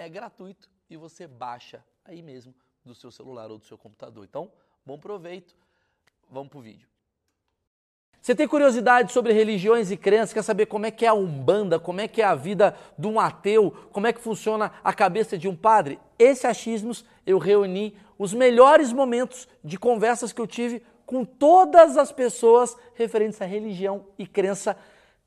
[0.00, 2.54] é gratuito e você baixa aí mesmo
[2.84, 4.24] do seu celular ou do seu computador.
[4.24, 4.50] Então,
[4.84, 5.54] bom proveito.
[6.30, 6.88] Vamos pro vídeo.
[8.20, 11.78] Você tem curiosidade sobre religiões e crenças, quer saber como é que é a Umbanda,
[11.78, 15.38] como é que é a vida de um ateu, como é que funciona a cabeça
[15.38, 15.98] de um padre?
[16.18, 22.12] Esse achismos eu reuni os melhores momentos de conversas que eu tive com todas as
[22.12, 24.76] pessoas referentes à religião e crença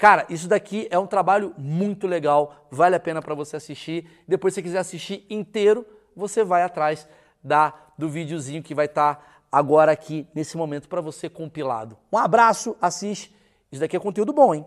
[0.03, 4.05] Cara, isso daqui é um trabalho muito legal, vale a pena para você assistir.
[4.27, 7.07] Depois, se você quiser assistir inteiro, você vai atrás
[7.41, 11.97] da do videozinho que vai estar tá agora aqui nesse momento para você compilado.
[12.11, 13.33] Um abraço, assiste.
[13.71, 14.65] Isso daqui é conteúdo bom, hein?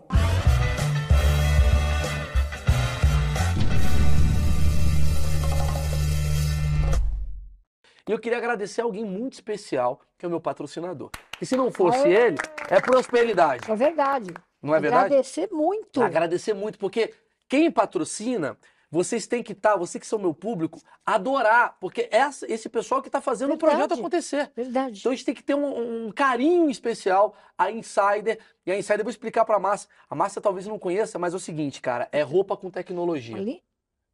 [8.07, 11.11] E eu queria agradecer a alguém muito especial, que é o meu patrocinador.
[11.39, 12.37] E se não fosse ele,
[12.71, 13.69] é prosperidade.
[13.71, 14.33] É verdade.
[14.61, 15.05] Não é verdade?
[15.05, 16.01] Agradecer muito.
[16.01, 17.13] Agradecer muito, porque
[17.47, 18.57] quem patrocina,
[18.89, 23.01] vocês têm que estar, tá, você que são meu público, adorar, porque essa, esse pessoal
[23.01, 23.73] que está fazendo verdade.
[23.73, 24.51] o projeto acontecer.
[24.55, 24.99] Verdade.
[24.99, 28.39] Então a gente tem que ter um, um carinho especial a Insider.
[28.65, 29.89] E a Insider, eu vou explicar para a Márcia.
[30.09, 33.35] A Márcia talvez não conheça, mas é o seguinte, cara, é roupa com tecnologia.
[33.35, 33.63] Ali?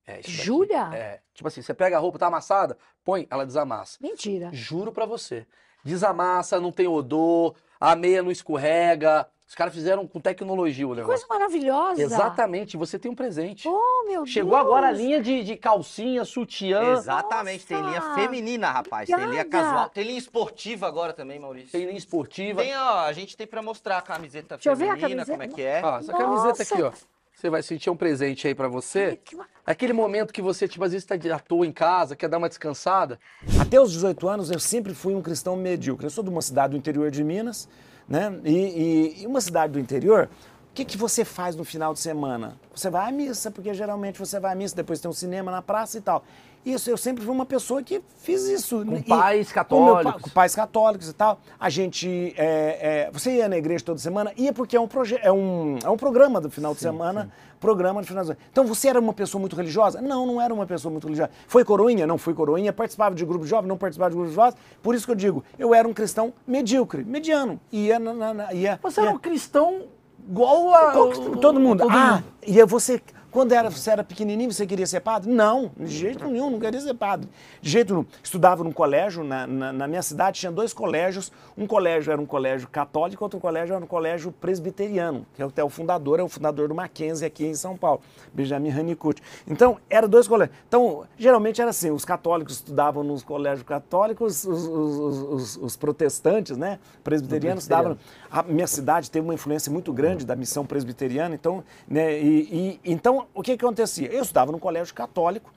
[0.06, 0.94] É, Jura?
[0.94, 1.22] É.
[1.34, 3.98] Tipo assim, você pega a roupa, tá amassada, põe, ela desamassa.
[4.02, 4.50] Mentira.
[4.52, 5.48] Juro para você.
[5.84, 11.28] Desamassa, não tem odor, a meia não escorrega, os caras fizeram com tecnologia o negócio.
[11.28, 12.02] Coisa maravilhosa.
[12.02, 13.68] Exatamente, você tem um presente.
[13.68, 14.66] Oh, meu Chegou Deus.
[14.66, 16.94] agora a linha de, de calcinha, sutiã.
[16.94, 17.84] Exatamente, Nossa.
[17.84, 19.08] tem linha feminina, rapaz.
[19.08, 19.22] Obrigada.
[19.22, 19.90] Tem linha casual.
[19.90, 21.70] Tem linha esportiva agora também, Maurício.
[21.72, 22.64] Tem linha esportiva.
[22.64, 25.32] Tem, ó, a gente tem pra mostrar a camiseta Deixa feminina, a camiseta.
[25.32, 25.82] como é que é.
[25.84, 26.24] Ó, essa Nossa.
[26.24, 26.92] camiseta aqui, ó.
[27.36, 29.20] Você vai sentir um presente aí para você.
[29.64, 32.50] Aquele momento que você, tipo, às vezes está à toa em casa, quer dar uma
[32.50, 33.20] descansada.
[33.62, 36.08] Até os 18 anos eu sempre fui um cristão medíocre.
[36.08, 37.70] Eu sou de uma cidade do interior de Minas,
[38.08, 38.40] né?
[38.44, 40.30] E, e, e uma cidade do interior,
[40.72, 42.58] o que, que você faz no final de semana?
[42.74, 45.62] Você vai à missa, porque geralmente você vai à missa, depois tem um cinema na
[45.62, 46.24] praça e tal.
[46.66, 48.86] Isso, eu sempre fui uma pessoa que fiz isso.
[48.86, 50.14] Com e, pais católicos.
[50.14, 51.40] Com, com, pais católicos e tal.
[51.60, 52.34] A gente.
[52.38, 54.32] É, é, você ia na igreja toda semana?
[54.38, 57.24] Ia porque é um, proje é um, é um programa do final sim, de semana.
[57.24, 57.32] Sim.
[57.60, 58.46] Programa de final de semana.
[58.52, 60.02] Então você era uma pessoa muito religiosa?
[60.02, 61.32] Não, não era uma pessoa muito religiosa.
[61.48, 62.08] Foi coroinha?
[62.08, 62.72] Não fui coroinha.
[62.72, 63.68] Participava de grupo de jovens?
[63.68, 64.56] Não participava de grupo de jovens.
[64.82, 67.60] Por isso que eu digo, eu era um cristão medíocre, mediano.
[67.72, 68.14] Ia na.
[68.14, 69.08] na, na ia, você ia...
[69.08, 69.84] era um cristão
[70.30, 70.92] igual a.
[70.92, 71.80] Todo mundo.
[71.80, 72.24] Todo ah, mundo.
[72.42, 73.02] e você
[73.34, 75.32] quando era, você era pequenininho, você queria ser padre?
[75.32, 77.28] Não, de jeito nenhum, não queria ser padre.
[77.60, 78.06] De jeito nenhum.
[78.24, 81.32] Estudava num colégio, na, na, na, minha cidade tinha dois colégios.
[81.58, 85.64] Um colégio era um colégio católico, outro colégio era um colégio presbiteriano, que é até
[85.64, 88.02] o fundador, é o fundador do Mackenzie aqui em São Paulo,
[88.32, 89.20] Benjamin Honeycutt.
[89.48, 90.56] Então, eram dois colégios.
[90.68, 96.56] Então, geralmente era assim, os católicos estudavam nos colégios católicos, os, os, os, os protestantes,
[96.56, 97.98] né, presbiterianos, estudavam...
[98.30, 102.92] A minha cidade teve uma influência muito grande da missão presbiteriana, então, né, e, e
[102.92, 104.08] então o que, que acontecia?
[104.12, 105.52] Eu estudava no colégio católico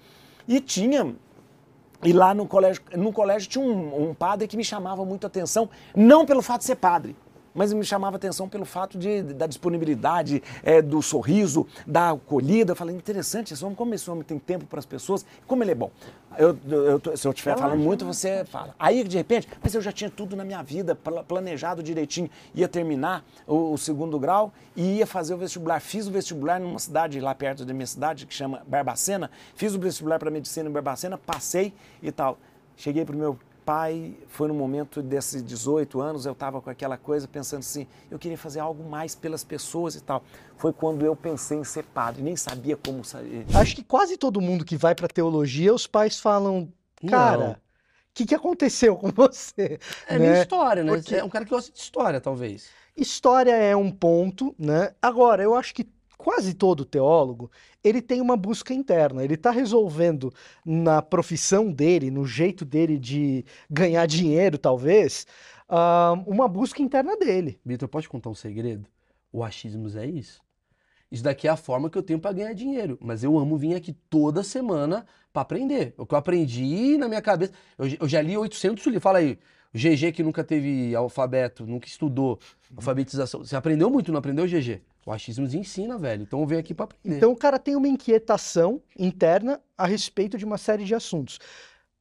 [0.47, 1.15] e tinha
[2.03, 5.69] e lá no colégio, no colégio tinha um, um, padre que me chamava muito atenção,
[5.95, 7.17] não pelo fato de ser padre,
[7.57, 12.73] mas me chamava atenção pelo fato de, da disponibilidade, é, do sorriso, da acolhida.
[12.73, 15.73] Eu falei, interessante, esse homem, como esse homem tem tempo para as pessoas, como ele
[15.73, 15.91] é bom.
[16.39, 18.75] Eu, eu, se eu estiver falando muito, você fala.
[18.79, 22.29] Aí, de repente, mas eu já tinha tudo na minha vida planejado direitinho.
[22.55, 25.81] Ia terminar o, o segundo grau e ia fazer o vestibular.
[25.81, 29.31] Fiz o vestibular numa cidade lá perto da minha cidade, que chama Barbacena.
[29.55, 31.73] Fiz o vestibular para medicina em Barbacena, passei
[32.03, 32.39] e tal.
[32.77, 36.97] Cheguei para o meu pai, foi no momento desses 18 anos, eu estava com aquela
[36.97, 40.23] coisa pensando assim, eu queria fazer algo mais pelas pessoas e tal.
[40.57, 43.45] Foi quando eu pensei em ser padre, nem sabia como sair.
[43.53, 46.73] Acho que quase todo mundo que vai para teologia, os pais falam,
[47.09, 47.61] cara,
[48.11, 49.81] o que, que aconteceu com você?
[50.07, 50.43] É né?
[50.43, 50.93] história, né?
[50.93, 51.17] Porque...
[51.17, 52.69] É um cara que gosta de história, talvez.
[52.97, 54.95] História é um ponto, né?
[55.03, 55.85] Agora, eu acho que
[56.17, 57.51] quase todo teólogo,
[57.83, 59.23] ele tem uma busca interna.
[59.23, 60.33] Ele está resolvendo
[60.65, 65.27] na profissão dele, no jeito dele de ganhar dinheiro, talvez,
[65.69, 67.61] ah, uma busca interna dele.
[67.65, 68.87] Vitor, pode contar um segredo?
[69.33, 70.41] O achismos é isso.
[71.11, 72.99] Isso daqui é a forma que eu tenho para ganhar dinheiro.
[73.01, 75.95] Mas eu amo vir aqui toda semana para aprender.
[75.97, 77.53] O que eu aprendi na minha cabeça.
[77.79, 79.03] Eu, eu já li 800 livros.
[79.03, 79.39] Fala aí,
[79.73, 82.39] GG que nunca teve alfabeto, nunca estudou
[82.75, 83.45] alfabetização.
[83.45, 84.83] Você aprendeu muito, não aprendeu, GG?
[85.07, 86.25] O achismos ensina, velho.
[86.25, 87.17] Então eu venho aqui para aprender.
[87.17, 91.39] Então o cara tem uma inquietação interna a respeito de uma série de assuntos.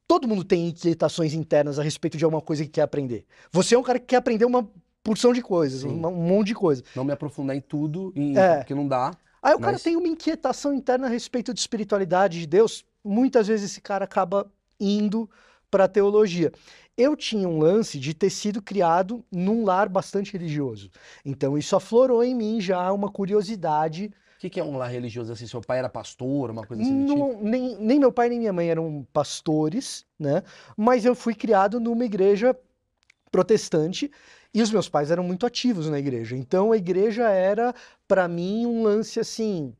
[0.08, 3.24] Todo mundo tem inquietações internas a respeito de alguma coisa que quer aprender.
[3.52, 4.68] Você é um cara que quer aprender uma
[5.04, 5.88] porção de coisas, Sim.
[5.88, 6.82] um monte de coisa.
[6.96, 8.56] Não me aprofundar em tudo, em, É.
[8.58, 9.12] porque não dá.
[9.40, 12.84] Aí o cara Mas- tem uma inquietação interna a respeito de espiritualidade de Deus.
[13.04, 14.50] Muitas vezes esse cara acaba
[14.80, 15.30] indo
[15.70, 16.50] para a teologia.
[16.96, 20.90] Eu tinha um lance de ter sido criado num lar bastante religioso.
[21.24, 24.10] Então isso aflorou em mim já uma curiosidade.
[24.36, 25.46] O que, que é um lar religioso assim?
[25.46, 27.18] Seu pai era pastor, uma coisa assim do tipo?
[27.18, 30.42] Não- nem, nem meu pai nem minha mãe eram pastores, né?
[30.76, 32.56] Mas eu fui criado numa igreja
[33.30, 34.10] protestante
[34.54, 36.34] e os meus pais eram muito ativos na igreja.
[36.34, 37.74] Então a igreja era,
[38.08, 39.74] para mim, um lance assim,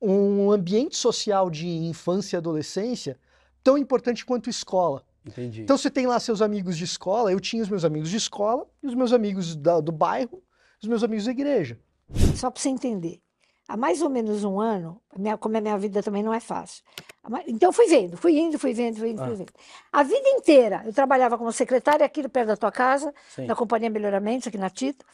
[0.00, 3.18] um ambiente social de infância e adolescência
[3.62, 5.04] tão importante quanto escola.
[5.24, 5.62] Entendi.
[5.62, 8.66] Então você tem lá seus amigos de escola, eu tinha os meus amigos de escola,
[8.82, 10.42] e os meus amigos da- do bairro,
[10.82, 11.78] os meus amigos da igreja.
[12.36, 13.20] Só para você entender.
[13.68, 16.82] Há mais ou menos um ano, minha- como a minha vida também não é fácil.
[17.46, 19.26] Então eu fui vendo, fui indo, fui vendo, fui indo, Ah.
[19.26, 19.52] fui vendo.
[19.92, 23.46] A vida inteira, eu trabalhava como secretária aqui perto da tua casa, Sim.
[23.46, 25.06] na Companhia Melhoramentos, aqui na Tito.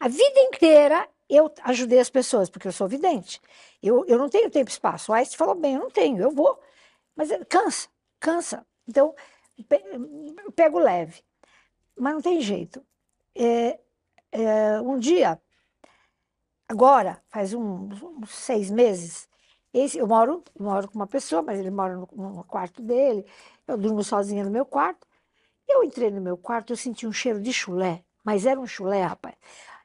[0.00, 3.40] A vida inteira eu ajudei as pessoas, porque eu sou vidente.
[3.82, 5.12] Eu, eu não tenho tempo e espaço.
[5.12, 6.58] O Einstein falou bem, eu não tenho, eu vou.
[7.14, 7.88] Mas eh, cansa,
[8.20, 8.66] cansa.
[8.88, 9.14] Então,
[10.54, 11.22] pego leve.
[11.98, 12.84] Mas não tem jeito.
[13.34, 13.78] É,
[14.32, 15.40] é, um dia,
[16.68, 19.28] agora, faz uns, uns seis meses,
[19.72, 23.26] esse, eu moro, moro com uma pessoa, mas ele mora no, no quarto dele,
[23.66, 25.06] eu durmo sozinha no meu quarto.
[25.68, 29.02] Eu entrei no meu quarto, eu senti um cheiro de chulé, mas era um chulé,
[29.02, 29.34] rapaz.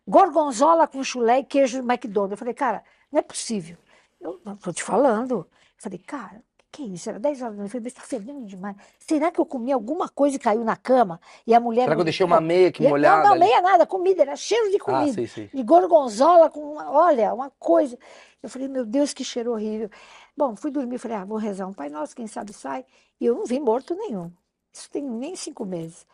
[0.07, 2.31] Gorgonzola com chulé e queijo de McDonald's.
[2.31, 3.77] Eu falei, cara, não é possível.
[4.19, 5.39] Eu não tô te falando.
[5.39, 7.09] Eu falei, cara, que, que isso?
[7.09, 7.67] Era 10 horas da noite.
[7.75, 8.75] Eu falei, mas tá fedendo demais.
[8.99, 11.19] Será que eu comi alguma coisa e caiu na cama?
[11.45, 11.83] E a mulher.
[11.83, 13.17] Será que eu deixei uma meia aqui E- molhada?
[13.17, 13.39] Não, não, ali?
[13.41, 15.13] meia nada, comida, era cheiro de Ah, comida.
[15.13, 15.49] sei, sei.
[15.53, 17.97] De gorgonzola com, uma- olha, uma coisa.
[18.41, 19.89] Eu falei, meu Deus, que cheiro horrível.
[20.35, 22.85] Bom, fui dormir, falei, ah, vou rezar um Pai Nosso, quem sabe sai.
[23.19, 24.31] E eu não vi morto nenhum.
[24.73, 26.05] Isso tem nem cinco meses.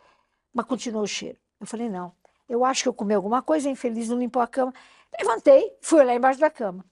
[0.52, 1.38] Mas continuou o cheiro.
[1.60, 2.12] Eu falei, não,
[2.48, 4.72] eu acho que eu comi alguma coisa, infeliz, não limpou a cama.
[5.18, 6.84] Levantei, fui olhar embaixo da cama.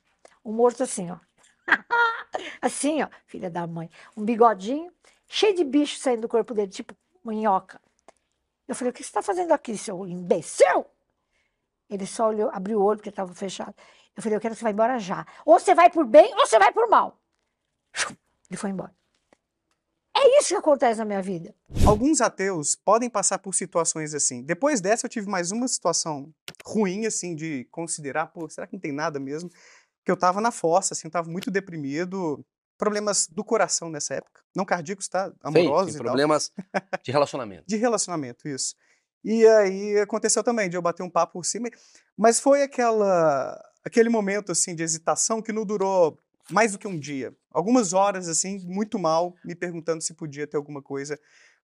[0.44, 1.16] Um morto assim, ó.
[2.60, 3.90] assim, ó, filha da mãe.
[4.16, 4.92] Um bigodinho,
[5.28, 6.94] cheio de bicho saindo do corpo dele, tipo
[7.24, 7.80] minhoca.
[8.68, 10.86] Eu falei, o que você está fazendo aqui, seu imbecil?
[11.88, 13.74] Ele só olhou, abriu o olho porque estava fechado.
[14.16, 15.26] Eu falei, eu quero que você vá embora já.
[15.44, 17.20] Ou você vai por bem, ou você vai por mal.
[18.50, 18.94] Ele foi embora.
[20.16, 21.54] É isso que acontece na minha vida.
[21.86, 24.42] Alguns ateus podem passar por situações assim.
[24.42, 26.32] Depois dessa, eu tive mais uma situação
[26.64, 29.50] ruim, assim, de considerar, pô, será que não tem nada mesmo?
[30.06, 32.42] Que eu tava na fossa, assim, eu tava muito deprimido.
[32.78, 34.40] Problemas do coração nessa época.
[34.54, 35.28] Não cardíacos, tá?
[35.28, 36.06] Sim, Amorosos sim, e tal.
[36.06, 36.52] problemas
[37.04, 37.64] de relacionamento.
[37.66, 38.74] De relacionamento, isso.
[39.24, 41.68] E aí aconteceu também de eu bater um papo por cima,
[42.16, 46.16] mas foi aquela aquele momento assim de hesitação que não durou
[46.50, 47.34] mais do que um dia.
[47.50, 51.18] Algumas horas assim, muito mal, me perguntando se podia ter alguma coisa.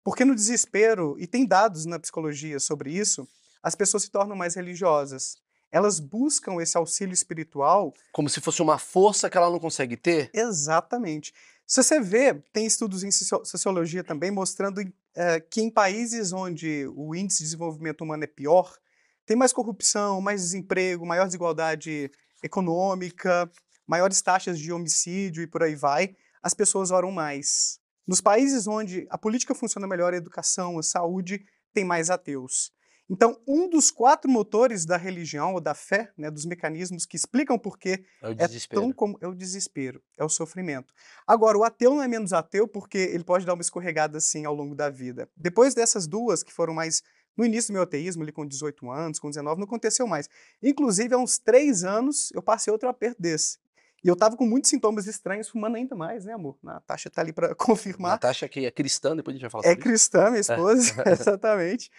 [0.03, 3.27] Porque no desespero, e tem dados na psicologia sobre isso,
[3.63, 5.37] as pessoas se tornam mais religiosas.
[5.71, 10.29] Elas buscam esse auxílio espiritual Como se fosse uma força que ela não consegue ter.
[10.33, 11.33] Exatamente.
[11.67, 14.81] Se você vê, tem estudos em socio- sociologia também mostrando
[15.15, 18.71] eh, que em países onde o índice de desenvolvimento humano é pior,
[19.25, 22.11] tem mais corrupção, mais desemprego, maior desigualdade
[22.43, 23.49] econômica,
[23.87, 27.79] maiores taxas de homicídio e por aí vai, as pessoas oram mais.
[28.07, 31.43] Nos países onde a política funciona melhor, a educação, a saúde,
[31.73, 32.71] tem mais ateus.
[33.09, 37.57] Então, um dos quatro motores da religião ou da fé, né, dos mecanismos que explicam
[37.57, 38.81] por que É o é desespero.
[38.81, 40.91] tão como é o desespero, é o sofrimento.
[41.27, 44.55] Agora, o ateu não é menos ateu porque ele pode dar uma escorregada assim ao
[44.55, 45.29] longo da vida.
[45.37, 47.03] Depois dessas duas, que foram mais
[47.37, 50.27] no início do meu ateísmo, ali com 18 anos, com 19, não aconteceu mais.
[50.63, 53.59] Inclusive, há uns três anos, eu passei outro aperto desse.
[54.03, 56.57] E eu tava com muitos sintomas estranhos, fumando ainda mais, né, amor?
[56.63, 58.11] A Natasha tá ali para confirmar.
[58.11, 59.89] Natasha que é cristã, depois a gente vai falar É sobre isso.
[59.89, 61.89] cristã, minha esposa, exatamente.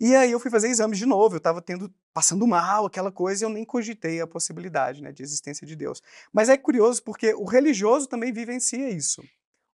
[0.00, 3.44] E aí eu fui fazer exames de novo, eu estava tendo, passando mal, aquela coisa,
[3.44, 6.02] e eu nem cogitei a possibilidade, né, de existência de Deus.
[6.32, 9.22] Mas é curioso porque o religioso também vivencia isso.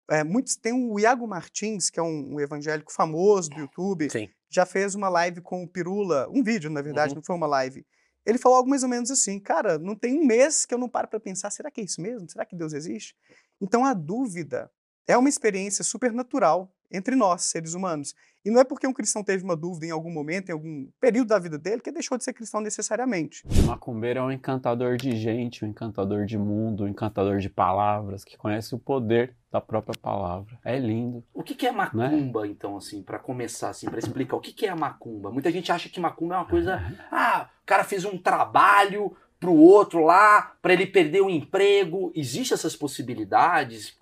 [0.10, 4.30] É, muitos, tem o Iago Martins, que é um, um evangélico famoso do YouTube, Sim.
[4.50, 7.16] já fez uma live com o Pirula, um vídeo, na verdade, Uhum.
[7.16, 7.86] não foi uma live.
[8.26, 10.90] ele falou algo mais ou menos assim: cara, não tem um mês que eu não
[10.90, 12.28] paro para pensar, será que é isso mesmo?
[12.30, 13.16] Será que Deus existe?
[13.62, 14.72] Então a dúvida
[15.08, 18.13] é uma experiência supernatural entre nós, seres humanos.
[18.46, 21.30] E não é porque um cristão teve uma dúvida em algum momento, em algum período
[21.30, 23.44] da vida dele, que deixou de ser cristão necessariamente.
[23.48, 28.24] O macumbeiro é um encantador de gente, um encantador de mundo, um encantador de palavras,
[28.24, 30.60] que conhece o poder da própria palavra.
[30.63, 31.24] É lindo.
[31.34, 32.48] O que, que é macumba, né?
[32.48, 35.32] então, assim, para começar, assim, para explicar o que, que é a macumba?
[35.32, 36.80] Muita gente acha que macumba é uma coisa.
[37.12, 42.12] Ah, o cara fez um trabalho pro outro lá, para ele perder o emprego.
[42.15, 43.98] Existem essas possibilidades?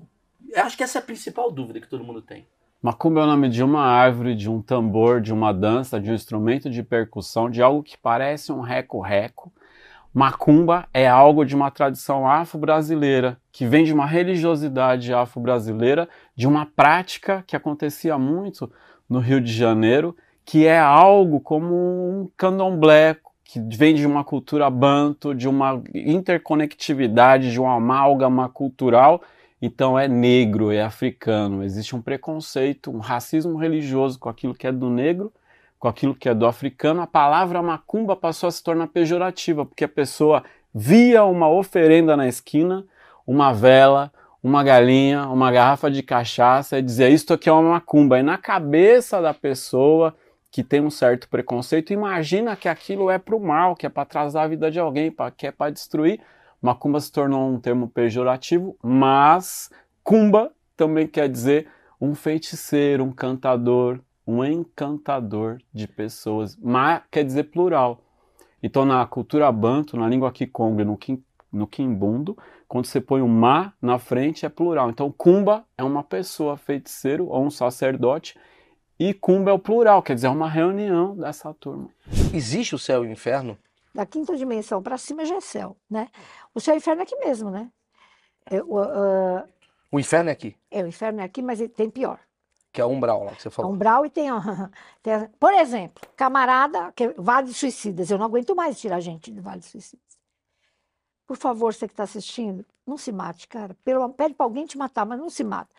[0.49, 2.45] Eu acho que essa é a principal dúvida que todo mundo tem.
[2.83, 6.13] Macumba é o nome de uma árvore, de um tambor, de uma dança, de um
[6.13, 9.53] instrumento de percussão, de algo que parece um reco-reco.
[10.13, 16.65] Macumba é algo de uma tradição afro-brasileira, que vem de uma religiosidade afro-brasileira, de uma
[16.65, 18.69] prática que acontecia muito
[19.09, 20.13] no Rio de Janeiro,
[20.43, 27.49] que é algo como um candomblé, que vem de uma cultura banto, de uma interconectividade,
[27.49, 29.21] de uma amálgama cultural
[29.65, 31.63] então é negro, é africano.
[31.63, 35.32] Existe um preconceito, um racismo religioso com aquilo que é do negro,
[35.79, 37.00] com aquilo que é do africano.
[37.00, 40.43] A palavra macumba passou a se tornar pejorativa, porque a pessoa
[40.75, 42.84] via uma oferenda na esquina,
[43.25, 44.12] uma vela,
[44.43, 48.20] uma galinha, uma garrafa de cachaça e dizia: Isto aqui é uma macumba.
[48.20, 50.13] E na cabeça da pessoa
[50.51, 54.03] que tem um certo preconceito, imagina que aquilo é para o mal, que é para
[54.03, 56.20] atrasar a vida de alguém, que é para destruir.
[56.63, 59.70] Macumba se tornou um termo pejorativo, mas
[60.01, 61.67] cumba também quer dizer
[62.00, 66.55] um feiticeiro, um cantador, um encantador de pessoas.
[66.55, 68.00] Ma quer dizer plural.
[68.63, 73.22] Então, na cultura banto, na língua kikongo e no, kim, no kimbundo, quando você põe
[73.22, 74.89] o ma na frente é plural.
[74.89, 78.39] Então, cumba é uma pessoa, feiticeiro ou um sacerdote,
[78.98, 81.89] e cumba é o plural, quer dizer, é uma reunião dessa turma.
[82.34, 83.58] Existe o céu e o inferno?
[83.93, 86.09] Da quinta dimensão para cima já é céu, né?
[86.53, 87.71] O céu e o inferno é aqui mesmo, né?
[88.45, 89.47] É, o, uh,
[89.91, 90.55] o inferno é aqui?
[90.71, 92.19] É, o inferno é aqui, mas tem pior.
[92.71, 93.71] Que é o umbral lá que você falou.
[93.71, 94.29] É umbral e tem,
[95.03, 98.09] tem, Por exemplo, camarada, que é Vale de Suicidas.
[98.09, 100.17] Eu não aguento mais tirar gente do Vale de Suicidas.
[101.27, 103.77] Por favor, você que está assistindo, não se mate, cara.
[103.83, 105.75] Pelo, pede para alguém te matar, mas não se mata.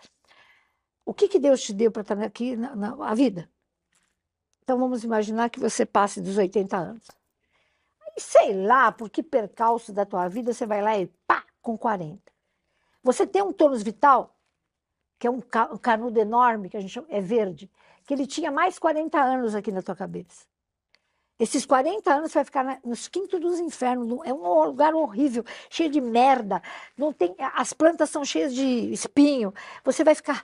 [1.05, 3.51] O que, que Deus te deu para estar aqui na, na a vida?
[4.63, 7.07] Então vamos imaginar que você passe dos 80 anos.
[8.17, 11.77] E sei lá por que percalço da tua vida você vai lá e pá, com
[11.77, 12.21] 40.
[13.03, 14.35] Você tem um tônus vital,
[15.19, 17.71] que é um, canudo enorme, que a gente chama, é verde,
[18.07, 20.47] que ele tinha mais 40 anos aqui na tua cabeça.
[21.39, 25.45] Esses 40 anos você vai ficar na, nos quintos dos infernos, é um lugar horrível,
[25.69, 26.63] cheio de merda,
[26.97, 29.53] não tem, as plantas são cheias de espinho,
[29.85, 30.43] você vai ficar,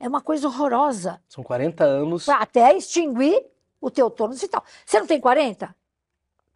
[0.00, 1.22] é uma coisa horrorosa.
[1.28, 2.28] São 40 anos.
[2.28, 3.46] Até extinguir
[3.80, 4.64] o teu tônus vital.
[4.84, 5.74] Você não tem 40?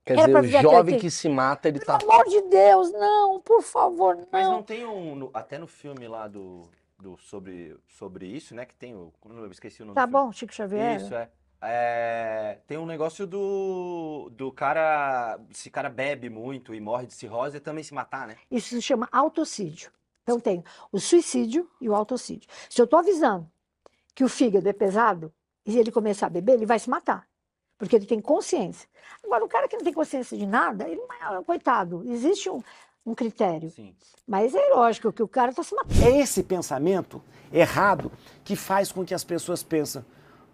[0.08, 1.98] Quer Era dizer, o jovem que se mata, ele Pelo tá.
[1.98, 4.26] Pelo amor de Deus, não, por favor, não.
[4.32, 5.14] Mas não tem um.
[5.14, 6.62] No, até no filme lá do,
[6.98, 7.18] do.
[7.18, 8.64] sobre, sobre isso, né?
[8.64, 9.12] Que tem o.
[9.28, 10.96] Eu esqueci o nome Tá bom, Chico Xavier.
[10.96, 11.28] Isso, é.
[11.60, 15.38] É, tem um negócio do, do cara.
[15.50, 18.36] Se cara bebe muito e morre de cirrose, também se matar, né?
[18.50, 19.92] Isso se chama autocídio.
[20.22, 22.48] Então tem o suicídio e o autocídio.
[22.70, 23.46] Se eu estou avisando
[24.14, 25.30] que o fígado é pesado
[25.66, 27.27] e ele começar a beber, ele vai se matar
[27.78, 28.88] porque ele tem consciência.
[29.25, 32.62] Agora, o cara que não tem consciência de nada, ele não é, coitado, existe um,
[33.06, 33.70] um critério.
[33.70, 33.94] Sim.
[34.26, 36.02] Mas é lógico que o cara está se matando.
[36.02, 38.12] É esse pensamento errado
[38.44, 40.04] que faz com que as pessoas pensem,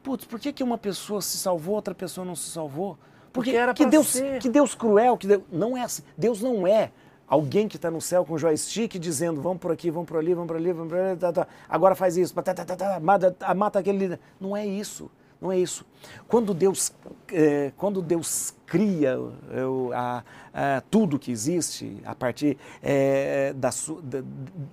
[0.02, 2.98] putz, por que, que uma pessoa se salvou, outra pessoa não se salvou?
[3.32, 4.38] Porque, porque era que Deus, ser.
[4.38, 6.02] que Deus cruel, que Deus, não é assim.
[6.16, 6.92] Deus não é
[7.26, 10.34] alguém que está no céu com o joystick dizendo vamos por aqui, vamos por ali,
[10.34, 13.00] vamos por ali, vamos por ali, tá, tá, agora faz isso, tá, tá, tá, tá
[13.00, 14.20] mata, mata aquele líder.
[14.40, 15.10] Não é isso.
[15.40, 15.84] Não é isso.
[16.28, 16.92] Quando Deus,
[17.32, 19.18] é, quando Deus cria
[19.50, 23.70] é, a, a, tudo que existe a partir é, da,
[24.02, 24.22] da,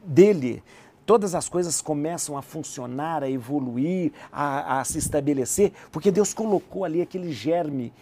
[0.06, 0.63] dele,
[1.05, 6.86] todas as coisas começam a funcionar, a evoluir, a, a se estabelecer, porque Deus colocou
[6.86, 7.93] ali aquele germe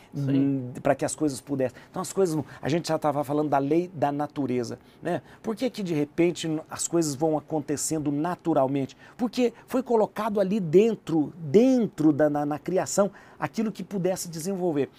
[0.82, 1.78] para que as coisas pudessem.
[1.90, 5.22] Então as coisas, a gente já estava falando da lei da natureza, né?
[5.42, 8.96] Por que que de repente as coisas vão acontecendo naturalmente?
[9.18, 14.90] Porque foi colocado ali dentro, dentro da na, na criação, aquilo que pudesse desenvolver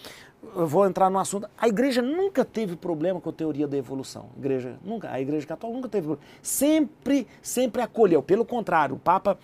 [0.55, 1.49] eu vou entrar no assunto.
[1.57, 4.31] A igreja nunca teve problema com a teoria da evolução.
[4.35, 6.29] A igreja nunca, a igreja católica nunca teve problema.
[6.43, 8.23] Sempre, sempre acolheu.
[8.23, 9.39] Pelo contrário, o Papa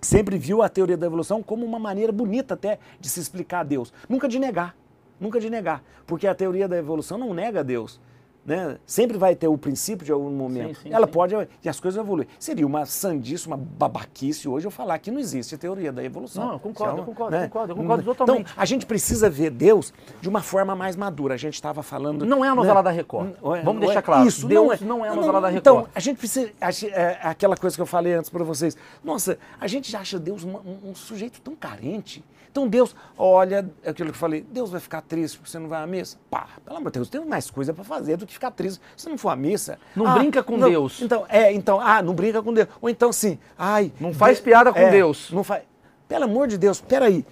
[0.00, 3.64] sempre viu a teoria da evolução como uma maneira bonita até de se explicar a
[3.64, 3.92] Deus.
[4.08, 4.76] Nunca de negar.
[5.18, 5.82] Nunca de negar.
[6.06, 8.00] Porque a teoria da evolução não nega a Deus.
[8.46, 8.78] Né?
[8.86, 10.78] Sempre vai ter o princípio de algum momento.
[10.82, 11.12] sim, Ela sim.
[11.12, 12.28] pode e as coisas evoluem.
[12.38, 16.44] Seria uma sandice, uma babaquice hoje eu falar que não existe teoria da evolução.
[16.46, 17.44] Não, eu concordo, Isso é eu concordo, né?
[17.44, 18.52] eu concordo, eu concordo Então, totalmente.
[18.56, 21.34] a gente precisa ver Deus de uma forma mais madura.
[21.34, 22.24] A gente estava falando.
[22.26, 22.82] Não é a novela né?
[22.82, 23.34] da Record.
[23.42, 24.26] Não é- Vamos não deixar é- claro.
[24.26, 25.60] Isso, Deus não é a novela da Record.
[25.60, 26.50] Então, a gente precisa.
[26.60, 28.76] a ge- é, aquela coisa que eu falei antes para vocês.
[29.02, 32.24] Nossa, a gente acha Deus uma- um, um sujeito tão carente.
[32.50, 35.68] Então, Deus, olha, é aquilo que eu falei, Deus vai ficar triste porque você não
[35.68, 36.16] vai à missa?
[36.30, 39.04] Pá, pelo amor de Deus, tem mais coisa para fazer do que ficar triste se
[39.04, 39.78] você não for à missa.
[39.96, 41.00] Não brinca com não, Deus.
[41.00, 42.68] Então, é, então, ah, não brinca com Deus.
[42.80, 43.92] Ou então, assim, ai.
[43.98, 45.30] Não faz De- piada com é, Deus.
[45.32, 45.62] Não faz.
[46.08, 47.24] Pelo amor de Deus, peraí.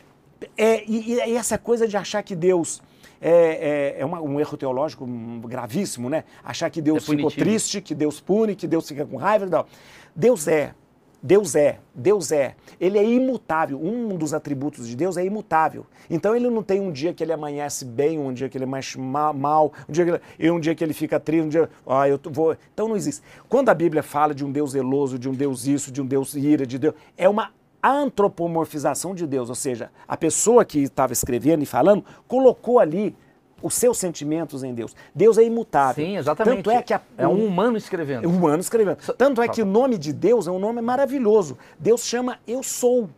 [0.56, 2.82] É, e, e essa coisa de achar que Deus
[3.21, 5.06] é, é, é uma- um erro teológico
[5.44, 6.25] gravíssimo, né?
[6.42, 9.66] Achar que Deus É ficou triste, que Deus pune, que Deus fica com raiva tal.
[10.16, 10.75] Deus é.
[11.23, 12.57] Deus é, Deus é.
[12.81, 13.81] Ele é imutável.
[13.81, 15.87] Um dos atributos de Deus é imutável.
[16.11, 18.99] Então ele não tem um dia que ele amanhece bem, um dia que ele amanhece
[18.99, 21.71] ma- mal, um dia que ele, e um dia que ele fica triste, um dia.
[21.87, 22.57] Ah, eu vou.
[22.75, 23.23] Então não existe.
[23.49, 26.35] Quando a Bíblia fala de um Deus zeloso, de um Deus isso, de um Deus
[26.35, 26.95] ira, de Deus.
[27.17, 27.50] É uma
[27.83, 33.14] antropomorfização de Deus, ou seja, a pessoa que estava escrevendo e falando colocou ali
[33.62, 34.95] os seus sentimentos em Deus.
[35.14, 36.04] Deus é imutável.
[36.04, 36.57] Sim, exatamente.
[36.57, 38.25] Tanto é que a, É um humano escrevendo.
[38.25, 38.97] é um humano escrevendo.
[39.16, 41.57] Tanto é que o nome de Deus é um nome maravilhoso.
[41.78, 43.09] Deus chama Eu Sou.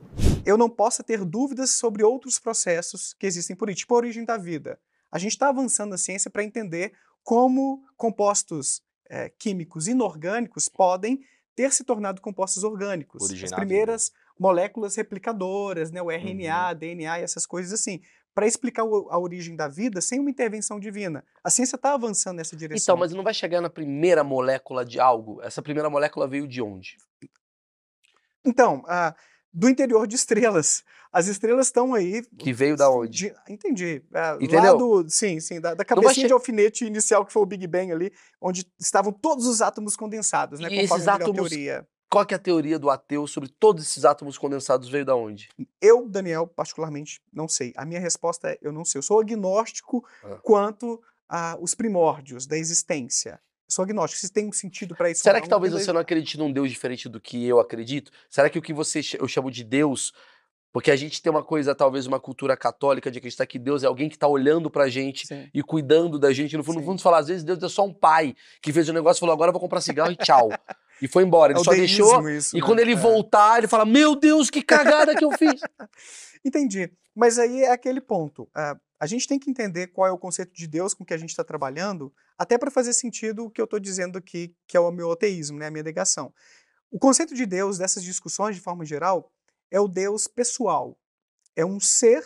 [0.44, 4.24] eu não possa ter dúvidas sobre outros processos que existem por aí, tipo a origem
[4.24, 4.78] da vida.
[5.10, 11.20] A gente está avançando na ciência para entender como compostos eh, químicos inorgânicos podem
[11.54, 13.22] ter se tornado compostos orgânicos.
[13.22, 18.00] Originar As primeiras moléculas replicadoras, né, o RNA, DNA e essas coisas assim,
[18.34, 21.24] para explicar a origem da vida sem uma intervenção divina.
[21.42, 22.82] A ciência está avançando nessa direção.
[22.94, 25.40] Então, mas não vai chegar na primeira molécula de algo?
[25.42, 26.96] Essa primeira molécula veio de onde?
[28.44, 29.14] Então, ah,
[29.52, 30.82] do interior de estrelas.
[31.12, 32.22] As estrelas estão aí.
[32.36, 33.28] Que veio da onde?
[33.30, 34.02] de- entendi.
[34.10, 34.76] Lá Entendeu?
[34.76, 37.92] do, sim, sim, da, da cabecinha che- de alfinete inicial que foi o Big Bang
[37.92, 40.66] ali, onde estavam todos os átomos condensados, né?
[40.66, 41.86] E conforme esses a átomos- teoria.
[42.10, 45.48] Qual é a teoria do ateu sobre todos esses átomos condensados veio da onde?
[45.80, 47.72] Eu, Daniel, particularmente, não sei.
[47.76, 48.98] A minha resposta é: eu não sei.
[48.98, 50.38] Eu sou agnóstico Ah.
[50.42, 53.40] quanto aos primórdios da existência.
[53.66, 54.20] Eu sou agnóstico.
[54.20, 55.22] Se tem um sentido para isso.
[55.22, 58.12] Será que talvez você não acredite num Deus diferente do que eu acredito?
[58.30, 60.12] Será que o que você eu chamo de Deus,
[60.72, 63.86] porque a gente tem uma coisa, talvez uma cultura católica de acreditar que Deus é
[63.86, 65.48] alguém que está olhando pra gente Sim.
[65.52, 66.56] e cuidando da gente.
[66.56, 66.86] No fundo, no Sim.
[66.86, 69.32] fundo, falar, às vezes Deus é só um pai que fez um negócio e falou,
[69.32, 70.50] agora eu vou comprar cigarro e tchau.
[71.02, 71.52] E foi embora.
[71.52, 72.28] Ele É só deixou.
[72.28, 72.66] isso, E né?
[72.66, 72.96] quando ele É.
[72.96, 75.60] voltar, ele fala: Meu Deus, que cagada que eu fiz!
[76.44, 76.90] Entendi.
[77.14, 78.48] Mas aí é aquele ponto.
[78.54, 81.18] ah, a gente tem que entender qual é o conceito de Deus com que a
[81.18, 84.80] gente está trabalhando, até para fazer sentido o que eu estou dizendo aqui, que é
[84.80, 86.32] o meu ateísmo, né, a minha negação.
[86.90, 89.30] O conceito de Deus, dessas discussões de forma geral,
[89.70, 90.96] é o Deus pessoal.
[91.54, 92.24] É um ser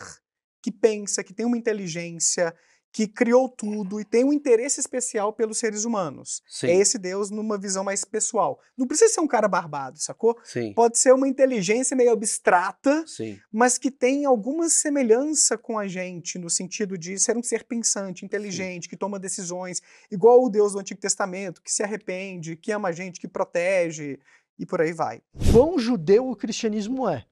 [0.62, 2.54] que pensa, que tem uma inteligência,
[2.92, 6.42] que criou tudo e tem um interesse especial pelos seres humanos.
[6.48, 6.68] Sim.
[6.68, 8.58] É esse Deus numa visão mais pessoal.
[8.76, 10.36] Não precisa ser um cara barbado, sacou?
[10.42, 13.38] Sim, Pode ser uma inteligência meio abstrata, sim.
[13.52, 18.24] mas que tem alguma semelhança com a gente, no sentido de ser um ser pensante,
[18.24, 22.88] inteligente, que toma decisões, igual o Deus do Antigo Testamento, que se arrepende, que ama
[22.88, 24.18] a gente, que protege,
[24.58, 25.22] e por aí vai.
[25.52, 27.24] Quão judeu o cristianismo é?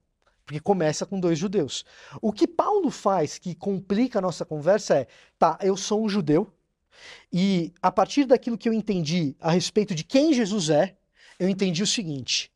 [0.46, 1.84] Porque começa com dois judeus.
[2.22, 6.50] O que Paulo faz que complica a nossa conversa é: tá, eu sou um judeu,
[7.32, 10.96] e a partir daquilo que eu entendi a respeito de quem Jesus é,
[11.38, 12.50] eu entendi o seguinte.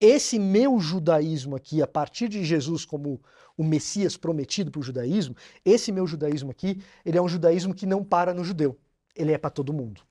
[0.00, 3.22] Esse meu judaísmo aqui, a partir de Jesus como
[3.56, 7.86] o Messias prometido para o judaísmo, esse meu judaísmo aqui, ele é um judaísmo que
[7.86, 8.78] não para no judeu.
[9.16, 10.02] Ele é para todo mundo.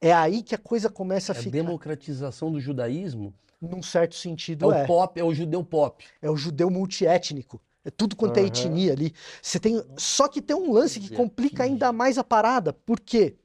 [0.00, 4.18] É aí que a coisa começa a A ficar, democratização do judaísmo num certo é
[4.18, 4.86] sentido, o é.
[4.86, 6.04] pop, é o judeu pop.
[6.22, 7.60] É o judeu multiétnico.
[7.84, 8.48] É tudo quanto é Aham.
[8.48, 9.12] etnia ali.
[9.42, 12.72] Você tem, só que tem um lance que complica ainda mais a parada.
[12.72, 13.36] Por quê?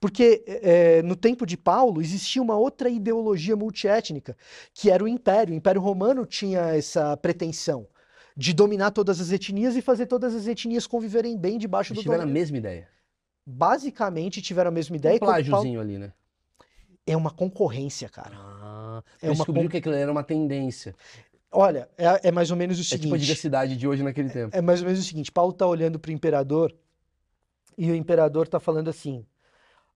[0.00, 4.36] Porque é, no tempo de Paulo existia uma outra ideologia multiétnica,
[4.74, 5.52] que era o Império.
[5.54, 7.86] O Império Romano tinha essa pretensão
[8.36, 12.02] de dominar todas as etnias e fazer todas as etnias conviverem bem debaixo Eles do
[12.02, 12.40] tiveram a domínio.
[12.40, 12.88] mesma ideia.
[13.46, 15.16] Basicamente tiveram a mesma ideia.
[15.16, 16.12] Um Paulo- plágiozinho ali, né?
[17.06, 18.32] É uma concorrência, cara.
[18.34, 20.94] Ah, É é uma descobriu que aquilo era uma tendência.
[21.52, 23.02] Olha, é, é mais ou menos o É seguinte.
[23.04, 24.54] tipo a diversidade de hoje naquele tempo.
[24.56, 26.74] É mais ou menos o seguinte: Paulo está olhando para o imperador
[27.78, 29.24] e o imperador está falando assim: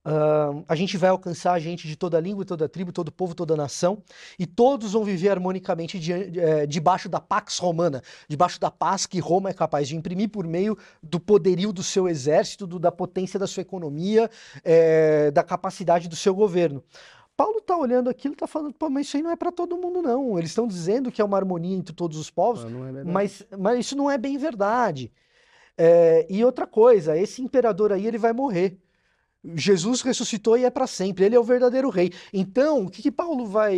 [0.05, 3.55] "Ahn, a gente vai alcançar a gente de toda língua, toda tribo, todo povo, toda
[3.55, 4.03] nação,
[4.39, 9.19] e todos vão viver harmonicamente dian- eh, debaixo da Pax Romana, debaixo da paz que
[9.21, 13.39] Roma é capaz de imprimir por meio do poderio do seu exército, do- da potência
[13.39, 14.31] da sua economia,
[14.65, 16.83] eh, da capacidade do seu governo.
[17.37, 19.77] Paulo está olhando aquilo e está falando, pô, mas isso aí não é para todo
[19.77, 20.39] mundo, não.
[20.39, 22.69] Eles estão dizendo que é uma harmonia entre todos os povos, Ah,
[23.01, 25.11] é mas, mas isso não é bem verdade.
[25.77, 28.77] É, e outra coisa, esse imperador aí ele vai morrer.
[29.55, 32.13] Jesus ressuscitou e é para sempre, ele é o verdadeiro rei.
[32.33, 33.75] Então, o que, que Paulo vai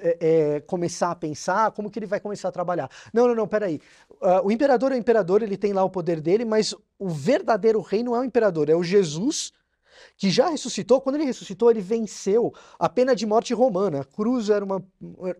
[0.00, 1.72] é, é, começar a pensar?
[1.72, 2.88] Como que ele vai começar a trabalhar?
[3.12, 3.80] Não, não, não, peraí.
[4.10, 7.80] Uh, o imperador é o imperador, ele tem lá o poder dele, mas o verdadeiro
[7.80, 9.52] rei não é o imperador, é o Jesus
[10.16, 11.00] que já ressuscitou.
[11.00, 14.00] Quando ele ressuscitou, ele venceu a pena de morte romana.
[14.00, 14.84] A cruz era, uma,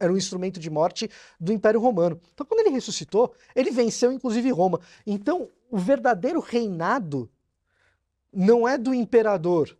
[0.00, 2.20] era um instrumento de morte do Império Romano.
[2.32, 4.80] Então, quando ele ressuscitou, ele venceu inclusive Roma.
[5.06, 7.30] Então, o verdadeiro reinado
[8.32, 9.76] não é do imperador,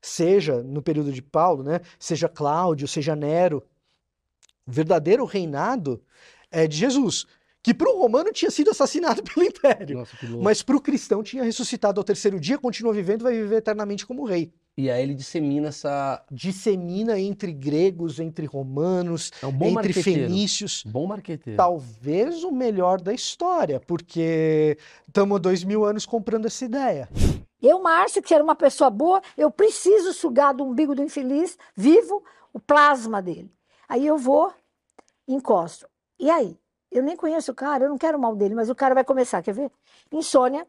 [0.00, 1.80] seja no período de Paulo, né?
[1.98, 3.62] Seja Cláudio, seja Nero.
[4.66, 6.02] O verdadeiro reinado
[6.50, 7.26] é de Jesus,
[7.62, 11.42] que para o romano tinha sido assassinado pelo império, Nossa, mas para o cristão tinha
[11.42, 14.52] ressuscitado ao terceiro dia, continua vivendo, vai viver eternamente como rei.
[14.76, 16.24] E aí ele dissemina essa.
[16.30, 20.82] Dissemina entre gregos, entre romanos, É um bom entre fenícios.
[20.84, 21.56] Bom marqueteiro.
[21.56, 27.08] Talvez o melhor da história, porque estamos há dois mil anos comprando essa ideia.
[27.64, 32.22] Eu, Márcio, que era uma pessoa boa, eu preciso sugar do umbigo do infeliz, vivo,
[32.52, 33.50] o plasma dele.
[33.88, 34.52] Aí eu vou,
[35.26, 35.88] encosto.
[36.18, 36.60] E aí?
[36.90, 39.42] Eu nem conheço o cara, eu não quero mal dele, mas o cara vai começar,
[39.42, 39.72] quer ver?
[40.12, 40.68] Insônia,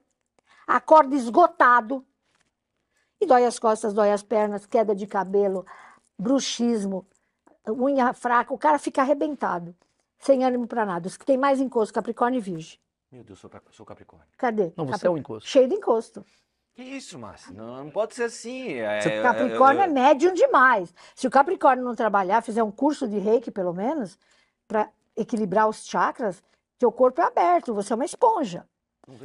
[0.65, 2.05] acorda esgotado,
[3.19, 5.65] e dói as costas, dói as pernas, queda de cabelo,
[6.17, 7.05] bruxismo,
[7.67, 9.75] unha fraca, o cara fica arrebentado,
[10.17, 11.07] sem ânimo para nada.
[11.07, 12.79] Os que tem mais encosto, Capricórnio e Virgem.
[13.11, 14.27] Meu Deus, sou, sou Capricórnio.
[14.37, 14.71] Cadê?
[14.77, 15.49] Não, você Capri- é um encosto.
[15.49, 16.25] Cheio de encosto.
[16.75, 17.53] Que isso, Márcio?
[17.53, 18.73] Não, não pode ser assim.
[18.73, 20.93] É, O eu- Capricórnio eu- é médium demais.
[21.15, 24.19] Se o Capricórnio não trabalhar, fizer um curso de reiki, pelo menos,
[24.67, 26.43] para equilibrar os chakras,
[26.77, 28.65] teu corpo é aberto, você é uma esponja.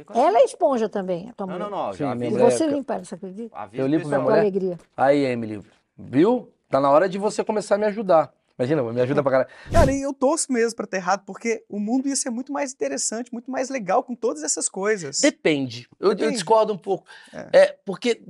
[0.05, 1.69] Com Ela é esponja também, a tua Não, mulher.
[1.69, 1.93] não, não.
[1.93, 3.57] Sim, Já E você limpa ela, você acredita?
[3.73, 4.39] Eu limpo minha mulher?
[4.39, 4.79] alegria.
[4.95, 5.61] Aí, Emily,
[5.97, 6.53] viu?
[6.69, 8.31] Tá na hora de você começar a me ajudar.
[8.61, 9.49] Imagina, me ajuda pra caralho.
[9.71, 13.33] Cara, eu torço mesmo pra ter errado, porque o mundo ia ser muito mais interessante,
[13.33, 15.19] muito mais legal com todas essas coisas.
[15.19, 15.87] Depende.
[15.99, 16.33] Eu, eu Depende.
[16.35, 17.07] discordo um pouco.
[17.33, 17.49] É.
[17.59, 17.79] É.
[17.85, 18.21] porque.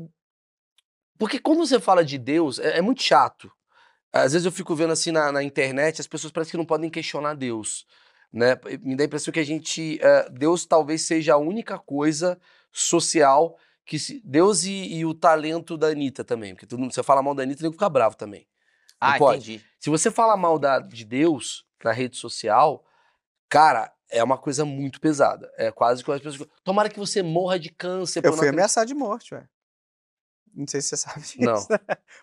[1.17, 3.51] Porque quando você fala de Deus, é, é muito chato.
[4.11, 6.89] Às vezes eu fico vendo assim na, na internet, as pessoas parecem que não podem
[6.89, 7.85] questionar Deus.
[8.33, 8.57] Né?
[8.81, 9.99] Me dá a impressão que a gente.
[10.01, 12.39] é, Deus talvez seja a única coisa
[12.71, 13.99] social que.
[13.99, 16.53] Se, Deus e, e o talento da Anitta também.
[16.55, 18.47] Porque todo mundo, você fala mal da Anitta, ele fica bravo também.
[19.01, 19.53] Não Ah, pode.
[19.53, 19.70] entendi.
[19.81, 22.85] Se você fala mal da- de Deus na rede social,
[23.49, 25.51] cara, é uma coisa muito pesada.
[25.57, 26.47] É quase que as pessoas.
[26.63, 28.19] Tomara que você morra de câncer.
[28.19, 29.45] Eu não fui acreditar." ameaçado de morte, ué.
[30.53, 31.37] Não sei se você sabe disso.
[31.41, 31.55] Não.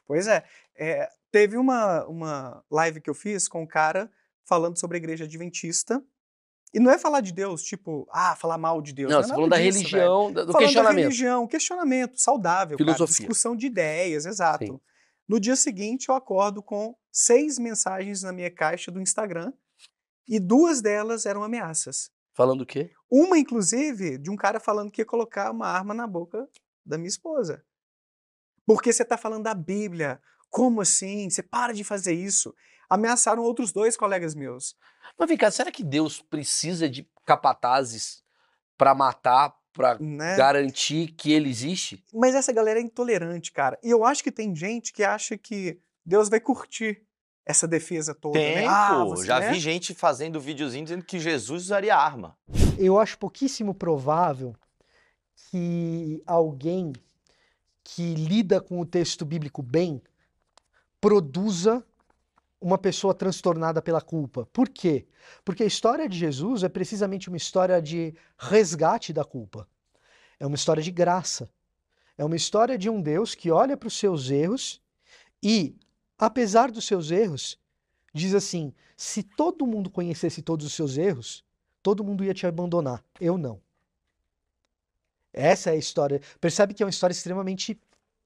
[0.06, 0.44] pois é.
[0.76, 4.10] É, Teve uma, uma live que eu fiz com um cara
[4.46, 6.02] falando sobre a igreja adventista.
[6.72, 9.10] E não é falar de Deus, tipo, ah, falar mal de Deus.
[9.10, 10.52] Não, é você nada falando da disso, religião, da- do velho.
[10.52, 11.02] Falando da questionamento.
[11.04, 13.16] religião, questionamento saudável, cara, Filosofia.
[13.26, 14.64] discussão de ideias, exato.
[14.66, 14.80] Sim.
[15.28, 19.52] No dia seguinte, eu acordo com seis mensagens na minha caixa do Instagram
[20.26, 22.10] e duas delas eram ameaças.
[22.34, 22.92] Falando o quê?
[23.10, 26.48] Uma, inclusive, de um cara falando que ia colocar uma arma na boca
[26.84, 27.62] da minha esposa.
[28.64, 30.20] Porque você está falando da Bíblia.
[30.48, 31.28] Como assim?
[31.28, 32.54] Você para de fazer isso.
[32.88, 34.76] Ameaçaram outros dois colegas meus.
[35.18, 38.22] Mas vem cá, será que Deus precisa de capatazes
[38.78, 40.36] pra matar, pra Né?
[40.36, 42.02] garantir que ele existe?
[42.12, 43.78] Mas essa galera é intolerante, cara.
[43.82, 47.00] E eu acho que tem gente que acha que Deus vai curtir
[47.46, 48.38] essa defesa toda.
[48.38, 48.66] Tem, né?
[48.66, 49.10] Ah, pô.
[49.10, 49.52] você, Já né?
[49.52, 52.36] vi gente fazendo videozinho dizendo que Jesus usaria arma.
[52.76, 54.54] Eu acho pouquíssimo provável
[55.50, 56.92] que alguém
[57.84, 60.02] que lida com o texto bíblico bem
[61.00, 61.82] produza
[62.60, 64.46] uma pessoa transtornada pela culpa.
[64.52, 65.06] Por quê?
[65.44, 69.68] Porque a história de Jesus é precisamente uma história de resgate da culpa.
[70.40, 71.48] É uma história de graça.
[72.16, 74.82] É uma história de um Deus que olha para os seus erros
[75.42, 75.76] e,
[76.18, 77.58] apesar dos seus erros,
[78.12, 81.44] diz assim: se todo mundo conhecesse todos os seus erros,
[81.82, 83.04] todo mundo ia te abandonar.
[83.20, 83.60] Eu não.
[85.32, 86.20] Essa é a história.
[86.40, 87.80] Percebe que é uma história extremamente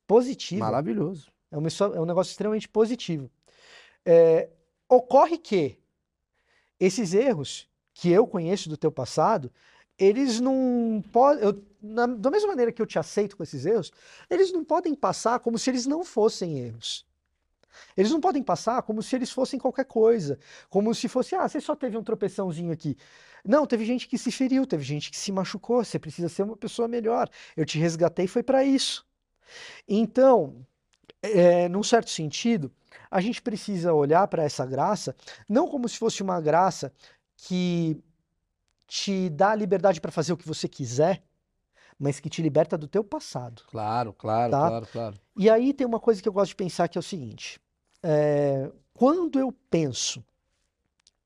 [0.07, 0.65] positiva.
[0.65, 1.31] Maravilhoso.
[1.51, 3.31] É, uma é um negócio extremamente positivo.
[4.05, 4.49] É,
[4.89, 5.79] ocorre que
[6.79, 9.51] esses erros que eu conheço do teu passado,
[9.99, 11.63] eles não podem.
[11.81, 13.93] Da mesma maneira que eu te aceito com esses erros,
[14.31, 17.05] eles não podem passar como se eles não fossem erros.
[17.97, 20.39] Eles não podem passar como se eles fossem qualquer coisa.
[20.69, 22.97] Como se fosse, ah, você só teve um tropeçãozinho aqui.
[23.45, 25.85] Não, teve gente que se feriu, teve gente que se machucou.
[25.85, 27.29] Você precisa ser uma pessoa melhor.
[27.57, 29.07] Eu te resgatei, foi para isso.
[29.89, 30.65] Então,
[31.23, 32.73] é, num certo sentido,
[33.11, 35.15] a gente precisa olhar para essa graça
[35.49, 36.93] não como se fosse uma graça
[37.37, 38.03] que
[38.87, 41.23] te dá a liberdade para fazer o que você quiser,
[41.99, 43.63] mas que te liberta do teu passado.
[43.69, 44.69] Claro, claro, Tá.
[44.69, 45.17] claro, claro.
[45.37, 47.61] E aí tem uma coisa que eu gosto de pensar que é o seguinte:
[48.03, 50.23] é, quando eu penso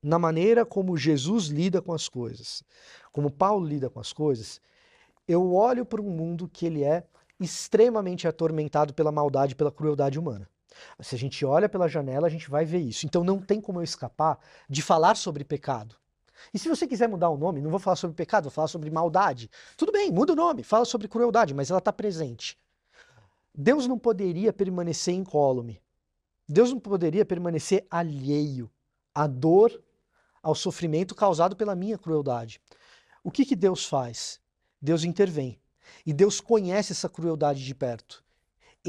[0.01, 2.63] na maneira como Jesus lida com as coisas,
[3.11, 4.61] como Paulo lida com as coisas,
[5.27, 7.03] eu olho para um mundo que ele é
[7.39, 10.47] extremamente atormentado pela maldade, pela crueldade humana.
[10.99, 13.05] Se a gente olha pela janela, a gente vai ver isso.
[13.05, 15.95] Então não tem como eu escapar de falar sobre pecado.
[16.53, 18.89] E se você quiser mudar o nome, não vou falar sobre pecado, vou falar sobre
[18.89, 19.49] maldade.
[19.75, 22.57] Tudo bem, muda o nome, fala sobre crueldade, mas ela está presente.
[23.53, 25.81] Deus não poderia permanecer incólume.
[26.47, 28.71] Deus não poderia permanecer alheio
[29.13, 29.83] à dor,
[30.41, 32.61] ao sofrimento causado pela minha crueldade.
[33.23, 34.39] O que, que Deus faz?
[34.81, 35.59] Deus intervém.
[36.05, 38.23] E Deus conhece essa crueldade de perto.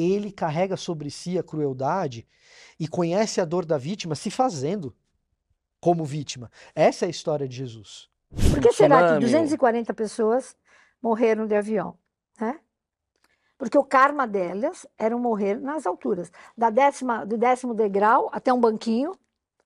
[0.01, 2.27] Ele carrega sobre si a crueldade
[2.79, 4.95] e conhece a dor da vítima se fazendo
[5.81, 6.51] como vítima.
[6.75, 8.09] Essa é a história de Jesus.
[8.31, 9.21] Por que será que Tsunami.
[9.25, 10.57] 240 pessoas
[11.03, 11.99] morreram de avião?
[12.41, 12.61] Né?
[13.57, 16.31] Porque o karma delas era morrer nas alturas.
[16.57, 19.19] Da décima, do décimo degrau até um banquinho,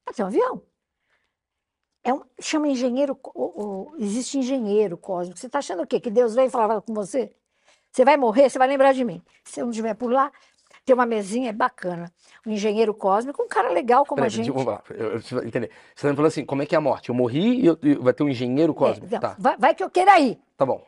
[0.07, 0.63] até um avião.
[2.05, 3.15] É um, chama engenheiro.
[3.15, 5.39] co- o- o- existe engenheiro cósmico.
[5.39, 6.01] Você está achando o quê?
[6.01, 7.35] Que Deus veio falar com você?
[7.93, 9.23] Você vai morrer, você vai lembrar de mim.
[9.45, 10.33] Se eu não estiver por lá,
[10.85, 12.11] tem uma mesinha, é bacana.
[12.47, 14.51] Um engenheiro cósmico, um cara legal como a gente.
[14.51, 14.83] vamos lá.
[14.91, 15.71] Eu, eu entender.
[15.95, 17.11] Você tá falando assim, como é que é a morte?
[17.11, 19.07] Eu morri e, eu- e vai ter um engenheiro É, cósmico.
[19.07, 20.41] então, Tá, vai, vai que eu queira ir.
[20.57, 20.83] tá bom.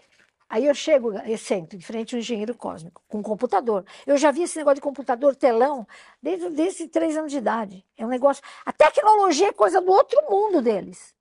[0.48, 3.84] Aí eu chego e sento em frente a um engenheiro cósmico, com um computador.
[4.06, 5.86] Eu já vi esse negócio de computador telão
[6.22, 7.84] desde, desde três anos de idade.
[7.98, 8.42] É um negócio.
[8.64, 11.14] A tecnologia é coisa do outro mundo deles.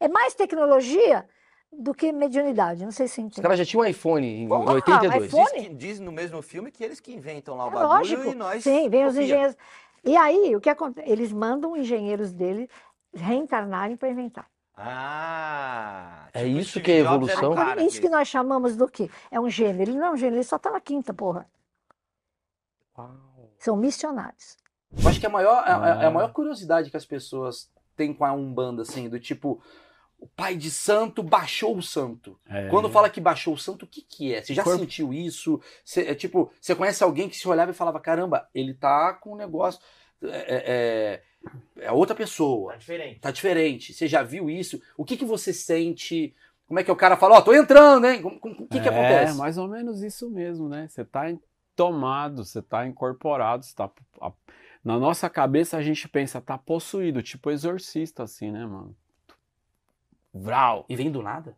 [0.00, 1.26] É mais tecnologia
[1.72, 2.84] do que mediunidade.
[2.84, 3.42] Não sei se você Os entende.
[3.42, 5.24] caras já tinham um iPhone em Porra, 82.
[5.26, 5.44] iPhone?
[5.44, 8.26] Diz, que, diz no mesmo filme que eles que inventam lá o É bagulho lógico.
[8.28, 9.56] e nós Sim, vem os engenheiros.
[10.04, 11.08] E aí, o que acontece?
[11.10, 12.68] Eles mandam engenheiros deles
[13.12, 14.46] reencarnarem para inventar.
[14.76, 17.52] Ah, É tipo isso que é evolução?
[17.54, 19.10] cara Isso que nós chamamos do quê?
[19.30, 19.82] É um gênio.
[19.82, 21.46] Ele não é um gênio, ele só está na quinta, porra.
[23.58, 24.56] São missionários.
[25.02, 26.10] Eu acho que a maior, a, a- a Ah.
[26.10, 29.60] maior curiosidade que as pessoas têm com a Umbanda, assim, do tipo,
[30.18, 32.38] o pai de santo baixou o santo.
[32.48, 32.68] É.
[32.68, 34.42] Quando fala que baixou o santo, o que que é?
[34.42, 34.80] Você já Corpo.
[34.80, 35.60] sentiu isso?
[35.84, 39.34] Você, é tipo, você conhece alguém que se olhava e falava, caramba, ele tá com
[39.34, 39.80] um negócio,
[40.22, 41.22] é,
[41.78, 43.20] é, é outra pessoa, diferente.
[43.20, 43.92] tá diferente.
[43.94, 44.80] Você já viu isso?
[44.96, 46.34] O que que você sente?
[46.66, 48.20] Como é que o cara fala, ó, tô entrando, hein?
[48.24, 49.38] O que que É, acontece?
[49.38, 50.86] mais ou menos isso mesmo, né?
[50.88, 51.32] Você tá
[51.76, 53.88] tomado, você tá incorporado, você tá.
[54.84, 58.94] Na nossa cabeça a gente pensa, tá possuído, tipo exorcista, assim, né, mano?
[60.32, 60.84] Vral.
[60.88, 61.56] E vem do nada?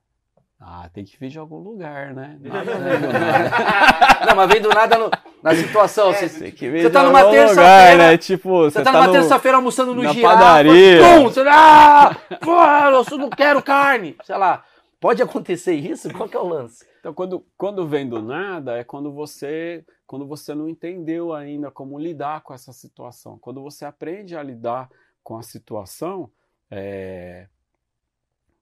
[0.63, 2.37] Ah, tem que vir de algum lugar, né?
[2.43, 4.27] Não, Nada vem do nada.
[4.27, 5.11] Não, mas vem do nada no-
[5.43, 6.11] na situação.
[6.11, 8.19] É, você, Tem que Você tá numa terça-feira, né?
[8.19, 11.01] Tipo, Você você tá, tá numa no- terça-feira almoçando no girafa, padaria.
[11.03, 14.63] pum, você, ah, porra, eu não quero carne, sei lá.
[15.01, 16.13] Pode acontecer isso?
[16.13, 16.85] Qual que é o lance?
[17.01, 21.99] Então, quando, quando vem do nada, é quando você, quando você não entendeu ainda como
[21.99, 23.39] lidar com essa situação.
[23.41, 24.91] Quando você aprende a lidar
[25.25, 26.31] com a situação,
[26.71, 27.47] é...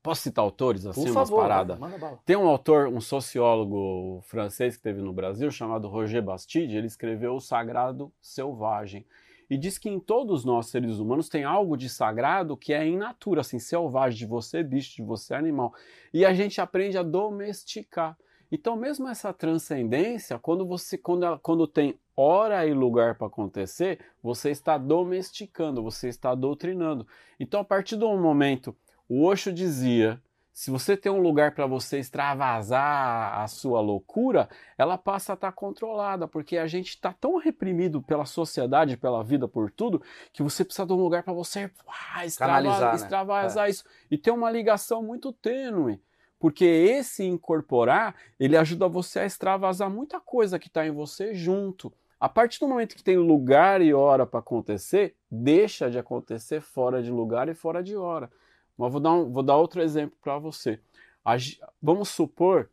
[0.09, 1.79] posso citar autores assim, Por umas favor, paradas?
[1.79, 2.19] bala.
[2.25, 7.35] Tem um autor, um sociólogo francês que teve no Brasil, chamado Roger Bastide, ele escreveu
[7.35, 9.05] O Sagrado Selvagem.
[9.51, 12.97] E diz que em todos nós, seres humanos, tem algo de sagrado que é in
[12.97, 15.75] natura, assim, selvagem, de você bicho, de você animal.
[16.13, 18.17] E a gente aprende a domesticar.
[18.51, 23.99] Então, mesmo essa transcendência, quando você quando, ela- quando tem hora e lugar para acontecer,
[24.23, 27.07] você está domesticando, você está doutrinando.
[27.39, 28.75] Então, a partir do momento,
[29.09, 30.21] o Osho dizia,
[30.53, 35.53] se você tem um lugar para você extravasar a sua loucura, ela passa a estar
[35.53, 40.65] controlada, porque a gente está tão reprimido pela sociedade, pela vida, por tudo, que você
[40.65, 41.71] precisa de um lugar para você
[42.15, 42.97] ah, extrava- Canalizar, né?
[42.97, 43.85] extravasar isso.
[44.11, 46.01] E tem uma ligação muito tênue.
[46.41, 51.93] Porque esse incorporar, ele ajuda você a extravasar muita coisa que está em você junto.
[52.21, 57.03] A partir do momento que tem lugar e hora para acontecer, deixa de acontecer fora
[57.03, 58.31] de lugar e fora de hora.
[58.79, 60.81] Mas vou dar, um- vou dar outro exemplo para você.
[61.25, 61.37] A
[61.83, 62.71] vamos supor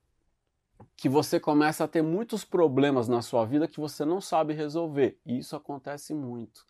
[0.95, 5.17] que você começa a ter muitos problemas na sua vida que você não sabe resolver.
[5.25, 6.65] E isso acontece muito.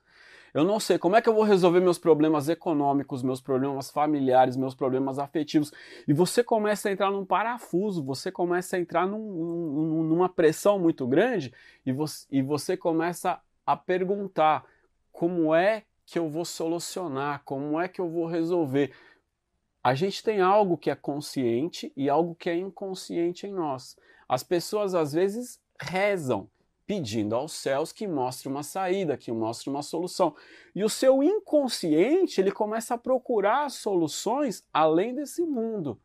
[0.54, 4.56] Eu não sei como é que eu vou resolver meus problemas econômicos, meus problemas familiares,
[4.56, 5.72] meus problemas afetivos.
[6.08, 10.80] E você começa a entrar num parafuso, você começa a entrar num- num- numa pressão
[10.80, 11.54] muito grande
[11.86, 14.66] e você, e você começa a perguntar
[15.12, 18.92] como é que eu vou solucionar, como é que eu vou resolver.
[19.86, 23.96] A gente tem algo que é consciente e algo que é inconsciente em nós.
[24.28, 26.50] As pessoas às vezes rezam
[26.88, 30.36] pedindo aos céus que mostre uma saída, que mostre uma solução.
[30.74, 36.00] E o seu inconsciente, ele começa a procurar soluções além desse mundo.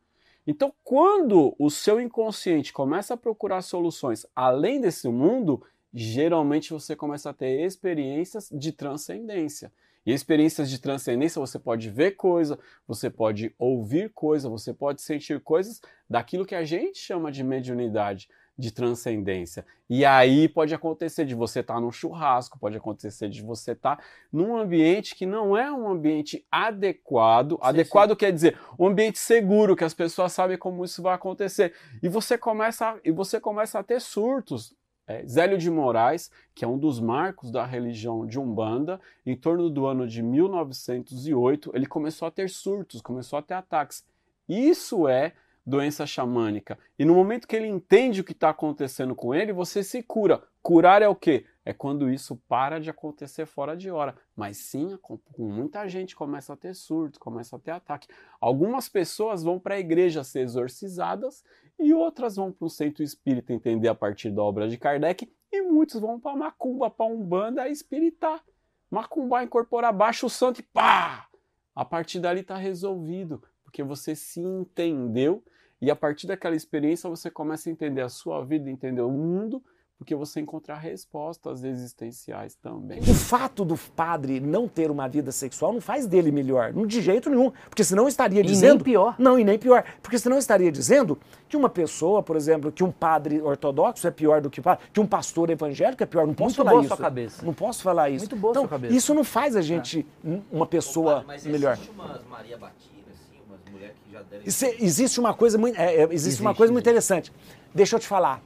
[0.46, 5.62] Então, quando o seu inconsciente começa a procurar soluções além desse mundo,
[5.92, 9.72] geralmente você começa a ter experiências de transcendência.
[10.06, 15.40] E experiências de transcendência você pode ver coisa, você pode ouvir coisa, você pode sentir
[15.40, 18.28] coisas daquilo que a gente chama de mediunidade.
[18.60, 19.64] de transcendência.
[19.88, 23.98] E aí pode acontecer de você estar num churrasco, pode acontecer de você estar
[24.30, 27.58] num ambiente que não é um ambiente adequado.
[27.60, 31.74] adequado quer dizer um ambiente seguro, que as pessoas sabem como isso vai acontecer.
[32.02, 34.76] E você começa, e você começa a ter surtos.
[35.10, 39.68] É, Zélio de Moraes, que é um dos marcos da religião de Umbanda, em torno
[39.68, 44.04] do ano de 1908, ele começou a ter surtos, começou a ter ataques.
[44.48, 45.32] Isso é
[45.66, 46.78] doença xamânica.
[46.96, 50.44] E no momento que ele entende o que está acontecendo com ele, você se cura.
[50.62, 51.44] Curar é o quê?
[51.64, 54.16] É quando isso para de acontecer fora de hora.
[54.34, 54.98] Mas sim,
[55.38, 58.08] muita gente começa a ter surto, começa a ter ataque.
[58.40, 61.44] Algumas pessoas vão para a igreja ser exorcizadas
[61.78, 65.62] e outras vão para um centro espírita entender a partir da obra de Kardec e
[65.62, 68.42] muitos vão para macumba, para umbanda espiritar.
[68.90, 71.28] Macumba incorporar baixo o santo e pá!
[71.74, 75.44] A partir dali está resolvido, porque você se entendeu
[75.80, 79.62] e a partir daquela experiência você começa a entender a sua vida, entender o mundo,
[80.00, 83.00] porque você encontra respostas existenciais também.
[83.00, 87.02] O fato do padre não ter uma vida sexual não faz dele melhor, não de
[87.02, 89.14] jeito nenhum, porque senão estaria E dizendo nem pior.
[89.18, 92.90] Não, e nem pior, porque senão estaria dizendo que uma pessoa, por exemplo, que um
[92.90, 96.44] padre ortodoxo é pior do que padre, que um pastor evangélico é pior, não posso
[96.48, 96.96] Muito falar boa a isso.
[96.96, 97.44] sua cabeça.
[97.44, 98.22] Não posso falar isso.
[98.24, 98.94] Muito boa então, sua cabeça.
[98.94, 101.74] isso não faz a gente um- uma pessoa Mas melhor.
[101.74, 104.22] existe umas Maria Batida, assim, umas mulheres que já.
[104.46, 107.04] Isso é- existe uma coisa muito, é, é, existe, uma Existe, coisa muito existe.
[107.12, 107.32] interessante.
[107.74, 108.42] Deixa eu te falar.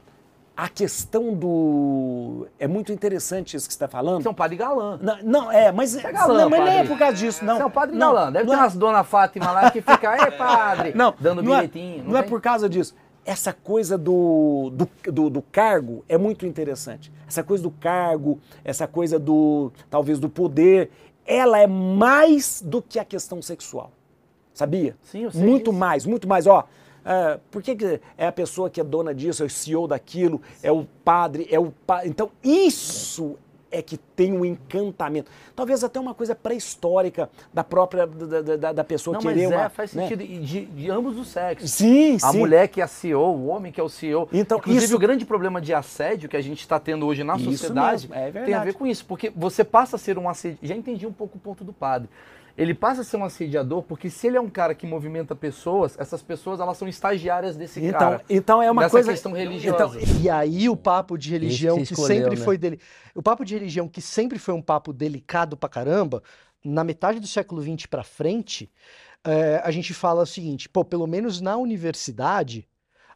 [0.57, 2.47] A questão do.
[2.57, 4.21] É muito interessante isso que você está falando.
[4.21, 4.97] Você é um padre galã.
[5.01, 7.57] Não, não, é, mas, é galã, não, mas nem é por causa disso, não.
[7.57, 8.31] Você é um padre não, galã.
[8.31, 11.53] Deve não ter é- umas dona Fátima lá que fica, é padre, não, dando não
[11.53, 12.05] é- bilhetinho.
[12.05, 12.29] Não, é tem?
[12.29, 12.95] por causa disso.
[13.25, 17.11] Essa coisa do, do, do, do cargo é muito interessante.
[17.27, 20.89] Essa coisa do cargo, essa coisa do, talvez, do poder,
[21.25, 23.91] ela é mais do que a questão sexual.
[24.53, 24.95] Sabia?
[25.01, 25.73] Sim, eu sei Muito disso.
[25.79, 26.47] mais, muito mais.
[26.47, 26.63] Ó,
[27.05, 30.41] ah, por que, que é a pessoa que é dona disso, é o CEO daquilo,
[30.63, 32.05] é o padre, é o pa...
[32.05, 33.37] Então, isso
[33.71, 35.29] é que tem um encantamento.
[35.53, 39.57] Talvez até uma coisa pré-histórica da própria da, da- da- pessoa Não, mas querer é,
[39.57, 40.03] uma, faz né?
[40.03, 40.21] sentido.
[40.23, 41.71] E de, de ambos os sexos.
[41.71, 42.37] Sim, A sim.
[42.39, 44.29] mulher que é a CEO, o homem que é o CEO.
[44.31, 47.35] Então, Inclusive, isso- o grande problema de assédio que a gente está tendo hoje na
[47.35, 49.05] Isso sociedade é tem a ver com isso.
[49.05, 50.65] Porque você passa a ser um assediador.
[50.69, 52.07] Já entendi um pouco o ponto do padre.
[52.57, 55.95] Ele passa a ser um assediador porque se ele é um cara que movimenta pessoas,
[55.99, 58.21] essas pessoas elas são estagiárias desse Então, cara.
[58.29, 59.99] então é uma Dessa coisa questão religiosa.
[59.99, 62.45] Então, E aí o papo de religião Esse que, escolheu, sempre né?
[62.45, 62.79] foi dele,
[63.13, 66.23] o papo de religião que sempre foi um papo delicado pra caramba,
[66.63, 68.71] na metade do século XX pra frente,
[69.25, 72.65] eh, a gente fala o seguinte, pô, pelo menos na universidade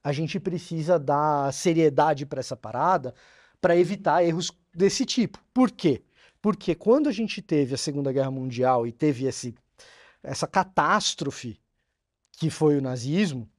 [0.03, 3.13] a gente precisa dar seriedade pra essa parada
[3.61, 5.39] pra evitar erros desse tipo.
[5.53, 6.01] Por quê?
[6.41, 9.55] Porque quando a gente teve a Segunda Guerra Mundial e teve esse,
[10.23, 11.59] essa catástrofe
[12.31, 13.49] que foi o nazismo,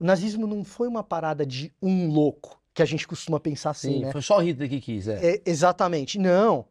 [0.00, 3.94] o nazismo não foi uma parada de um louco, que a gente costuma pensar assim,
[3.94, 4.12] Sim, né?
[4.12, 5.34] foi só o Hitler que quis, é.
[5.34, 6.18] É, exatamente.
[6.18, 6.66] Não.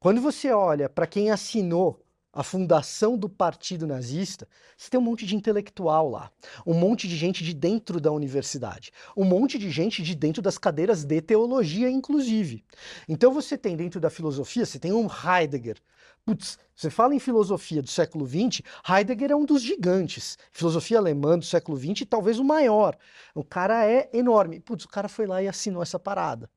[0.00, 2.05] Quando você olha para quem assinou
[2.36, 4.46] a fundação do Partido Nazista,
[4.76, 6.30] você tem um monte de intelectual lá,
[6.66, 10.58] um monte de gente de dentro da universidade, um monte de gente de dentro das
[10.58, 12.62] cadeiras de teologia, inclusive.
[13.08, 15.78] Então você tem dentro da filosofia, você tem um Heidegger.
[16.26, 20.36] Putz, você fala em filosofia do século XX, Heidegger é um dos gigantes.
[20.52, 22.98] Filosofia alemã do século XX, talvez o maior.
[23.34, 24.60] O cara é enorme.
[24.60, 26.50] Putz, o cara foi lá e assinou essa parada.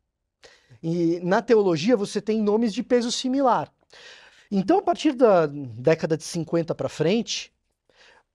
[0.84, 3.72] E na teologia você tem nomes de peso similar.
[4.52, 7.54] Então, a partir da década de 50 para frente,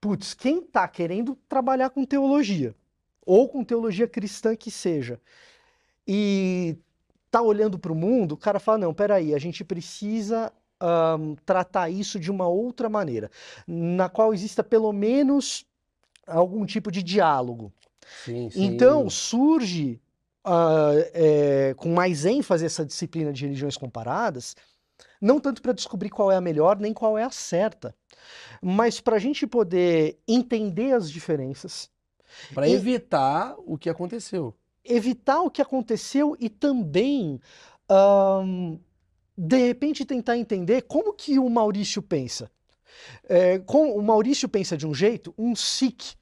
[0.01, 2.75] putz, quem está querendo trabalhar com teologia,
[3.27, 5.21] ou com teologia cristã que seja,
[6.07, 6.77] e
[7.31, 11.91] tá olhando para o mundo, o cara fala: não, peraí, a gente precisa ahn, tratar
[11.91, 13.31] isso de uma outra maneira,
[13.67, 15.67] na qual exista pelo menos
[16.27, 17.73] algum tipo de diálogo.
[18.25, 18.65] Sim, sim.
[18.65, 20.01] Então surge
[20.45, 24.55] ah, é, com mais ênfase essa disciplina de religiões comparadas,
[25.25, 27.95] não tanto para descobrir qual é a melhor nem qual é a certa,
[28.63, 31.91] mas para a gente poder entender as diferenças,
[32.53, 34.55] Pra e- evitar o que aconteceu.
[34.85, 37.41] evitar o que aconteceu e também,
[39.37, 42.51] de repente, tentar entender como que o Maurício pensa.
[43.29, 46.15] É, com- o Maurício pensa de um jeito, um Sikh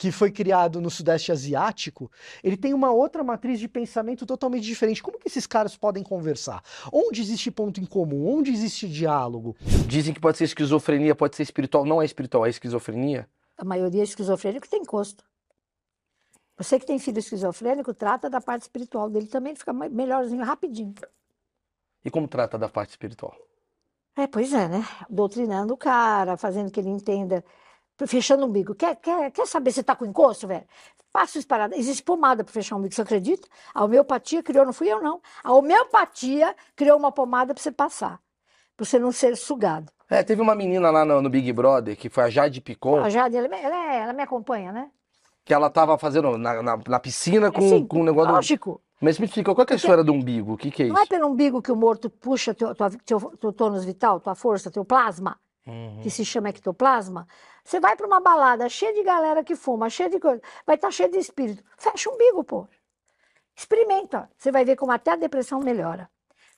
[0.00, 2.10] que foi criado no Sudeste Asiático,
[2.42, 5.02] ele tem uma outra matriz de pensamento totalmente diferente.
[5.02, 6.62] Como que esses caras podem conversar?
[6.90, 8.26] Onde existe ponto em comum?
[8.26, 9.54] Onde existe diálogo?
[9.86, 11.84] Dizem que pode ser esquizofrenia, pode ser espiritual.
[11.84, 13.28] Não é espiritual, é esquizofrenia.
[13.58, 15.22] A maioria é esquizofrênico tem encosto.
[16.56, 20.94] Você que tem filho esquizofrênico, trata da parte espiritual dele também, ele fica melhorzinho rapidinho.
[22.02, 23.36] E como trata da parte espiritual?
[24.16, 24.82] É, pois é, né?
[25.10, 27.44] Doutrinando o cara, fazendo que ele entenda
[28.06, 28.74] fechando o umbigo.
[28.74, 30.64] Quer, quer, quer saber se tá com encosto, velho?
[31.24, 31.76] Isso parada.
[31.76, 33.46] Existe pomada para fechar o umbigo, você acredita?
[33.74, 35.20] A homeopatia criou, não fui eu, não.
[35.42, 38.20] A homeopatia criou uma pomada para você passar,
[38.76, 39.90] para você não ser sugado.
[40.08, 43.08] É, teve uma menina lá no, no Big Brother, que foi a Jade Picon, A
[43.10, 44.90] Jade, ela, me- ela, é- ela me acompanha, né?
[45.44, 48.34] que ela tava fazendo na, na, na piscina com, Assim, com o negócio do...
[48.34, 48.80] Lógico.
[49.00, 50.52] Mas me explica, qual é a história do umbigo?
[50.52, 51.08] O que que é Não é isso?
[51.08, 54.84] pelo umbigo que o morto puxa teu, tua, teu, teu tônus vital, tua força, teu
[54.84, 56.00] plasma, Uhum.
[56.02, 57.28] que se chama ectoplasma.
[57.62, 60.90] Você vai para uma balada cheia de galera que fuma, cheia de coisa, vai estar
[60.90, 61.62] cheio de espírito.
[61.76, 62.66] Fecha o umbigo, pô.
[63.54, 64.30] Experimenta.
[64.36, 66.10] Você vai ver como até a depressão melhora.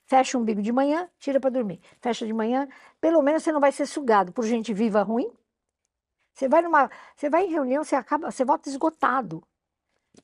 [0.05, 1.81] Fecha o umbigo de manhã, tira para dormir.
[2.01, 2.67] Fecha de manhã,
[2.99, 5.29] pelo menos você não vai ser sugado por gente viva ruim.
[6.33, 9.43] Você vai numa, você vai em reunião, você acaba, você volta esgotado.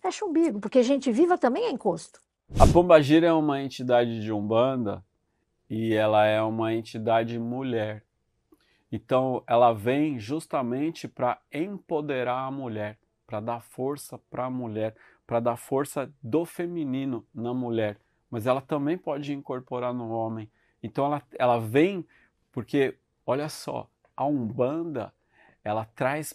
[0.02, 2.22] Fecha o umbigo, porque gente viva também é encosto.
[2.60, 5.04] A Pombagira é uma entidade de Umbanda
[5.70, 8.04] e ela é uma entidade mulher.
[8.92, 14.96] Então, ela vem justamente para empoderar a mulher, para dar força para a mulher,
[15.28, 18.00] para dar força do feminino na mulher.
[18.32, 20.50] Mas ela também pode incorporar no homem.
[20.82, 22.06] Então, ela, ela vem
[22.52, 25.14] porque, olha só, a Umbanda,
[25.64, 26.34] ela traz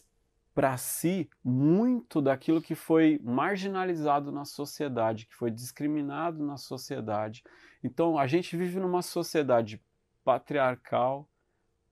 [0.54, 7.42] para si muito daquilo que foi marginalizado na sociedade, que foi discriminado na sociedade.
[7.82, 9.82] Então, a gente vive numa sociedade
[10.24, 11.28] patriarcal,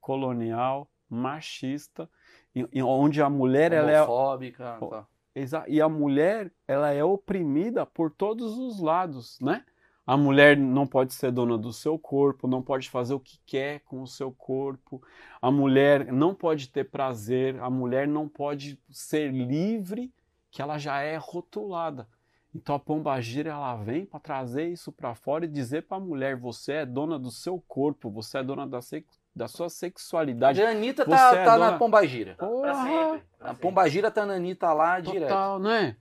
[0.02, 2.10] colonial, machista,
[2.84, 4.04] onde a mulher ela é
[5.48, 5.64] tá.
[5.66, 9.64] E a mulher, ela é oprimida por todos os lados, né?
[10.04, 13.80] A mulher não pode ser dona do seu corpo, não pode fazer o que quer
[13.80, 15.00] com o seu corpo.
[15.40, 20.12] A mulher não pode ter prazer, a mulher não pode ser livre,
[20.50, 22.08] que ela já é rotulada.
[22.54, 26.36] Então a pombagira ela vem para trazer isso para fora e dizer para a mulher:
[26.36, 28.80] você é dona do seu corpo, você é dona da,
[29.34, 30.62] da sua A sexualidade.
[30.62, 32.34] Anitta Você tá, é tá na dona- Pombagira.
[32.36, 33.20] Porra!
[33.40, 35.28] A Pombagira tá na Anitta lá direto.
[35.28, 35.96] Total, né?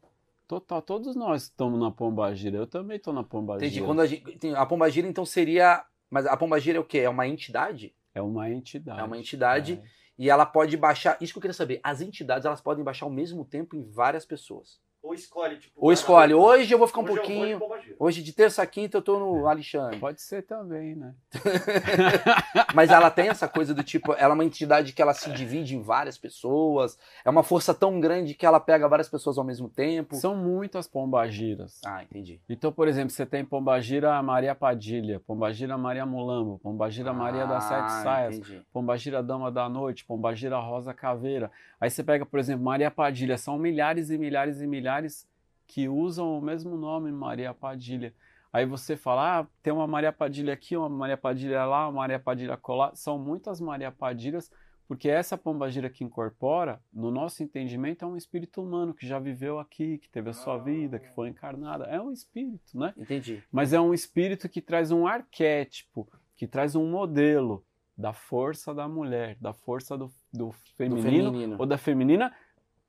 [0.48, 2.58] Total, todos nós estamos na pombagira.
[2.58, 3.68] Eu também estou na pombagira.
[3.68, 3.86] Entendi.
[3.86, 5.82] Quando a, gente, a Pombagira, então, seria.
[6.10, 7.00] Mas a Pombagira é o quê?
[7.00, 7.96] É uma entidade?
[8.14, 9.00] É uma entidade.
[9.00, 9.82] É uma entidade.
[9.82, 9.88] É.
[10.18, 11.18] E ela pode baixar.
[11.22, 11.80] Isso que eu queria saber.
[11.82, 14.78] As entidades elas podem baixar ao mesmo tempo em várias pessoas.
[15.04, 15.74] Ou escolhe, tipo.
[15.84, 17.62] Ou escolhe, hoje eu vou ficar um Hoje de pouquinho.
[17.98, 19.98] Hoje de terça a quinta eu tô no Alexandre.
[20.00, 21.16] Pode ser também, né?
[22.76, 25.76] Mas ela tem essa coisa do tipo, ela é uma entidade que ela se divide
[25.76, 27.00] em várias pessoas.
[27.26, 30.16] É uma força tão grande que ela pega várias pessoas ao mesmo tempo.
[30.16, 31.82] São muitas pombagiras.
[31.84, 32.40] Ah, entendi.
[32.48, 37.82] Então, por exemplo, você tem pombagira Maria Padilha, pombagira Maria Mulambo, pombagira Maria das Sete
[37.82, 38.62] Ah, Saias, entendi.
[38.72, 41.52] pombagira Dama da Noite, pombagira Rosa Caveira.
[41.82, 43.40] Aí você pega, por exemplo, Maria Padilha.
[43.40, 45.28] São milhares e milhares e milhares
[45.66, 48.14] que usam o mesmo nome, Maria Padilha.
[48.54, 52.20] Aí você fala, ah, tem uma Maria Padilha aqui, uma Maria Padilha lá, uma Maria
[52.20, 52.96] Padilha colar.
[52.96, 54.52] São muitas Maria Padilhas,
[54.88, 59.58] porque essa pombagira que incorpora, no nosso entendimento, é um espírito humano que já viveu
[59.58, 61.86] aqui, que teve a sua vida, que foi encarnada.
[61.86, 62.94] É um espírito, né?
[62.96, 63.42] Entendi.
[63.52, 67.66] Mas é um espírito que traz um arquétipo, que traz um modelo
[67.98, 71.56] da força da mulher, da força do, do feminino, feminino.
[71.60, 72.34] ou da feminina,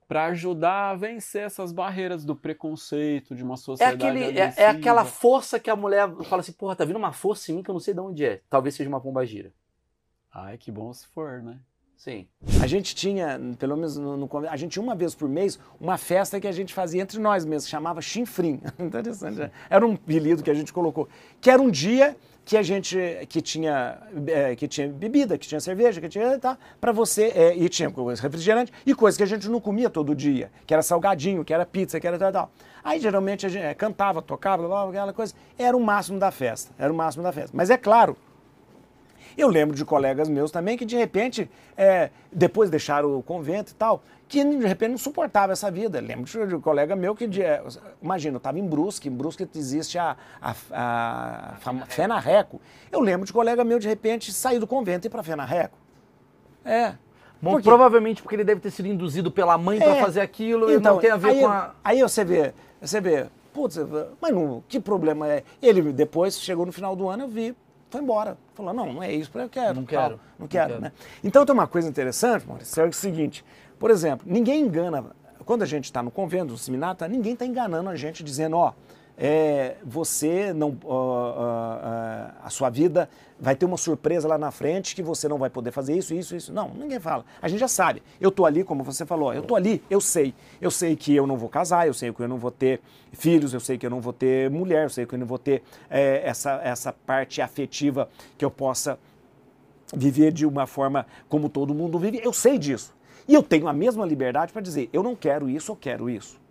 [0.06, 4.66] para ajudar a vencer essas barreiras do preconceito, de uma É, sociedade aquele, é, é
[4.66, 7.70] aquela força que a mulher fala assim, porra, tá vindo uma força em mim que
[7.70, 8.40] eu não sei de onde é.
[8.50, 9.52] Talvez seja uma pombagira.
[10.32, 11.58] Ai, que bom se for, né?
[11.96, 12.26] Sim.
[12.60, 15.96] A gente tinha, pelo menos no, no a gente tinha uma vez por mês uma
[15.96, 18.60] festa que a gente fazia entre nós mesmos, chamava Chinfrim.
[18.76, 19.38] Interessante.
[19.38, 19.50] né?
[19.70, 21.08] Era um apelido que a gente colocou.
[21.40, 22.96] Que era um dia que a gente
[23.28, 27.56] que tinha é, que tinha bebida, que tinha cerveja, que tinha tá para você é,
[27.56, 31.44] e tinha refrigerante e coisa que a gente não comia todo dia, que era salgadinho,
[31.44, 32.50] que era pizza, que era tal, tal.
[32.84, 35.34] Aí geralmente a gente é, cantava, tocava, aquela coisa.
[35.56, 36.72] Era o máximo da festa.
[36.78, 37.56] Era o máximo da festa.
[37.56, 38.16] Mas é claro,
[39.36, 43.74] eu lembro de colegas meus também que de repente, é, depois deixaram o convento e
[43.74, 46.00] tal, que de repente não suportava essa vida.
[46.00, 47.62] Lembro de um colega meu que, de, é,
[48.00, 52.60] imagina, eu estava em Brusque, em Brusque existe a, a, a, fama- Fé na Reco.
[52.90, 55.44] Eu lembro de colega meu de repente sair do convento e ir para Fé na
[55.44, 55.76] Reco.
[56.64, 56.94] É.
[57.40, 60.00] Bom, Por provavelmente porque ele deve ter sido induzido pela mãe É.
[60.00, 61.74] fazer aquilo e não tem a ver aí, com a.
[61.82, 63.76] Aí você vê, você vê, putz,
[64.20, 65.42] mas não, que problema é?
[65.60, 67.56] Ele depois chegou no final do ano, eu vi,
[67.92, 68.36] foi embora.
[68.54, 69.74] Falou, não, não é isso, eu quero.
[69.74, 70.80] Não tal, quero, não não quero, quero.
[70.80, 70.92] né?
[71.22, 73.44] Então tem uma coisa interessante, Maurício, é o seguinte,
[73.78, 75.04] por exemplo, ninguém engana,
[75.44, 78.56] quando a gente está no convento, no seminário, tá, ninguém está enganando a gente dizendo,
[78.56, 78.72] ó,
[79.16, 83.08] é, você não, ó, ó, ó, a sua vida
[83.38, 86.34] vai ter uma surpresa lá na frente que você não vai poder fazer isso, isso,
[86.34, 86.52] isso.
[86.52, 87.24] Não, ninguém fala.
[87.40, 88.02] A gente já sabe.
[88.20, 90.34] Eu tô ali, como você falou, eu tô ali, eu sei.
[90.60, 92.80] Eu sei que eu não vou casar, eu sei que eu não vou ter
[93.12, 95.38] filhos, eu sei que eu não vou ter mulher, eu sei que eu não vou
[95.38, 98.08] ter é, essa, essa parte afetiva
[98.38, 98.98] que eu possa
[99.94, 102.20] viver de uma forma como todo mundo vive.
[102.24, 102.94] Eu sei disso.
[103.28, 106.41] E eu tenho a mesma liberdade para dizer, eu não quero isso, eu quero isso.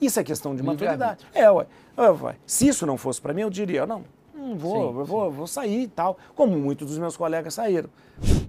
[0.00, 1.26] Isso é questão de maturidade.
[1.34, 1.66] É, ué.
[1.96, 2.36] Ah, ué.
[2.46, 5.46] Se isso não fosse para mim, eu diria, não, não vou, Sim, eu vou, vou
[5.46, 7.90] sair e tal, como muitos dos meus colegas saíram.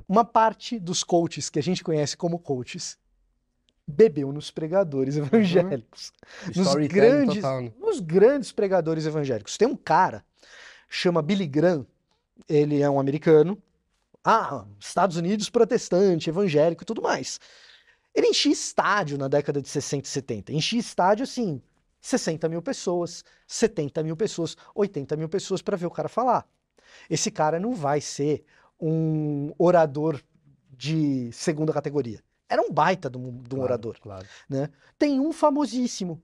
[0.08, 2.98] Uma parte dos coaches que a gente conhece como coaches
[3.86, 6.14] bebeu nos pregadores evangélicos.
[6.48, 7.72] Nos Storytelling grandes, total, né?
[7.80, 9.58] nos grandes pregadores evangélicos.
[9.58, 10.24] Tem um cara,
[10.90, 11.86] chama Billy Graham,
[12.48, 13.62] ele é um americano,
[14.24, 17.40] ah, Estados Unidos protestante, evangélico e tudo mais.
[18.14, 20.54] Ele enchia estádio na década de 60 e 70.
[20.54, 21.62] Enchia estádio assim,
[22.02, 26.46] 60 mil pessoas, 70 mil pessoas, 80 mil pessoas para ver o cara falar.
[27.10, 28.44] Esse cara não vai ser
[28.80, 30.22] um orador
[30.70, 32.22] de segunda categoria.
[32.50, 34.28] Era um baita de um, de um Claro, orador Claro.
[34.50, 34.70] né?
[35.00, 36.22] Tem um famosíssimo,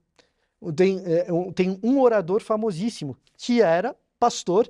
[0.76, 4.70] tem, é, um- tem um orador famosíssimo que era pastor,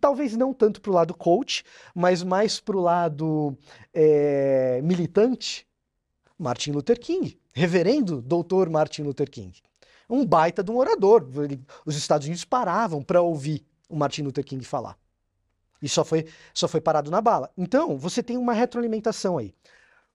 [0.00, 3.58] talvez não tanto para o lado coach, mas mais para o lado
[3.92, 5.65] é, militante,
[6.38, 9.52] Martin Luther King, reverendo doutor Martin Luther King.
[10.08, 11.28] Um baita de um orador.
[11.42, 14.96] Ele- os Estados Unidos paravam para ouvir o Martin Luther King falar.
[15.82, 17.50] E só foi, só foi parado na bala.
[17.56, 19.52] Então, você tem uma retroalimentação aí.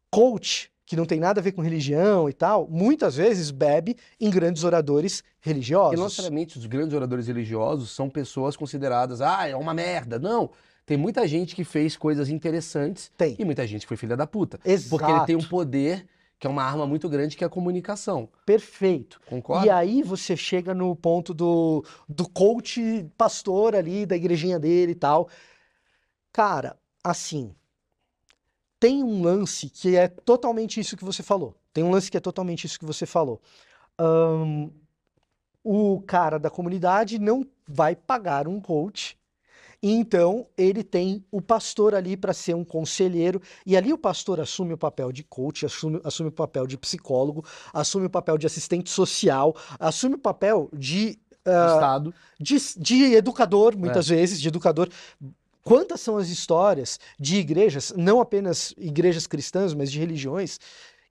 [0.09, 4.29] Coach, que não tem nada a ver com religião e tal, muitas vezes bebe em
[4.29, 5.99] grandes oradores E não religiosos.
[5.99, 10.19] necessariamente os grandes oradores religiosos são pessoas consideradas, ah, é uma merda.
[10.19, 10.49] Não.
[10.91, 13.37] Tem muita gente que fez coisas interessantes Tem.
[13.39, 14.59] e muita gente que foi filha da puta.
[14.65, 14.89] Exato.
[14.89, 16.05] Porque ele tem um poder
[16.37, 18.27] que é uma arma muito grande, que é a comunicação.
[18.45, 19.21] Perfeito.
[19.25, 19.65] Concorda?
[19.65, 24.95] E aí você chega no ponto do, do coach pastor ali, da igrejinha dele e
[24.95, 25.29] tal.
[26.33, 27.55] Cara, assim,
[28.77, 31.55] tem um lance que é totalmente isso que você falou.
[31.71, 33.39] Tem um lance que é totalmente isso que você falou.
[33.97, 34.69] Ahn,
[35.63, 39.20] o cara da comunidade não vai pagar um coach,
[39.81, 44.39] e então ele tem o pastor ali para ser um conselheiro, e ali o pastor
[44.39, 48.45] assume o papel de coach, assume, assume o papel de psicólogo, assume o papel de
[48.45, 52.13] assistente social, assume o papel de ah, Estado.
[52.39, 54.87] de, de educador, muitas vezes, de educador.
[55.63, 60.59] Quantas são as histórias de igrejas, não apenas igrejas cristãs, mas de religiões,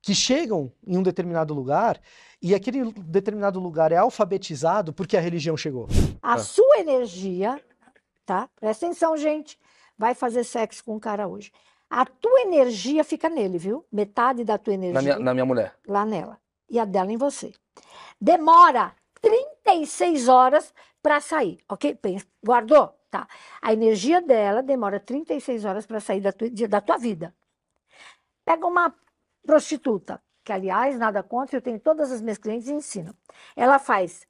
[0.01, 1.99] que chegam em um determinado lugar
[2.41, 5.87] e aquele determinado lugar é alfabetizado porque a religião chegou.
[6.21, 7.61] A sua energia,
[8.31, 8.49] tá?
[8.55, 9.59] Presta atenção, gente.
[9.97, 11.51] Vai fazer sexo com um cara hoje.
[11.89, 13.85] A tua energia fica nele, viu?
[13.91, 15.75] Metade da tua energia Na minha, na minha mulher.
[15.85, 16.39] lá nela.
[16.69, 17.51] E a dela em você.
[18.19, 20.73] Demora 36 horas
[21.03, 21.99] para sair, ok?
[22.41, 22.97] Guardou?
[23.09, 23.27] Tá.
[23.61, 27.35] A energia dela demora 36 horas para sair da tua, da tua vida.
[28.45, 28.95] Pega uma
[29.45, 33.13] prostituta, que aliás, nada contra, eu tenho todas as minhas clientes e ensino.
[33.57, 34.25] Ela faz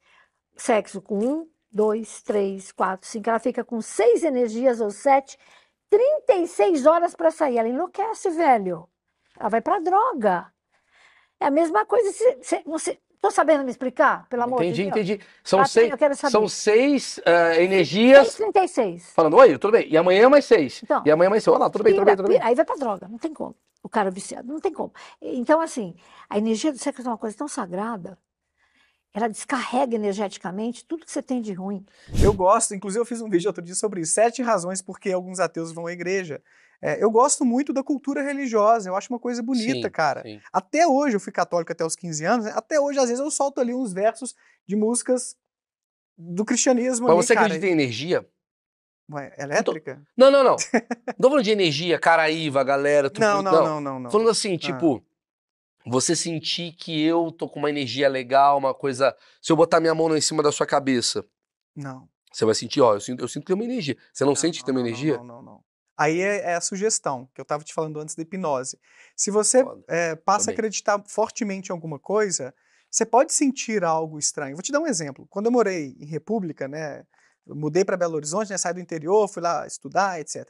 [0.56, 3.28] sexo com um, dois, três, quatro, cinco.
[3.30, 5.38] Ela fica com seis energias ou sete,
[5.88, 7.58] 36 horas para sair.
[7.58, 8.88] Ela enlouquece, velho.
[9.38, 10.46] Ela vai para droga.
[11.40, 12.12] É a mesma coisa.
[12.12, 14.26] Se, se, você, tô sabendo me explicar?
[14.28, 15.08] Pelo amor Entendi, de Deus.
[15.08, 15.24] entendi.
[15.44, 19.12] São Patinho, seis, são seis ah, energias 636.
[19.14, 19.88] falando, oi, tudo bem.
[19.88, 20.82] E amanhã mais seis.
[20.82, 21.54] Então, e amanhã mais seis.
[21.54, 22.38] Olá, tudo bem, tudo bem, tudo bem.
[22.38, 23.54] pira, Aí vai pra droga, não tem como.
[23.82, 24.92] O cara viciado, não tem como.
[25.20, 25.94] Então, assim,
[26.30, 28.16] a energia do sexo é uma coisa tão sagrada,
[29.14, 31.84] ela descarrega energeticamente tudo que você tem de ruim.
[32.22, 35.12] Eu gosto, inclusive eu fiz um vídeo outro dia sobre isso, sete razões por que
[35.12, 36.42] alguns ateus vão à igreja.
[36.80, 40.22] É, eu gosto muito da cultura religiosa, eu acho uma coisa bonita, Sim, cara.
[40.22, 40.40] sim.
[40.52, 42.52] Até hoje, eu fui católico até os 15 anos, né?
[42.56, 44.34] até hoje, às vezes, eu solto ali uns versos
[44.66, 45.36] de músicas
[46.18, 47.46] do cristianismo Mas ali, você cara.
[47.46, 48.26] acredita em energia?
[49.12, 50.02] Ué, elétrica?
[50.16, 50.56] Não, não, não.
[51.06, 53.08] Não tô falando de energia, caraíva, galera.
[53.10, 54.10] tu- Não, não, não, não, não.
[54.10, 55.04] Falando assim, tipo,
[55.86, 59.16] você sentir que eu tô com uma energia legal, uma coisa.
[59.40, 61.24] Se eu botar minha mão em cima da sua cabeça,
[61.74, 62.08] Não.
[62.32, 63.96] você vai sentir, ó, eu sinto, eu sinto que tem uma energia.
[64.12, 65.16] Você não, sente que tem uma não, energia?
[65.18, 65.64] Não, não, não.
[65.96, 68.78] Aí é, é a sugestão que eu estava te falando antes da hipnose.
[69.14, 70.54] Se você é, passa a bem.
[70.54, 72.54] acreditar fortemente em alguma coisa,
[72.90, 74.56] você pode sentir algo estranho.
[74.56, 75.26] Vou te dar um exemplo.
[75.30, 77.04] Quando eu morei em República, né,
[77.46, 80.48] mudei para Belo Horizonte, né, saí do interior, fui lá estudar, etc.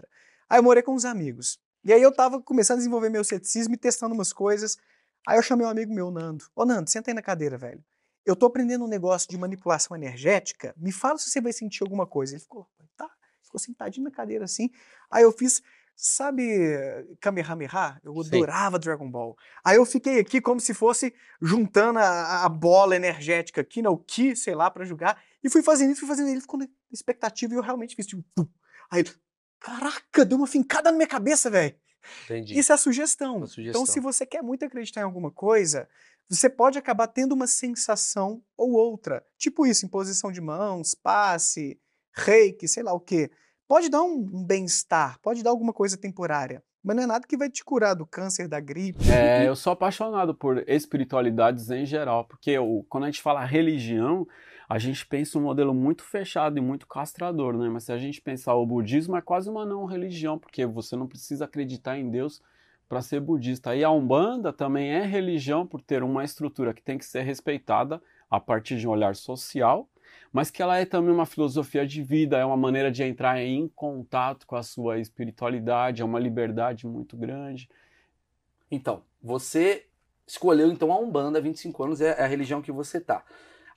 [0.48, 1.58] Aí eu morei com uns amigos.
[1.84, 4.76] E aí eu estava começando a desenvolver meu ceticismo e testando umas coisas.
[5.26, 6.44] Aí eu chamei um amigo meu, Nando.
[6.54, 7.82] Ô, Nando, senta aí na cadeira, velho.
[8.24, 10.74] Eu tô aprendendo um negócio de manipulação energética.
[10.76, 12.34] Me fala se você vai sentir alguma coisa.
[12.34, 13.08] Ele ficou, tá.
[13.42, 14.70] Ficou sentadinho na cadeira assim.
[15.10, 15.62] Aí eu fiz,
[15.94, 16.44] sabe,
[17.20, 18.00] Kamehameha?
[18.02, 18.28] Eu Sim.
[18.28, 19.36] adorava Dragon Ball.
[19.64, 23.98] Aí eu fiquei aqui como se fosse juntando a, a bola energética aqui, né, o
[23.98, 25.22] Ki, sei lá, pra jogar.
[25.42, 28.24] E fui fazendo isso, fui fazendo Ele ficou na expectativa e eu realmente fiz, tipo,
[28.34, 28.46] pum.
[28.90, 29.10] Aí, ele,
[29.60, 31.74] caraca, deu uma fincada na minha cabeça, velho.
[32.24, 32.58] Entendi.
[32.58, 33.36] Isso é a sugestão.
[33.36, 33.86] Uma Então, sugestão.
[33.86, 35.88] se você quer muito acreditar em alguma coisa,
[36.28, 39.24] você pode acabar tendo uma sensação ou outra.
[39.36, 41.78] Tipo isso, imposição de mãos, passe,
[42.14, 43.30] reiki, sei lá o quê.
[43.68, 46.62] Pode dar um, um bem-estar, pode dar alguma coisa temporária.
[46.84, 48.98] Mas não é nada que vai te curar do câncer, da gripe.
[49.08, 54.26] É, eu sou apaixonado por espiritualidades em geral, porque o- quando a gente fala religião,
[54.68, 57.68] a gente pensa um modelo muito fechado e muito castrador, né?
[57.68, 61.06] Mas se a gente pensar o budismo, é quase uma não religião, porque você não
[61.06, 62.40] precisa acreditar em Deus
[62.88, 63.74] para ser budista.
[63.74, 68.02] E a Umbanda também é religião por ter uma estrutura que tem que ser respeitada
[68.30, 69.88] a partir de um olhar social,
[70.32, 73.68] mas que ela é também uma filosofia de vida, é uma maneira de entrar em
[73.68, 77.68] contato com a sua espiritualidade, é uma liberdade muito grande.
[78.70, 79.86] Então, você
[80.26, 83.24] escolheu então a Umbanda, 25 anos é a religião que você tá.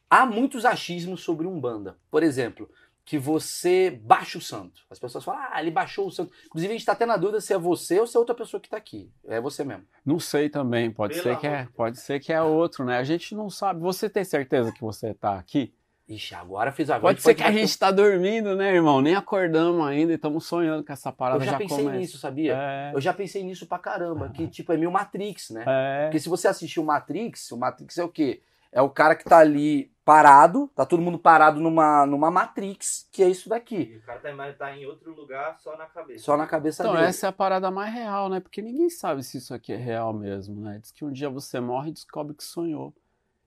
[0.09, 1.97] Há muitos achismos sobre Umbanda.
[2.09, 2.69] Por exemplo,
[3.05, 4.81] que você baixa o santo.
[4.89, 6.31] As pessoas falam, ah, ele baixou o santo.
[6.47, 8.59] Inclusive, a gente tá até na dúvida se é você ou se é outra pessoa
[8.59, 9.11] que tá aqui.
[9.27, 9.83] É você mesmo.
[10.03, 12.97] Não sei também, pode ser que é, pode ser que é outro, né?
[12.97, 13.79] A gente não sabe.
[13.81, 15.71] Você tem certeza que você tá aqui?
[16.07, 19.01] Ixi, agora fiz a Pode ser que a gente tá dormindo, né, irmão?
[19.01, 21.97] Nem acordamos ainda e estamos sonhando com essa Eu parada já, já, pensei começa.
[21.97, 22.55] nisso, sabia?
[22.55, 24.29] É, Eu já pensei nisso pra caramba.
[24.29, 25.63] Que tipo, é meio Matrix, né?
[25.67, 26.05] é.
[26.05, 28.41] Porque se você assistir o Matrix, o Matrix é o quê?
[28.71, 33.23] É o cara que tá ali parado, tá todo mundo parado numa, numa Matrix, que
[33.23, 33.91] é isso daqui.
[33.93, 36.23] E o cara tá, tá em outro lugar só na cabeça.
[36.23, 37.07] Só na cabeça Então, dele.
[37.07, 38.39] essa é a parada mais real, né?
[38.39, 40.77] Porque ninguém sabe se isso aqui é real mesmo, né?
[40.79, 42.93] Diz que um dia você morre e descobre que sonhou.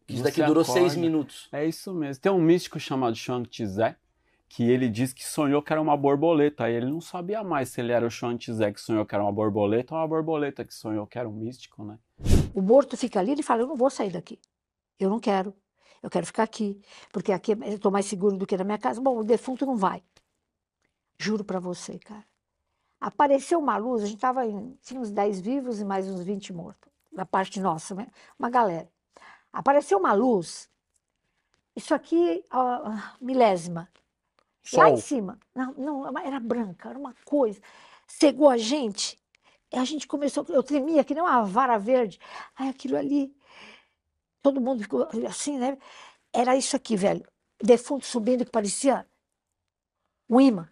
[0.04, 0.80] Que isso daqui durou acorda.
[0.80, 1.48] seis minutos.
[1.52, 2.20] É isso mesmo.
[2.20, 3.94] Tem um místico chamado Chuang Tze,
[4.48, 6.64] que ele diz que sonhou que era uma borboleta.
[6.64, 9.22] Aí ele não sabia mais se ele era o Chuang Tze que sonhou que era
[9.22, 11.98] uma borboleta ou uma borboleta que sonhou que era um místico, né?
[12.52, 14.40] O morto fica ali, ele fala: Eu não vou sair daqui.
[14.98, 15.54] Eu não quero.
[16.03, 16.80] Eu quero ficar aqui.
[17.12, 19.01] Porque aqui eu estou mais seguro do que na minha casa.
[19.01, 20.03] Bom, o defunto não vai.
[21.18, 22.24] Juro para você, cara.
[23.01, 26.53] Apareceu uma luz, a gente tava em, tinha uns 10 vivos e mais uns 20
[26.53, 26.90] mortos.
[27.12, 28.09] Da parte nossa, né?
[28.38, 28.90] Uma galera.
[29.53, 30.68] Apareceu uma luz.
[31.74, 33.88] Isso aqui, ó, milésima.
[34.72, 35.38] Lá em cima.
[35.55, 37.61] Não, não, era branca, era uma coisa.
[38.07, 39.18] Cegou a gente.
[39.72, 42.18] A gente começou, eu tremia que nem uma vara verde.
[42.57, 43.34] Aí aquilo ali,
[44.43, 45.78] todo mundo ficou assim, né?
[46.32, 47.24] Era isso aqui, velho.
[47.62, 49.07] Defunto subindo que parecia
[50.28, 50.68] um imã.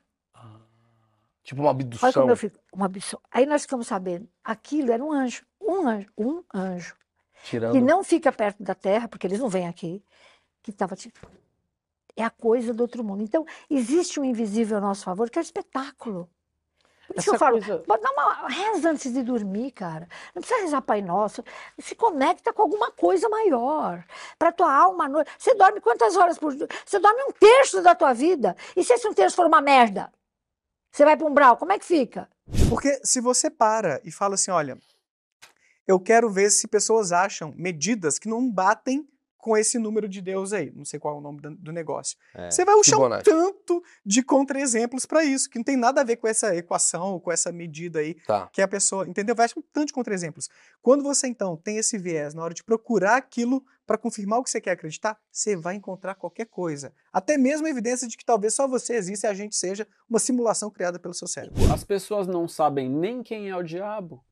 [1.42, 2.12] Tipo uma Olha abdução.
[2.12, 3.22] como eu fico, uma absurdo.
[3.30, 6.96] Aí nós ficamos sabendo, aquilo era um anjo, um anjo, um anjo,
[7.44, 7.72] Tirando.
[7.72, 10.04] que não fica perto da terra, porque eles não vêm aqui,
[10.60, 11.30] que estava tipo,
[12.16, 13.22] é a coisa do outro mundo.
[13.22, 16.28] Então, existe um invisível a nosso favor, que é o espetáculo.
[17.06, 20.08] Por isso que eu falo, coisa- dar uma reza antes de dormir, cara.
[20.34, 21.44] Não precisa rezar Pai Nosso.
[21.78, 24.04] Se conecta com alguma coisa maior.
[24.38, 25.30] Para tua alma à noite.
[25.38, 26.66] Você dorme quantas horas por dia?
[26.84, 28.56] Você dorme um terço da tua vida.
[28.76, 30.12] E se esse um terço for uma merda?
[30.92, 32.28] Você vai para um brau, como é que fica?
[32.68, 34.78] Porque se você para e fala assim, olha,
[35.86, 39.06] eu quero ver se pessoas acham medidas que não batem
[39.46, 42.18] com esse número de Deus aí, não sei qual é o nome do negócio.
[42.34, 42.50] É.
[42.50, 46.16] Você vai achar um tanto de contra-exemplos para isso, que não tem nada a ver
[46.16, 48.48] com essa equação, com essa medida aí, Tá.
[48.52, 49.36] que a pessoa, entendeu?
[49.36, 50.48] Vai achar um tanto de contra-exemplos.
[50.82, 54.50] Quando você então tem esse viés na hora de procurar aquilo para confirmar o que
[54.50, 56.92] você quer acreditar, você vai encontrar qualquer coisa.
[57.12, 60.18] Até mesmo a evidência de que talvez só você exista e a gente seja uma
[60.18, 61.72] simulação criada pelo seu cérebro.
[61.72, 64.24] As pessoas não sabem nem quem é o diabo.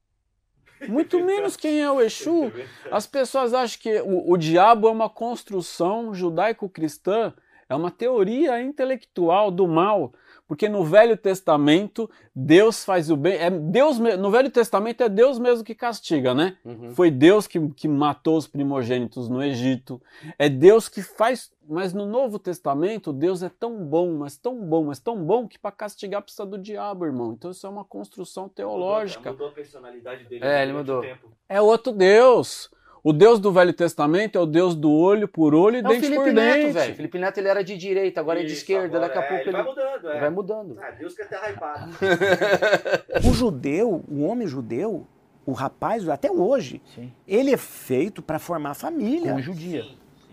[0.88, 2.52] Muito menos quem é o Exu.
[2.90, 7.32] As pessoas acham que o, o diabo é uma construção judaico-cristã,
[7.68, 10.12] é uma teoria intelectual do mal,
[10.46, 15.38] porque no Velho Testamento Deus faz o bem, é Deus no Velho Testamento é Deus
[15.38, 16.56] mesmo que castiga, né?
[16.64, 16.94] Uhum.
[16.94, 20.00] Foi Deus que, que matou os primogênitos no Egito.
[20.38, 21.52] É Deus que faz.
[21.66, 25.58] Mas no Novo Testamento, Deus é tão bom, mas tão bom, mas tão bom que
[25.58, 27.32] para castigar precisa do diabo, irmão.
[27.32, 29.32] Então isso é uma construção teológica.
[29.32, 30.44] Mudou a personalidade dele.
[30.44, 31.00] É, ele mudou.
[31.00, 31.32] tempo.
[31.48, 32.70] É outro Deus.
[33.04, 35.88] O Deus do Velho Testamento é o Deus do olho por olho e É o
[35.88, 36.72] dente por Neto, dente.
[36.72, 36.94] velho.
[36.94, 38.96] Felipe Neto ele era de direita, agora é de Isso, esquerda.
[38.96, 40.20] agora Daqui a é, pouco ele ele, vai mudando, é.
[40.20, 40.78] vai mudando.
[40.80, 41.90] Ah, Deus quer ter hypado.
[43.28, 45.06] O judeu, o homem judeu,
[45.44, 47.12] o rapaz, até hoje, Sim.
[47.28, 49.32] ele é feito para formar família.
[49.32, 49.84] Como judia.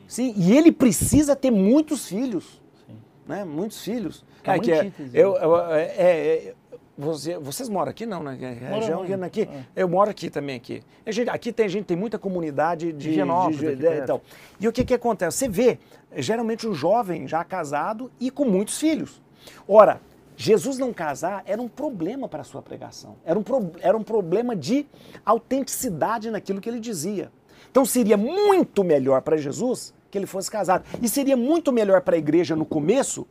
[0.07, 2.61] Sim, e ele precisa ter muitos filhos.
[3.28, 3.43] Né?
[3.43, 4.26] Muitos filhos.
[4.43, 6.55] Que é uma que antítese, eu, eu- é- é-
[6.98, 8.38] você- vocês moram aqui não, né?
[8.42, 9.14] É Região onde?
[9.14, 9.50] aqui, aqui.
[9.54, 9.64] Ah.
[9.76, 10.84] Eu moro aqui também aqui.
[11.06, 14.04] A gente- aqui tem gente, tem muita comunidade de, Higienópolis, de- de- perto.
[14.04, 14.22] então.
[14.60, 15.38] E o que que acontece?
[15.38, 15.80] Você vê
[16.16, 19.22] geralmente um jovem já casado e com muitos filhos.
[19.68, 20.00] Ora,
[20.38, 23.16] Jesus não casar era um problema para a sua pregação.
[23.26, 24.86] Era um, pro- era um problema de
[25.26, 27.32] autenticidade naquilo que ele dizia.
[27.70, 30.84] Então seria muito melhor para Jesus que ele fosse casado.
[31.02, 33.26] E seria muito melhor para a igreja no começo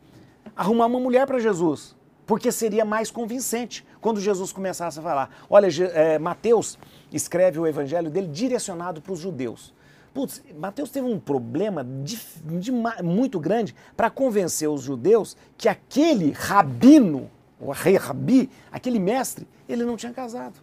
[0.55, 1.95] arrumar uma mulher para Jesus.
[2.25, 5.29] Porque seria mais convincente quando Jesus começasse a falar.
[5.49, 6.77] Olha, é, Mateus
[7.11, 9.73] escreve o evangelho dele direcionado para os judeus.
[10.13, 12.19] Putz, Mateus teve um problema de,
[12.59, 12.71] de
[13.03, 19.85] muito grande para convencer os judeus que aquele rabino, o rei rabi, aquele mestre, ele
[19.85, 20.55] não tinha casado.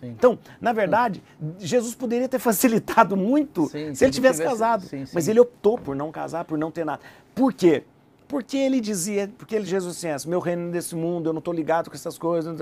[0.00, 0.08] Sim.
[0.08, 1.22] Então, na verdade,
[1.58, 4.84] Jesus poderia ter facilitado muito Sim, se ele tivesse tivesse- casado.
[4.86, 5.04] sim.
[5.12, 7.00] Mas ele optou por não casar, por não ter nada.
[7.34, 7.84] Por quê?
[8.28, 11.38] Porque ele dizia, porque ele, Jesus disse assim, meu reino é desse mundo, eu não
[11.38, 12.58] estou ligado com essas coisas,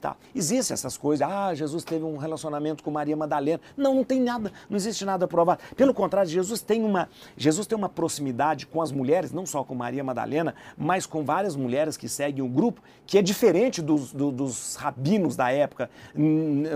[0.00, 0.16] tá.
[0.34, 3.60] Existem essas coisas, ah, Jesus teve um relacionamento com Maria Madalena.
[3.76, 5.60] Não, não tem nada, não existe nada provado.
[5.76, 9.74] Pelo contrário, Jesus tem uma, Jesus tem uma proximidade com as mulheres, não só com
[9.76, 14.32] Maria Madalena, mas com várias mulheres que seguem o grupo, que é diferente dos, do-
[14.32, 15.88] dos rabinos da época,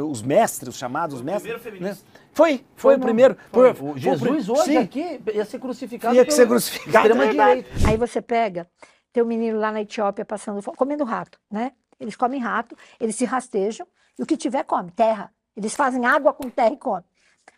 [0.08, 1.52] os mestres, os chamados mestres.
[1.80, 1.96] né?
[2.34, 3.04] Foi, foi, o não.
[3.04, 3.36] primeiro.
[3.52, 3.72] Foi.
[3.72, 4.76] Foi- O foi Jesus hoje sim.
[4.76, 7.64] aqui ia ser crucificado Ia que ser crucificado, é.
[7.88, 8.68] Aí você pega,
[9.12, 11.72] tem um menino lá na Etiópia passando fome, comendo rato, né?
[11.98, 13.86] Eles comem rato, eles se rastejam
[14.18, 15.32] e o que tiver come, terra.
[15.56, 17.04] Eles fazem água com terra e come.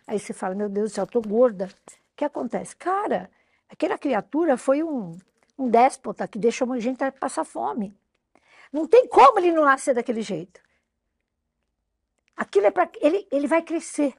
[0.07, 1.67] Aí você fala, meu Deus do céu, eu tô gorda.
[1.67, 2.77] O que acontece?
[2.77, 3.31] Cara,
[3.71, 5.17] aquela criatura foi um,
[5.59, 7.97] um déspota que deixou a gente passar fome.
[8.71, 10.61] Não tem como ele não nascer daquele jeito.
[12.37, 14.15] Aquilo é para ele, ele vai crescer.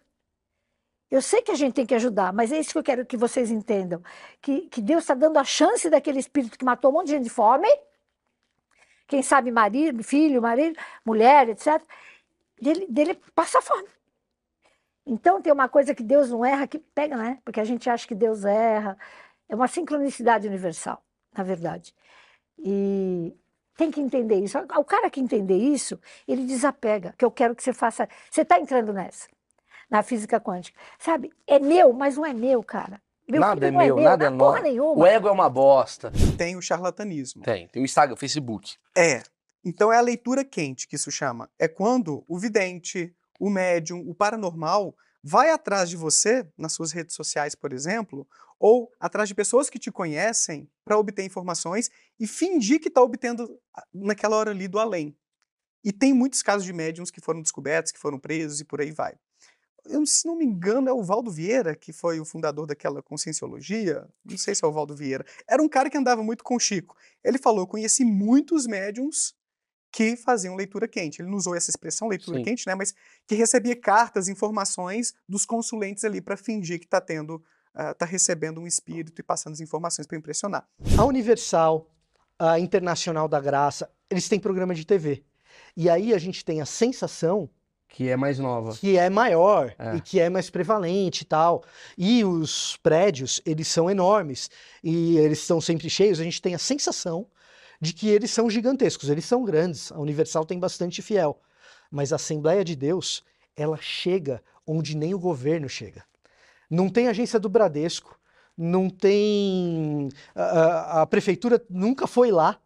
[1.09, 3.15] Eu sei que a gente tem que ajudar, mas é isso que eu quero que
[3.15, 4.03] vocês entendam.
[4.41, 7.23] Que, que Deus está dando a chance daquele espírito que matou um monte de gente
[7.23, 7.67] de fome,
[9.07, 11.81] quem sabe marido, filho, marido, mulher, etc.,
[12.61, 13.87] dele, dele passar fome.
[15.05, 17.39] Então tem uma coisa que Deus não erra que pega, né?
[17.45, 18.97] Porque a gente acha que Deus erra.
[19.47, 21.01] É uma sincronicidade universal,
[21.33, 21.95] na verdade.
[22.59, 23.33] E
[23.77, 24.57] tem que entender isso.
[24.59, 25.97] O cara que entender isso,
[26.27, 28.09] ele desapega, que eu quero que você faça.
[28.29, 29.29] Você está entrando nessa,
[29.89, 30.79] na física quântica.
[30.99, 31.31] Sabe?
[31.45, 33.01] É meu, mas não é meu, cara.
[33.27, 34.63] Meu nada filho é não meu, nada é nosso.
[34.95, 36.11] O ego é uma bosta.
[36.37, 37.43] Tem o charlatanismo.
[37.43, 38.75] Tem, tem o Instagram, o Facebook.
[38.95, 39.21] É.
[39.65, 41.49] Então é a leitura quente que isso chama.
[41.59, 47.15] É quando o vidente, o médium, o paranormal vai atrás de você, nas suas redes
[47.15, 48.25] sociais, por exemplo,
[48.57, 53.59] ou atrás de pessoas que te conhecem para obter informações e fingir que está obtendo
[53.75, 55.15] ah, naquela hora ali do além.
[55.83, 58.91] E tem muitos casos de médiums que foram descobertos, que foram presos e por aí
[58.91, 59.15] vai.
[59.89, 64.07] Eu, se não me engano, é o Valdo Vieira, que foi o fundador daquela conscienciologia.
[64.25, 65.25] Não sei se é o Valdo Vieira.
[65.47, 66.95] Era um cara que andava muito com o Chico.
[67.23, 69.35] Ele falou: eu conheci muitos médiums
[69.91, 71.21] que faziam leitura quente.
[71.21, 72.43] Ele não usou essa expressão leitura Sim.
[72.43, 72.75] quente, né?
[72.75, 72.93] Mas
[73.25, 77.41] que recebia cartas, informações dos consulentes ali para fingir que está tendo,
[77.75, 80.67] está recebendo um espírito e passando as informações para impressionar.
[80.97, 81.89] A Universal,
[82.37, 85.23] a Internacional da Graça, eles têm programa de TV.
[85.75, 87.49] E aí a gente tem a sensação
[87.89, 88.75] Que é mais nova.
[88.75, 89.95] que é maior É.
[89.95, 91.63] e que é mais prevalente e tal.
[91.97, 94.49] E os prédios, eles são enormes
[94.83, 96.19] e eles estão sempre cheios.
[96.19, 97.25] A gente tem a sensação
[97.81, 99.91] de que eles são gigantescos, eles são grandes.
[99.91, 101.39] A Universal tem bastante fiel.
[101.89, 103.23] Mas a Assembleia de Deus,
[103.55, 106.03] ela chega onde nem o governo chega.
[106.69, 108.19] Não tem agência do Bradesco,
[108.57, 110.09] não tem.
[110.35, 112.59] A, a- a prefeitura nunca foi lá,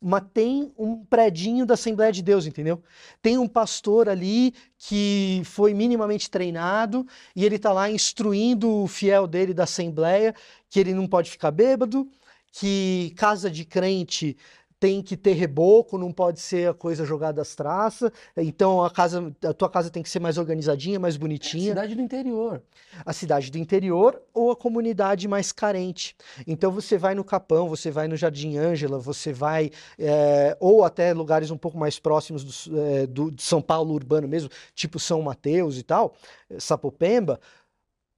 [0.00, 2.82] mas tem um predinho da Assembleia de Deus, entendeu?
[3.22, 9.26] Tem um pastor ali que foi minimamente treinado e ele tá lá instruindo o fiel
[9.26, 10.34] dele da Assembleia
[10.68, 12.08] que ele não pode ficar bêbado,
[12.52, 14.36] que casa de crente
[14.78, 18.10] tem que ter reboco, não pode ser a coisa jogada às traças.
[18.36, 22.02] Então a casa, a tua casa tem que ser mais organizadinha, mais bonitinha Cidade do
[22.02, 22.62] interior.
[23.04, 26.14] a cidade do interior ou a comunidade mais carente.
[26.46, 31.12] Então você vai no Capão, você vai no Jardim Ângela, você vai eh, ou até
[31.14, 35.22] lugares um pouco mais próximos do, eh, do- de São Paulo urbano mesmo, tipo São
[35.22, 36.14] Mateus e tal,
[36.50, 37.40] eh, Sapopemba.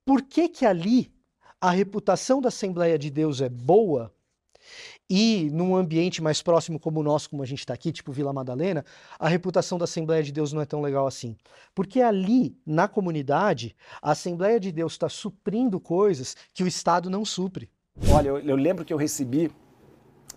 [0.04, 1.12] Por que que ali
[1.60, 4.12] a reputação da Assembleia de Deus é boa?
[5.10, 8.32] E num ambiente mais próximo como o nosso, como a gente está aqui, tipo Vila
[8.32, 8.84] Madalena,
[9.18, 11.34] a reputação da Assembleia de Deus não é tão legal assim.
[11.74, 17.24] Porque ali, na comunidade, a Assembleia de Deus está suprindo coisas que o Estado não
[17.24, 17.70] supre.
[18.12, 19.50] Olha, eu, eu lembro que eu recebi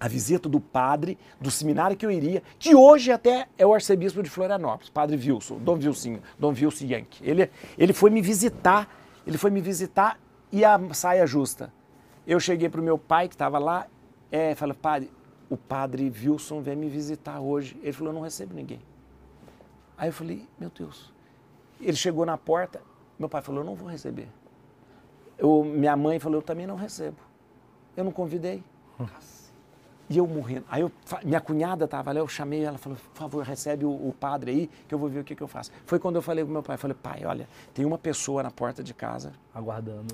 [0.02, 4.24] a visita do padre do seminário que eu iria, que hoje até é o arcebispo
[4.24, 7.24] de Florianópolis, padre Wilson, Dom Wilson, Dom Wilson Yankee.
[7.24, 8.90] Ele, ele foi me visitar,
[9.28, 10.20] ele foi me visitar
[10.52, 11.72] e a saia justa.
[12.26, 13.86] Eu cheguei para o meu pai que estava lá,
[14.32, 15.12] é, falei, padre,
[15.50, 17.78] o padre Wilson vem me visitar hoje.
[17.84, 18.80] Ele falou, eu não recebo ninguém.
[19.98, 21.12] Aí eu falei, meu Deus.
[21.80, 22.82] Ele chegou na porta,
[23.20, 24.30] meu pai falou, eu não vou receber.
[25.38, 27.18] Eu, minha mãe falou, eu também não recebo.
[27.98, 28.64] Eu não convidei.
[30.10, 30.66] E eu morrendo.
[30.70, 30.92] Aí eu,
[31.24, 34.70] minha cunhada estava lá, eu chamei ela, falou, por favor, recebe o, o padre aí,
[34.88, 35.72] que eu vou ver o que, que eu faço.
[35.86, 38.84] Foi quando eu falei pro meu pai, falei, pai, olha, tem uma pessoa na porta
[38.84, 40.14] de casa, Aguardando.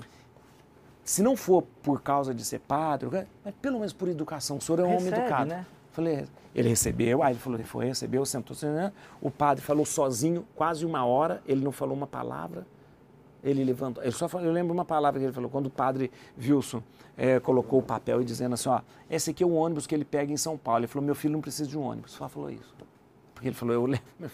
[1.08, 3.08] Se não for por causa de ser padre,
[3.42, 5.48] mas pelo menos por educação, o senhor é um homem Recebe, educado.
[5.48, 5.66] né?
[5.90, 8.92] Falei, ele recebeu, aí ele falou, ele foi, recebeu, sentou, né?
[9.18, 12.66] o padre falou sozinho, quase uma hora, ele não falou uma palavra,
[13.42, 16.10] ele levantou, ele só falou, eu lembro uma palavra que ele falou, quando o padre
[16.38, 16.82] Wilson
[17.16, 20.04] eh, colocou o papel e dizendo assim, ó, esse aqui é o ônibus que ele
[20.04, 20.80] pega em São Paulo.
[20.80, 22.74] Ele falou, meu filho não precisa de um ônibus, só falou isso.
[23.38, 24.02] Porque ele falou, eu lembro.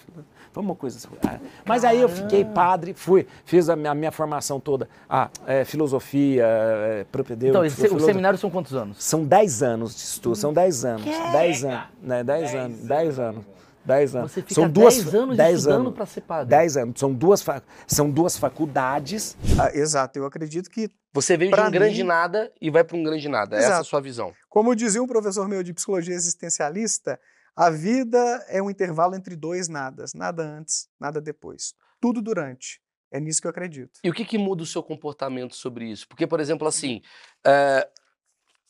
[0.50, 1.08] Foi uma coisa assim.
[1.26, 5.28] ah, Mas aí eu fiquei padre, fui, fiz a minha, a minha formação toda, a
[5.46, 7.50] é, filosofia, é, propedêutico.
[7.50, 9.02] Então, esse, o seminário são quantos anos?
[9.04, 11.04] São 10 anos de estudo, são 10 anos.
[11.04, 12.24] 10 anos, né?
[12.24, 13.44] 10 anos, 10 anos.
[13.84, 14.32] 10 anos.
[14.32, 16.46] Você fica são duas, 10 anos 10 estudando anos, pra ser padre.
[16.48, 16.98] 10 anos.
[16.98, 19.36] São duas, fa- são duas faculdades.
[19.60, 22.96] Ah, exato, eu acredito que, Você veio de um grande mim- nada e vai para
[22.96, 23.56] um grande nada.
[23.56, 23.88] Essa é a Exato.
[23.88, 24.32] sua visão.
[24.48, 27.20] como dizia um professor meu de psicologia existencialista,
[27.56, 31.74] a vida é um intervalo entre dois nadas, nada antes, nada depois.
[32.00, 32.80] Tudo durante.
[33.10, 34.00] É nisso que eu acredito.
[34.02, 36.08] E o que, que muda o seu comportamento sobre isso?
[36.08, 37.00] Porque, por exemplo, assim,
[37.46, 37.88] é,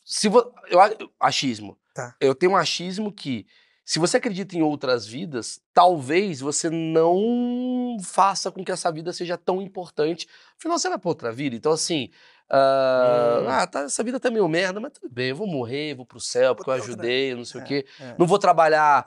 [0.05, 0.79] se vo- eu,
[1.19, 1.79] achismo.
[1.95, 2.15] Tá.
[2.21, 3.47] Eu tenho um achismo que,
[3.87, 9.39] se você acredita em outras vidas, talvez você não faça com que essa vida seja
[9.39, 10.29] tão importante.
[10.59, 11.57] Afinal, você vai para outra vida.
[11.57, 12.11] Então, assim,
[12.51, 13.49] ah, Hum.
[13.49, 16.21] ah, tá, essa vida tá meio merda, mas tudo bem, eu vou morrer, vou pro
[16.21, 17.87] céu, porque eu ajudei, não sei o É, quê.
[18.01, 18.15] é.
[18.19, 19.07] Não vou trabalhar.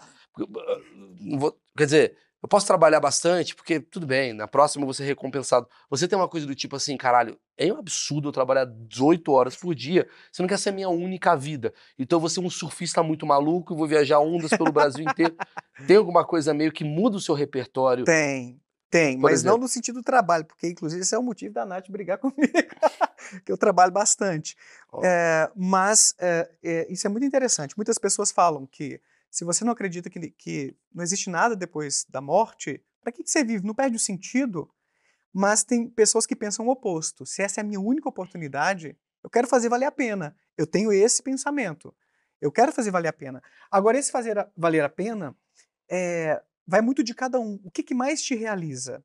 [1.20, 4.94] não vou- quer dizer, eu posso trabalhar bastante, porque tudo bem, na próxima eu vou
[4.94, 5.68] ser recompensado.
[5.90, 9.56] Você tem uma coisa do tipo assim, caralho, é um absurdo eu trabalhar 18 horas
[9.56, 11.74] por dia, você não quer ser a minha única vida.
[11.98, 15.36] Então eu vou ser um surfista muito maluco e vou viajar ondas pelo Brasil inteiro.
[15.88, 18.06] Tem alguma coisa meio que muda o seu repertório?
[18.06, 18.60] Tem,
[18.90, 19.62] tem, mas não exemplo?
[19.64, 22.54] no sentido do trabalho, porque inclusive esse é o motivo da Nath brigar comigo,
[23.46, 24.56] que eu trabalho bastante.
[24.92, 25.02] Ó.
[25.04, 27.76] É, mas é, é, isso é muito interessante.
[27.78, 32.22] Muitas pessoas falam que se você não acredita que, que não existe nada depois da
[32.22, 33.66] morte, para que, que você vive?
[33.66, 34.70] Não perde o sentido?
[35.34, 37.26] Mas tem pessoas que pensam o oposto.
[37.26, 40.36] Se essa é a minha única oportunidade, eu quero fazer valer a pena.
[40.58, 41.94] Eu tenho esse pensamento.
[42.40, 43.44] Eu quero fazer valer a pena.
[43.70, 45.36] Agora, esse fazer a- valer a pena
[45.90, 47.60] é, vai muito de cada um.
[47.64, 49.04] O que, que mais te realiza?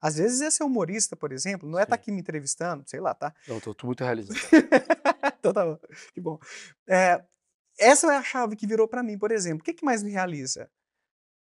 [0.00, 3.14] Às vezes é ser humorista, por exemplo, não é estar aqui me entrevistando, sei lá,
[3.14, 3.34] tá?
[3.48, 4.36] Não, tô, tô muito realizado.
[5.38, 5.78] então tá bom,
[6.12, 6.38] que bom.
[6.86, 7.24] É,
[7.78, 9.60] essa é a chave que virou para mim, por exemplo.
[9.60, 10.70] O que, que mais me realiza?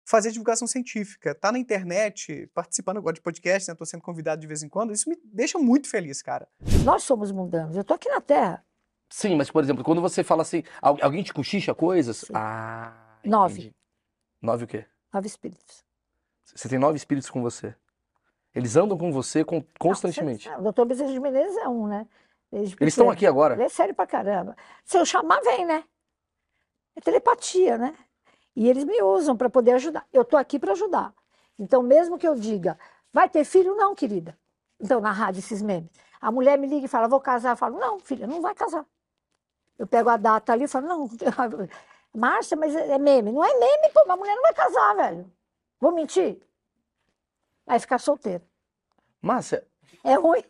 [0.07, 3.75] Fazer divulgação científica, tá na internet, participando agora de podcast, né?
[3.77, 6.49] Tô sendo convidado de vez em quando, isso me deixa muito feliz, cara.
[6.85, 7.77] Nós somos mundanos.
[7.77, 8.65] Eu tô aqui na Terra.
[9.13, 12.19] Sim, mas, por exemplo, quando você fala assim, al- alguém te cochicha coisas?
[12.19, 12.33] Sim.
[12.35, 13.55] Ah, Nove.
[13.55, 13.75] entendi.
[14.43, 14.87] Nove o quê?
[15.13, 15.85] Nove espíritos.
[16.45, 17.75] Você tem nove espíritos com você.
[18.55, 20.49] Eles andam com você con- constantemente.
[20.49, 22.07] Não, você- o doutor Bezerra de Menezes é um, né?
[22.53, 23.55] Eles estão aqui agora.
[23.55, 24.57] Ele é sério pra caramba.
[24.85, 25.85] Se eu chamar, vem, né?
[26.97, 27.95] É telepatia, né?
[28.57, 30.05] E eles me usam para poder ajudar.
[30.13, 31.15] Eu tô aqui para ajudar.
[31.57, 32.77] Então, mesmo que eu diga,
[33.13, 33.77] vai ter filho?
[33.77, 34.37] Não, querida.
[34.81, 35.91] Então, na rádio, esses memes.
[36.21, 37.51] A mulher me liga e fala, vou casar.
[37.51, 38.85] Eu falo, não, filha, não vai casar.
[39.79, 41.09] Eu pego a data ali e falo, não,
[42.15, 43.33] Márcia, mas é é meme.
[43.33, 45.31] Não é meme, pô, uma mulher não vai casar, velho.
[45.81, 46.41] Vou mentir?
[47.67, 48.43] Vai ficar solteira.
[49.23, 49.67] Márcia,
[50.03, 50.43] É ruim.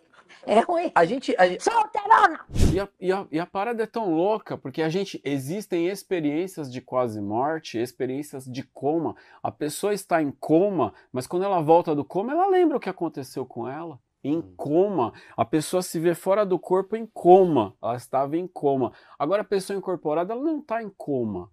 [0.47, 0.91] É ruim.
[0.95, 1.35] a gente.
[1.37, 2.47] a Solteirona!
[2.73, 5.21] E a, e, a, e a parada é tão louca, porque a gente.
[5.25, 9.15] Existem experiências de quase morte, experiências de coma.
[9.43, 12.89] A pessoa está em coma, mas quando ela volta do coma, ela lembra o que
[12.89, 13.99] aconteceu com ela.
[14.23, 15.13] Em coma.
[15.37, 17.75] A pessoa se vê fora do corpo em coma.
[17.83, 18.93] Ela estava em coma.
[19.19, 21.51] Agora, a pessoa incorporada, ela não está em coma.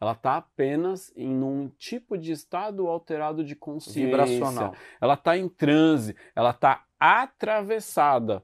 [0.00, 4.04] Ela está apenas em um tipo de estado alterado de consciência.
[4.04, 4.74] Vibracional.
[5.00, 8.42] Ela está em transe, ela está atravessada.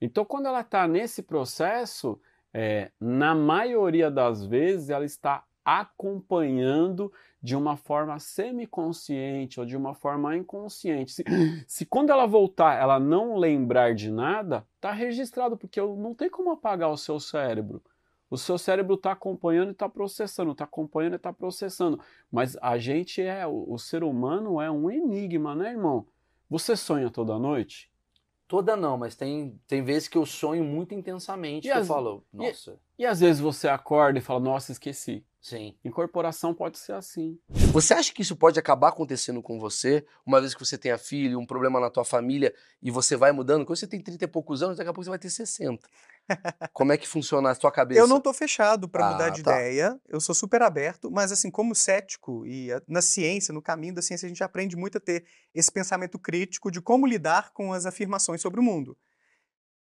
[0.00, 2.18] Então, quando ela está nesse processo,
[2.54, 7.12] é, na maioria das vezes, ela está acompanhando
[7.44, 11.12] de uma forma semiconsciente ou de uma forma inconsciente.
[11.12, 11.24] Se,
[11.68, 16.30] se quando ela voltar, ela não lembrar de nada, está registrado, porque eu- não tem
[16.30, 17.82] como apagar o seu cérebro.
[18.30, 22.00] O seu cérebro está acompanhando e está processando, está acompanhando e está processando.
[22.32, 26.06] Mas a gente é, o, o ser humano é um enigma, né, irmão?
[26.48, 27.90] Você sonha toda noite?
[28.48, 31.86] Toda não, mas tem, tem vezes que eu sonho muito intensamente E que eu as-
[31.88, 35.24] falo, e- nossa, E às vezes você acorda e fala, nossa, esqueci.
[35.44, 35.76] Sim.
[35.84, 37.38] Incorporação pode ser assim.
[37.72, 41.38] Você acha que isso pode acabar acontecendo com você, uma vez que você tenha filho,
[41.38, 43.66] um problema na tua família, e você vai mudando?
[43.66, 45.86] Quando você tem 30 e poucos anos, daqui a pouco você vai ter 60.
[46.72, 48.00] Como é que funciona a sua cabeça?
[48.00, 49.50] Eu não tô fechado para Ah, mudar de tá.
[49.52, 53.94] ideia, eu sou super aberto, mas assim, como cético e a- na ciência, no caminho
[53.94, 57.72] da ciência, a gente aprende muito a ter esse pensamento crítico de como lidar com
[57.72, 58.96] as afirmações sobre o mundo.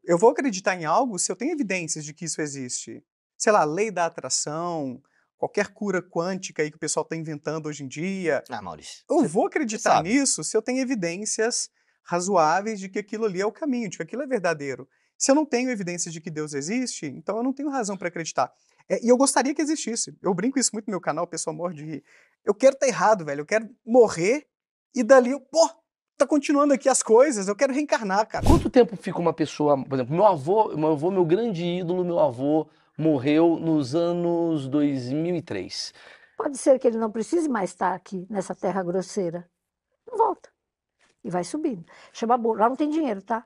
[0.03, 3.03] Eu vou acreditar em algo se eu tenho evidências de que isso existe.
[3.37, 5.01] Sei lá, lei da atração,
[5.39, 8.43] qualquer cura quântica aí que o pessoal está inventando hoje em dia.
[8.49, 9.03] Ah, Maurício.
[9.09, 11.69] Eu vou acreditar nisso se eu tenho evidências
[12.03, 14.87] razoáveis de que aquilo ali é o caminho, de que aquilo é verdadeiro.
[15.17, 18.09] Se eu não tenho evidências de que Deus existe, então eu não tenho razão para
[18.09, 18.51] acreditar.
[18.89, 20.15] É, e eu gostaria que existisse.
[20.21, 22.03] Eu brinco isso muito no meu canal, o pessoal morre de rir.
[22.43, 23.41] Eu quero estar errado, velho.
[23.41, 24.45] Eu quero morrer
[24.93, 25.69] e dali eu, pô,
[26.17, 28.45] tá continuando aqui as coisas, eu quero reencarnar, cara.
[28.45, 32.19] Quanto tempo fica uma pessoa, por exemplo, meu avô, meu avô, meu grande ídolo, meu
[32.19, 32.67] avô,
[32.99, 35.93] morreu nos anos 2003.
[36.37, 39.49] Pode ser que ele não precise mais estar aqui nessa terra grosseira.
[40.05, 40.49] Não volta.
[41.23, 41.85] E vai subindo.
[42.11, 42.59] Chama bônus.
[42.59, 43.45] Lá não tem dinheiro, tá?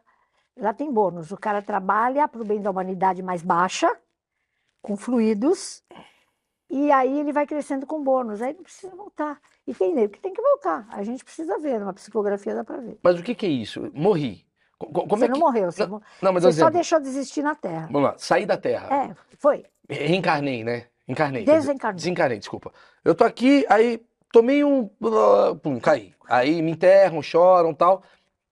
[0.58, 1.32] Lá tem bônus.
[1.32, 3.96] O cara trabalha para o bem da humanidade mais baixa,
[4.82, 5.84] com fluidos,
[6.70, 8.42] e aí ele vai crescendo com bônus.
[8.42, 9.40] Aí não precisa voltar.
[9.66, 10.88] E tem nego que tem que voltar.
[10.90, 13.00] A gente precisa ver, numa psicografia dá para ver.
[13.04, 13.92] Mas o que que é isso?
[13.94, 14.46] Morri.
[14.86, 15.40] Co- co- Como você é não que...
[15.40, 17.88] morreu, você, Não, Não, mas você só deixou de existir na Terra.
[17.92, 18.88] Vamos lá, saí da Terra.
[18.94, 19.66] É, foi.
[19.90, 20.88] Reencarnei, né?
[21.08, 21.44] Encarnei.
[21.44, 21.98] Desencarnou.
[21.98, 22.72] Desencarnei, desculpa.
[23.04, 24.88] Eu tô aqui, aí tomei um.
[25.62, 26.14] Pum, caí.
[26.30, 28.04] Aí me enterram, choram tal.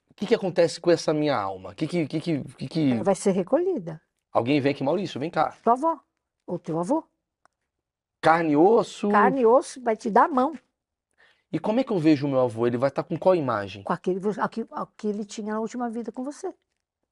[0.10, 1.72] O que que acontece com essa minha alma?
[1.72, 4.00] O que que, que, que, que que- Ela vai ser recolhida.
[4.32, 5.56] Alguém vem aqui, Maurício, vem cá.
[5.64, 6.00] Tua avó,
[6.46, 7.04] ou teu avô.
[8.22, 9.10] Carne e osso.
[9.10, 10.54] Carne e osso vai te dar a mão
[11.52, 12.66] E como é que eu vejo o meu avô?
[12.66, 13.84] Ele vai estar com qual imagem?
[13.84, 16.54] com aquele, aquilo, que ele tinha na última vida com você.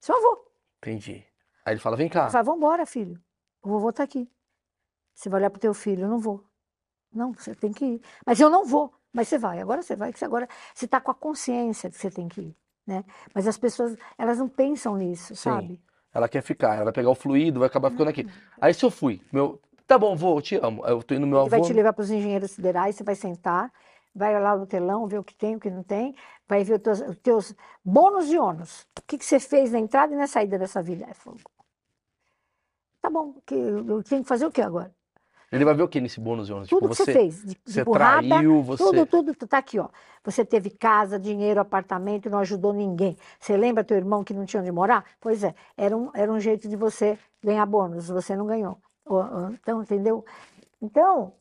[0.00, 0.46] Seu avô.
[0.78, 1.24] Entendi.
[1.64, 2.22] Aí ele fala, vem cá.
[2.22, 3.20] Ele fala, vambora, filho.
[3.62, 4.30] O vovô tá aqui.
[5.14, 6.42] Você vai olhar pro teu filho, eu não vou.
[7.12, 8.00] Não, você tem que ir.
[8.24, 8.92] Mas eu não vou.
[9.12, 9.60] Mas você vai.
[9.60, 12.40] Agora você vai, que agora você tá com a consciência de que você tem que
[12.40, 13.04] ir, né?
[13.34, 15.50] Mas as pessoas, elas não pensam nisso, Sim.
[15.50, 15.82] sabe?
[16.14, 18.26] Ela quer ficar, ela vai pegar o fluido, vai acabar ficando aqui.
[18.60, 19.60] Aí se eu fui, meu.
[19.86, 20.86] Tá bom, vô, eu te amo.
[20.86, 21.66] Eu tô indo no meu Ele vai avô.
[21.68, 23.72] te levar para os engenheiros siderais, você vai sentar,
[24.14, 26.14] vai lá no telão, ver o que tem, o que não tem,
[26.48, 27.54] vai ver os teus, os teus
[27.84, 28.82] bônus e ônus.
[28.98, 31.06] O que, que você fez na entrada e na saída dessa vida?
[31.06, 31.38] Aí falou,
[33.00, 34.94] tá bom, que, eu tenho que fazer o que agora?
[35.52, 36.68] Ele vai ver o que nesse bônus e ônus?
[36.68, 38.84] Tudo Tipo, que você fez, de, de Você burrada, traiu, você.
[38.84, 39.88] tudo, tudo, tu tá aqui, ó.
[40.22, 43.16] Você teve casa, dinheiro, apartamento, não ajudou ninguém.
[43.40, 45.04] Você lembra teu irmão que não tinha onde morar?
[45.20, 48.78] Pois é, era um, era um jeito de você ganhar bônus, você não ganhou.
[49.54, 50.24] Então, entendeu?
[50.80, 51.32] Então,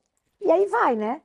[0.41, 1.21] e aí vai, né?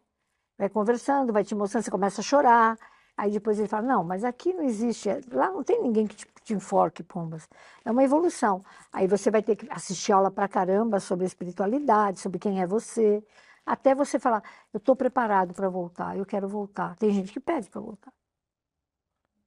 [0.59, 2.79] Vai conversando, vai te mostrando, você começa a chorar.
[3.17, 6.27] Aí depois ele fala, não, mas aqui não existe, lá não tem ninguém que te,
[6.43, 7.49] te enforque, pombas.
[7.85, 8.65] É uma evolução.
[8.93, 13.23] Aí você vai ter que assistir aula pra caramba sobre espiritualidade, sobre quem é você,
[13.65, 14.43] até você falar,
[14.73, 16.97] eu estou preparado para voltar, eu quero voltar.
[16.97, 18.13] Tem gente que pede para voltar,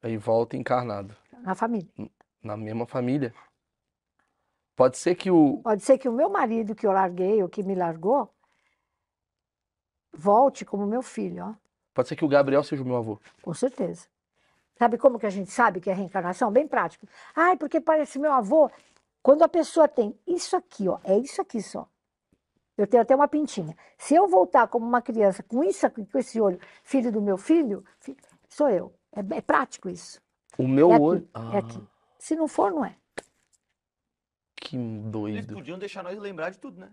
[0.02, 1.16] Aí volta encarnado.
[1.42, 1.90] na família.
[2.42, 3.34] Na mesma família.
[4.76, 5.62] Pode ser que o.
[5.64, 8.32] Pode ser que o meu marido que eu larguei, ou que me largou,
[10.14, 11.54] volte como meu filho, ó,
[11.94, 13.20] Pode ser que o Gabriel seja o meu avô.
[13.42, 14.08] com certeza.
[14.78, 16.52] Sabe como que a gente sabe que é reencarnação?
[16.52, 17.08] Bem prático.
[17.36, 18.70] Ai, porque parece meu avô.
[19.24, 21.88] Quando a pessoa tem isso aqui, ó, é isso aqui só.
[22.78, 23.76] Eu tenho até uma pintinha.
[23.98, 27.36] Se eu voltar como uma criança com isso aqui, com esse olho, filho do meu
[27.36, 28.16] filho, fi-
[28.48, 28.94] sou eu.
[29.12, 30.22] É, é prático isso.
[30.60, 31.30] O meu É aqui, olho.
[31.54, 31.84] é aqui.
[32.20, 32.96] Se não for, não é.
[34.56, 35.54] Que Eles doido.
[35.56, 36.92] podiam deixar nós lembrar de tudo, né?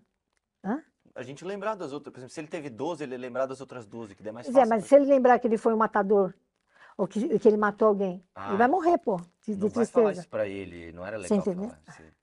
[0.65, 0.83] Hã?
[1.15, 2.13] A gente lembrar das outras.
[2.13, 4.53] Por exemplo, se ele teve 12, ele lembrar das outras 12, que é mais é,
[4.53, 4.69] fácil.
[4.69, 4.89] mas né?
[4.89, 6.35] se ele lembrar que ele foi um matador,
[6.97, 9.87] ou que, que ele matou alguém, Ah, ele vai morrer, pô, de, de Não vai
[9.87, 10.21] falar tristeza.
[10.23, 11.71] isso pra ele, não era Você legal entendeu?
[11.71, 12.15] falar.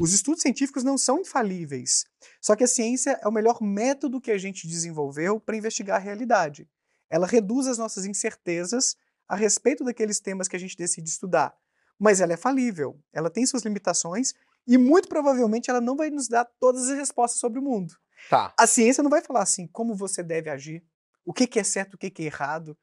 [0.00, 2.04] Os estudos científicos não são infalíveis.
[2.40, 6.00] Só que a ciência é o melhor método que a gente desenvolveu para investigar a
[6.00, 6.68] realidade.
[7.08, 8.96] Ela reduz as nossas incertezas
[9.28, 11.54] a respeito daqueles temas que a gente decide estudar.
[11.98, 14.34] Mas ela é falível, ela tem suas limitações
[14.66, 17.94] e muito provavelmente ela não vai nos dar todas as respostas sobre o mundo.
[18.30, 18.54] Tá.
[18.58, 20.82] A ciência não vai falar assim como você deve agir,
[21.24, 22.76] o que que é certo, o que que é errado.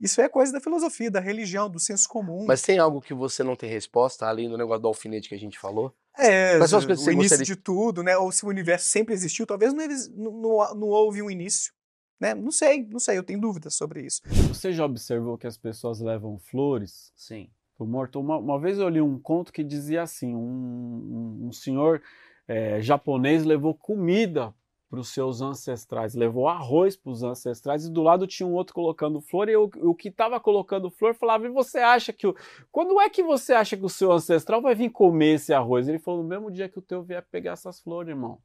[0.00, 2.44] Isso é coisa da filosofia, da religião, do senso comum.
[2.46, 5.38] Mas tem algo que você não tem resposta, além do negócio do alfinete que a
[5.38, 5.94] gente falou?
[6.18, 8.16] É, Quais são as coisas que o você início gostaria- de tudo, né?
[8.16, 11.72] Ou se o universo sempre existiu, talvez não, não, não, houve um início.
[12.20, 12.34] Né?
[12.34, 14.20] Não sei, não sei, eu tenho dúvidas sobre isso.
[14.48, 17.50] Você já observou que as pessoas levam flores Sim.
[17.76, 18.18] pro morto?
[18.20, 22.02] Uma, uma vez eu li um conto que dizia assim: um, um- um senhor
[22.48, 24.54] eh, japonês levou comida
[24.88, 28.74] para os seus ancestrais, levou arroz para os ancestrais e do lado tinha um outro
[28.74, 32.36] colocando flor e o, o que estava colocando flor falava: e você acha que o,
[32.70, 35.88] quando é que você acha que o seu ancestral vai vir comer esse arroz?
[35.88, 38.38] Ele falou: no mesmo dia que o teu vier pegar essas flores, irmão.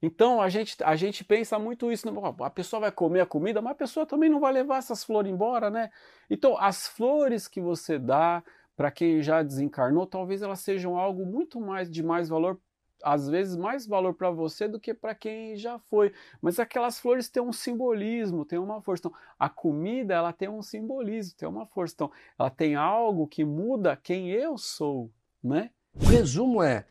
[0.00, 2.34] Então a gente, a gente pensa muito isso, né?
[2.40, 5.32] A pessoa vai comer a comida, mas a pessoa também não vai levar essas flores
[5.32, 5.90] embora, né?
[6.28, 8.44] Então as flores que você dá
[8.76, 12.60] para quem já desencarnou, talvez elas sejam algo muito mais de mais valor,
[13.04, 16.12] às vezes mais valor para você do que para quem já foi.
[16.40, 19.02] Mas aquelas flores têm um simbolismo, têm uma força.
[19.06, 21.94] Então, a comida ela tem um simbolismo, tem uma força.
[21.94, 25.10] Então, ela tem algo que muda quem eu sou,
[25.42, 25.70] né?
[25.94, 26.86] O resumo é: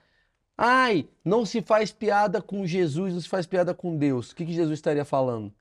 [0.57, 4.31] ai, não se faz piada com Jesus, não se faz piada com Deus.
[4.31, 5.53] O que, que Jesus estaria falando?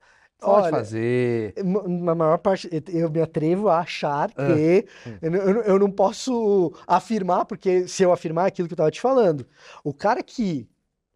[0.43, 1.53] Pode Olha, fazer.
[1.63, 4.47] Na maior parte, eu- me atrevo a achar Ah.
[4.53, 4.85] que
[5.21, 8.91] eu, não- eu não- posso afirmar, porque se eu afirmar é aquilo que eu estava
[8.91, 9.45] te falando,
[9.83, 10.67] o cara que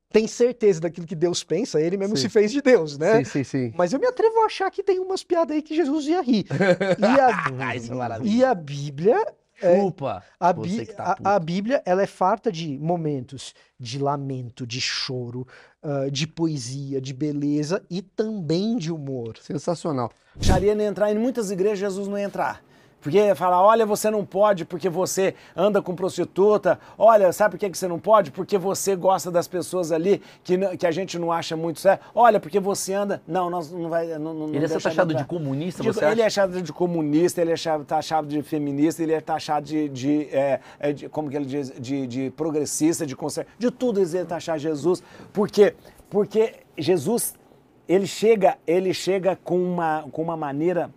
[0.09, 2.23] tem certeza daquilo que Deus pensa, ele mesmo Sim.
[2.23, 3.17] se fez de Deus, né?
[3.17, 3.73] Sim, sim, sim.
[3.77, 6.45] Mas eu me atrevo a achar que tem umas piadas aí que Jesus ia rir.
[6.97, 9.21] E a, Isso é e a Bíblia
[9.59, 10.23] Chupa.
[10.39, 11.29] A, Você Bí- que tá a- puto.
[11.29, 15.47] a Bíblia, ela é farta de momentos de lamento, de choro,
[15.81, 19.35] ah, de poesia, de beleza e também de humor.
[19.41, 20.11] Sensacional.
[20.71, 22.63] ele entrar em muitas igrejas, Jesus não ia entrar.
[22.99, 26.79] Porque ia falar, olha, você não pode porque você anda com prostituta.
[26.97, 28.31] Olha, sabe por que você não pode?
[28.31, 32.03] Porque você gosta das pessoas ali que, não- que a gente não acha muito certo.
[32.13, 33.21] Olha, porque você anda...
[33.27, 34.07] Não, nós não vai...
[34.17, 36.41] Não, não, Ele é taxado de comunista, De- você ele é acha?
[36.41, 40.91] taxado de comunista, ele é taxado de feminista, ele é taxado de, de, é, é,
[40.91, 44.57] de- como que ele diz, de, de progressista, de conservador, de tudo eles iam taxar
[44.57, 45.03] Jesus.
[45.31, 45.75] Por quê?
[46.09, 47.35] Porque Jesus,
[47.87, 50.89] ele chega, ele chega com uma, com uma maneira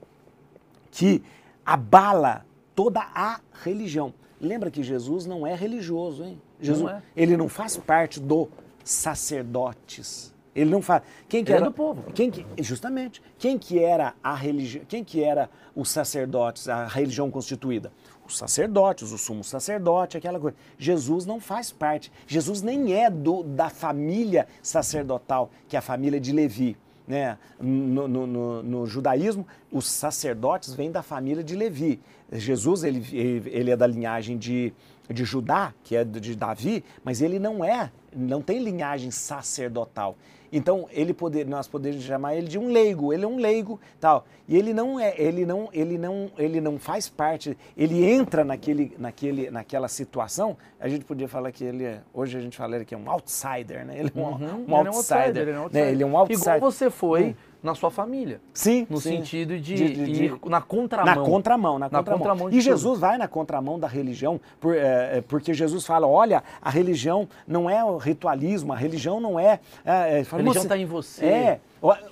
[0.90, 1.22] que
[1.64, 2.44] abala
[2.74, 4.12] toda a religião.
[4.40, 6.40] Lembra que Jesus não é religioso, hein?
[6.60, 7.02] Jesus, Não é.
[7.16, 8.48] ele não faz parte do
[8.84, 10.34] sacerdotes.
[10.54, 11.02] Ele não faz.
[11.28, 12.02] Quem que Ele é era do povo.
[12.12, 13.22] Quem que, justamente.
[13.38, 14.84] Quem que era a religião?
[14.88, 17.92] Quem que era os sacerdotes, a religião constituída?
[18.26, 20.56] Os sacerdotes, o sumo sacerdote, aquela coisa.
[20.78, 22.12] Jesus não faz parte.
[22.26, 26.76] Jesus nem é do, da família sacerdotal, que é a família de Levi.
[27.10, 27.36] Né?
[27.60, 32.00] No, no- no- no judaísmo, os sacerdotes vêm da família de Levi.
[32.30, 33.04] Jesus ele,
[33.50, 34.72] ele, é da linhagem de,
[35.12, 40.16] de Judá, que é de Davi, mas ele não é, não tem linhagem sacerdotal.
[40.52, 43.12] Então ele poder, nós poderíamos chamar ele de um leigo.
[43.12, 44.26] Ele é um leigo, tal.
[44.48, 47.56] E ele não é, ele não, ele não, ele não faz parte.
[47.76, 50.56] Ele entra naquele, naquele, naquela situação.
[50.80, 53.84] A gente podia falar que ele é, hoje a gente fala que é um outsider,
[53.84, 53.98] né?
[53.98, 55.62] Ele é um, um Ele é um outsider, ele é um né?
[55.62, 55.88] outsider.
[55.88, 56.56] Ele é um outsider.
[56.56, 58.40] Igual você foi na sua família.
[58.54, 59.16] Sim, No sim.
[59.18, 61.14] sentido de, De- de- de- ir na contramão.
[61.14, 62.18] Na contramão, na Na contramão.
[62.18, 62.60] contramão e tudo.
[62.62, 67.28] Jesus vai na contramão da religião, por- é, é, porque Jesus fala: olha, a religião
[67.46, 69.60] não é o ritualismo, a religião não é.
[69.84, 71.24] é, é, A religião "Você- está em você.
[71.26, 71.60] É.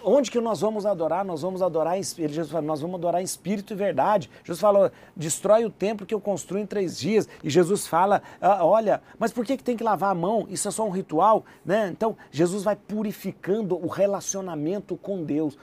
[0.04, 1.24] Onde que nós vamos adorar?
[1.24, 2.34] Nós vamos adorar espírito.
[2.34, 4.30] Jesus nós vamos adorar em espírito e verdade.
[4.42, 7.28] Jesus falou, destrói o templo que eu construo em três dias.
[7.42, 10.46] E Jesus fala, "Ah, olha, mas por que, que tem que lavar a mão?
[10.48, 11.88] Isso é só um ritual, né?
[11.88, 15.58] Então, Jesus vai purificando o relacionamento com Deus.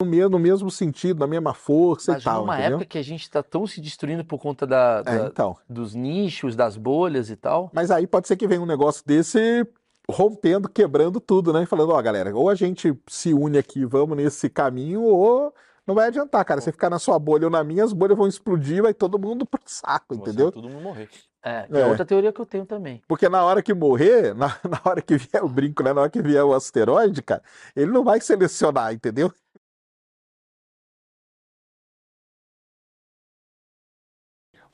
[0.00, 2.76] No me- no mesmo sentido, na mesma força Mas e tal, numa entendeu?
[2.78, 5.56] época que a gente está tão se destruindo por conta da, É, da- então.
[5.68, 7.68] dos nichos, das bolhas e tal.
[7.72, 9.66] Mas aí pode ser que venha um negócio desse
[10.08, 11.64] rompendo, quebrando tudo, né?
[11.64, 15.52] E falando, ó, galera, ou a gente se une aqui, vamos nesse caminho, ou
[15.86, 16.60] não vai adiantar, cara.
[16.60, 19.44] Você ficar na sua bolha ou na minha, as bolhas vão explodir, vai todo mundo
[19.44, 20.52] pro saco, entendeu?
[20.52, 21.08] Todo mundo morrer.
[21.42, 21.86] É, que é É.
[21.86, 23.00] outra teoria que eu tenho também.
[23.06, 25.92] Porque na hora que morrer, na, na hora que vier o brinco, né?
[25.92, 27.42] Na hora que vier o asteroide, cara,
[27.76, 29.32] ele não vai selecionar, entendeu?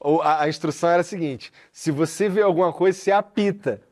[0.04, 3.80] Ou a, a instrução era a seguinte: se você vê alguma coisa, você apita.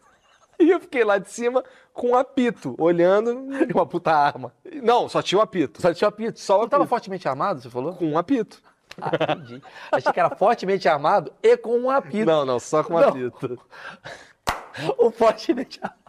[0.61, 4.55] E eu fiquei lá de cima com um apito, olhando uma puta arma.
[4.81, 5.83] Não, só tinha o apito.
[5.83, 6.39] Só tinha apito.
[6.39, 6.87] Só o apito.
[6.87, 7.95] fortemente armado, você falou?
[7.95, 8.63] Com um apito.
[9.01, 9.61] Ah, entendi.
[9.91, 12.27] Achei que era fortemente armado e com um apito.
[12.27, 13.09] Não, não, só com um Não.
[13.09, 13.59] apito.
[14.99, 16.03] O fortemente armado.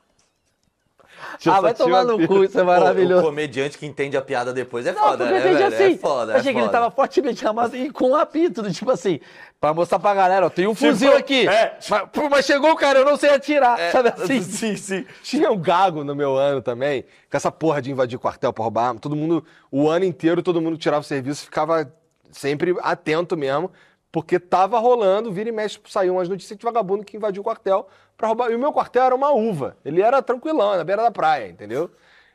[1.46, 3.24] Ah, vai um tomar no cu, isso é maravilhoso.
[3.24, 5.66] o comediante que entende a piada depois é Não, foda, né, velho?
[5.68, 5.94] assim.
[5.94, 6.78] É foda, é Achei que ele foda.
[6.80, 9.20] tava fortemente armado e com um apito, tipo assim,
[9.64, 11.48] pra mostrar pra galera, ó, tem um fuzil aqui.
[11.48, 11.78] é.
[11.90, 14.42] Mas, pô, mas chegou o cara, eu não sei atirar, sabe assim?
[14.44, 15.06] Sim, sim.
[15.24, 18.88] Tinha um gago no meu ano também, com essa porra de invadir quartel pra roubar
[18.88, 19.00] arma.
[19.00, 21.90] Todo mundo, o ano inteiro, todo mundo tirava o serviço, ficava
[22.30, 23.72] sempre atento mesmo,
[24.12, 27.88] porque tava rolando, vira e mexe, saiu umas notícias de vagabundo que invadiu o quartel
[28.18, 28.52] pra roubar.
[28.52, 29.78] E o meu quartel era uma uva.
[29.86, 31.90] Ele era tranquilão, na beira da praia, entendeu?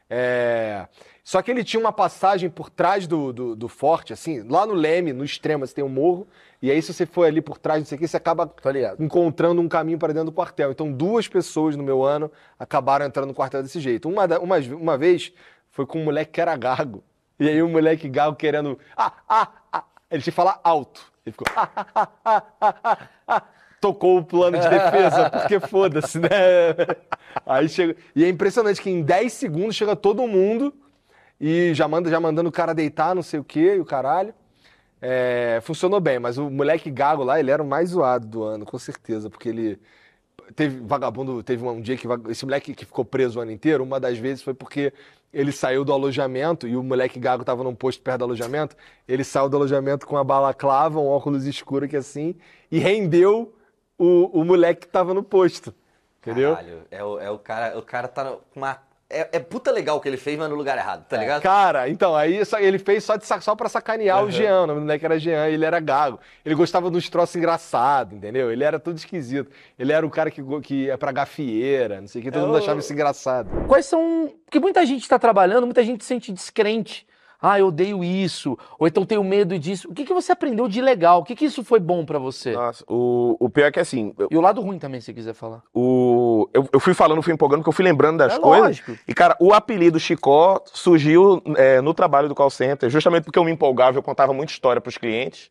[0.09, 0.87] É...
[1.23, 4.73] Só que ele tinha uma passagem por trás do, do, do forte, assim, lá no
[4.73, 6.27] Leme, no extremo, você tem um morro,
[6.61, 8.53] e aí se você for ali por trás, não sei o que, você acaba
[8.99, 10.73] encontrando um caminho para dentro do quartel.
[10.73, 14.09] Então duas pessoas no meu ano acabaram entrando no quartel desse jeito.
[14.09, 15.33] Uma, uma, uma vez
[15.71, 17.05] foi com um moleque que era gago,
[17.39, 18.79] e aí o moleque gago querendo...
[18.97, 21.13] Ah, ah, ah, ele tinha que falar alto.
[21.25, 21.47] Ele ficou...
[21.55, 22.99] Ah, ah, ah, ah, ah, ah,
[23.29, 23.43] ah.
[23.81, 26.29] Tocou o plano de defesa, porque foda-se, né?
[27.47, 27.95] Aí chega.
[28.15, 30.75] E é impressionante que em 10 segundos chega todo mundo
[31.41, 34.35] e já manda já mandando o cara deitar, não sei o quê, e o caralho.
[35.01, 38.65] É, funcionou bem, mas o moleque gago lá, ele era o mais zoado do ano,
[38.65, 39.81] com certeza, porque ele
[40.55, 44.01] teve vagabundo, teve um dia que esse moleque que ficou preso o ano inteiro, uma
[44.01, 44.93] das vezes foi porque
[45.33, 48.75] ele saiu do alojamento e o moleque gago tava num posto perto do alojamento,
[49.07, 52.35] ele saiu do alojamento com uma balaclava, um óculos escuro que assim,
[52.71, 53.55] e rendeu
[53.97, 55.75] o, o moleque que tava no posto.
[56.21, 56.57] Entendeu?
[56.57, 58.88] Caralho, é o, é o cara, o cara tá com uma...
[59.11, 61.41] É, é puta legal o que ele fez, mas no lugar errado, tá ligado?
[61.41, 64.31] Cara, então, aí só- ele fez só, de, só pra sacanear o Uhum.
[64.31, 66.21] Jean, o nome do moleque era Jean, ele era gago.
[66.45, 68.53] Ele gostava dos troços engraçados, entendeu?
[68.53, 69.51] Ele era tudo esquisito.
[69.79, 72.59] Ele era o cara que, que ia pra gafieira, não sei o que, todo mundo
[72.59, 73.49] Eu- achava isso engraçado.
[73.67, 74.31] Quais são.
[74.45, 77.07] Porque muita gente está trabalhando, muita gente se sente descrente
[77.41, 78.59] Ah, eu odeio isso.
[78.79, 79.89] Ou então tenho medo disso.
[79.91, 81.21] O que, que você aprendeu de legal?
[81.21, 82.53] O que, que isso foi bom pra você?
[82.53, 85.35] Nossa, o, o pior é que assim, eu- E o lado ruim também, se quiser
[85.35, 85.63] falar.
[85.73, 88.67] o, eu, eu fui falando, fui empolgando, que eu fui lembrando das É coisas.
[88.67, 88.99] lógico.
[89.07, 93.45] E, cara, o apelido Chicó surgiu é, no trabalho do call center, justamente porque eu
[93.45, 95.51] me empolgava, eu contava muita história pros clientes.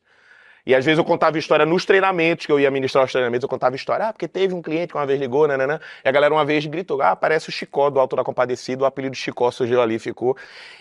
[0.67, 3.47] E às vezes eu contava história nos treinamentos, que eu ia ministrar os treinamentos, eu
[3.47, 6.33] contava história, ah, porque teve um cliente que uma vez ligou, nananã, e a galera
[6.33, 9.81] uma vez gritou, ah, parece o Chicó do Alto da Compadecida, o apelido Chicó surgiu
[9.81, 10.35] ali, ficou.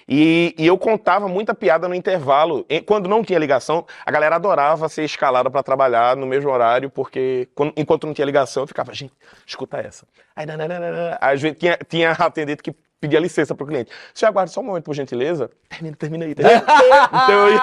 [0.08, 2.66] E, e eu contava muita piada no intervalo.
[2.84, 7.48] Quando não tinha ligação, a galera adorava ser escalada para trabalhar no mesmo horário, porque
[7.54, 9.12] quando- enquanto não tinha ligação, eu ficava, gente,
[9.46, 10.04] escuta essa.
[10.34, 11.16] Aí, nananana.
[11.20, 13.90] Às vezes tinha, tinha atendente que pedia licença pro cliente.
[14.14, 15.50] Senhor, aguarde só um momento, por gentileza.
[15.68, 16.34] Termina, termina aí.
[16.34, 16.64] Termina.
[17.12, 17.60] então, eu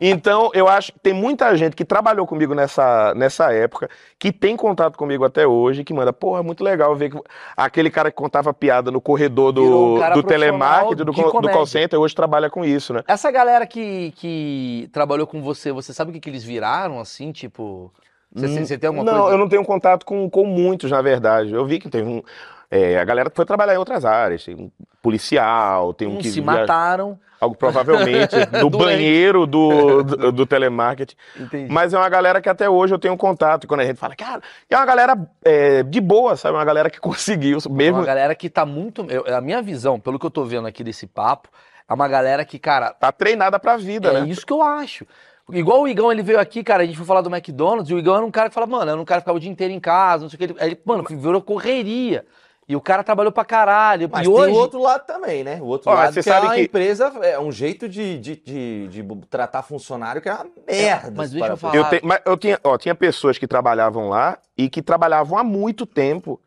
[0.00, 3.88] então, eu acho que tem muita gente que trabalhou comigo nessa, nessa época,
[4.18, 7.20] que tem contato comigo até hoje, que manda, pô, é muito legal ver que
[7.56, 11.66] aquele cara que contava piada no corredor Virou um do, do telemarketing, do, do call
[11.66, 13.02] center, hoje trabalha com isso, né?
[13.06, 17.32] Essa galera que, que trabalhou com você, você sabe o que, que eles viraram, assim,
[17.32, 17.92] tipo...
[18.34, 19.34] Você, você- você tem alguma não, coisa?
[19.34, 21.54] eu não tenho contato com, com muitos, na verdade.
[21.54, 22.22] Eu vi que teve um.
[22.70, 24.44] É, a galera que foi trabalhar em outras áreas.
[24.44, 24.70] Tem um
[25.02, 26.28] policial, tem um que.
[26.28, 27.18] se via- mataram.
[27.38, 31.14] Algo provavelmente no banheiro do, do, do telemarketing.
[31.38, 31.70] Entendi.
[31.70, 33.64] Mas é uma galera que até hoje eu tenho contato.
[33.64, 34.40] E quando a gente fala, cara,
[34.70, 36.56] é uma galera é, de boa, sabe?
[36.56, 37.58] Uma galera que conseguiu.
[37.64, 37.98] É Mesmo.
[37.98, 39.04] uma galera que tá muito...
[39.10, 41.50] eu- a minha visão, pelo que eu tô vendo aqui desse papo,
[41.86, 42.90] é uma galera que, cara...
[42.92, 44.28] Tá treinada pra vida, é né?
[44.28, 45.06] isso que eu acho.
[45.52, 47.98] Igual o Igão, ele veio aqui, cara, a gente foi falar do McDonald's, e o
[47.98, 49.72] Igão era um cara que falava, mano, era um cara que ficava o dia inteiro
[49.74, 50.44] em casa, não sei o que.
[50.44, 52.24] Ele, aí ele mano, virou correria.
[52.68, 54.08] E o cara trabalhou pra caralho.
[54.10, 54.50] Mas e tem hoje...
[54.52, 55.58] o outro lado também, né?
[55.62, 58.36] O outro Ó, lado você que sabe a que- empresa é um jeito de, de,
[58.36, 61.12] de, de tratar funcionário que é uma merda.
[61.14, 61.76] mas se deixa eu falar.
[61.76, 65.44] Eu, te- mas eu tinha, ó, tinha pessoas que trabalhavam lá e que trabalhavam há
[65.44, 66.40] muito tempo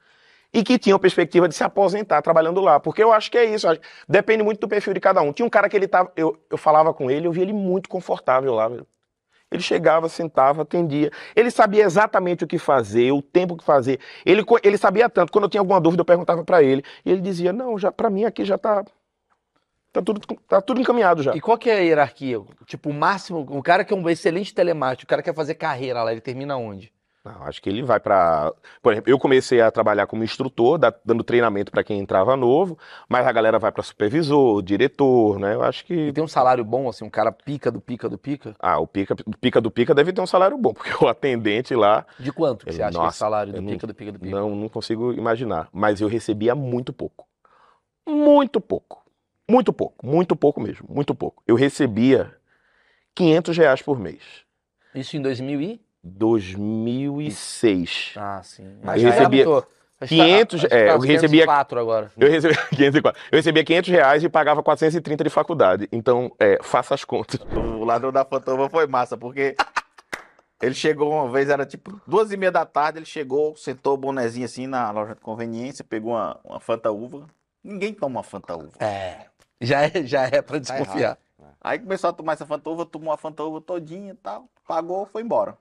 [0.54, 2.80] e que tinham perspectiva de se aposentar trabalhando lá.
[2.82, 3.66] Porque eu acho que é isso.
[4.08, 5.32] Depende muito do perfil de cada um.
[5.32, 6.12] Tinha um cara que ele tava.
[6.18, 8.86] Eu, eu falava com ele, eu via ele muito confortável lá, velho.
[9.52, 11.12] Ele chegava, sentava, atendia.
[11.36, 14.00] Ele sabia exatamente o que fazer, o tempo que fazer.
[14.26, 15.32] Ele, ele sabia tanto.
[15.32, 16.84] Quando eu tinha alguma dúvida, eu perguntava pra ele.
[17.04, 18.86] E ele dizia: Não, já para mim aqui já tá.
[19.92, 21.36] Tá tudo, tá tudo encaminhado já.
[21.36, 22.40] E qual que é a hierarquia?
[22.68, 25.56] Tipo, o máximo, o cara que é um excelente telemarketing, o cara que quer fazer
[25.56, 26.94] carreira lá, ele termina onde?
[27.24, 28.54] Não, acho que ele vai para.
[28.82, 32.78] Por exemplo, eu comecei a trabalhar como instrutor, da- dando treinamento para quem entrava novo,
[33.10, 35.54] mas a galera vai para supervisor, diretor, né?
[35.54, 36.14] Eu acho E que.
[36.14, 38.56] tem um salário bom, assim, um cara pica do pica do pica?
[38.58, 41.76] Ah, o pica, o pica do pica deve ter um salário bom, porque o atendente
[41.76, 42.06] lá.
[42.18, 43.94] De quanto Ele- você acha que é nossa, esse salário do eu não- pica do
[43.94, 44.36] pica do pica?
[44.36, 45.68] Não, não consigo imaginar.
[45.74, 47.28] Mas eu recebia muito pouco.
[48.08, 49.04] Muito pouco.
[49.50, 50.06] Muito pouco.
[50.06, 50.88] Muito pouco mesmo.
[50.90, 51.44] Muito pouco.
[51.46, 52.34] Eu recebia
[53.14, 54.22] 500 reais por mês.
[54.96, 55.82] Isso em 2000 e?
[56.10, 58.14] 2006.
[58.18, 58.66] Ah, sim.
[58.84, 59.46] Eu recebia
[60.08, 62.12] 500, é, eu recebia- 4 agora.
[62.18, 63.22] Eu recebia 504.
[63.32, 65.90] Eu recebia 500 reais e pagava 430 de faculdade.
[65.92, 67.40] Então, é, faça as contas.
[67.56, 69.56] O ladrão da Fantoma foi massa, porque
[70.62, 73.98] ele chegou uma vez, era tipo duas e meia da tarde, ele chegou, sentou o
[73.98, 77.26] bonezinho assim na loja de conveniência, pegou uma, uma Fanta Uva.
[77.64, 78.72] Ninguém toma Fanta Uva.
[78.80, 79.26] É.
[79.60, 81.18] Já é, já é pra Tá desconfiar.
[81.62, 85.06] Aí começou a tomar essa Fanta Uva, tomou a Fanta Uva todinha e tal, pagou,
[85.06, 85.58] foi embora.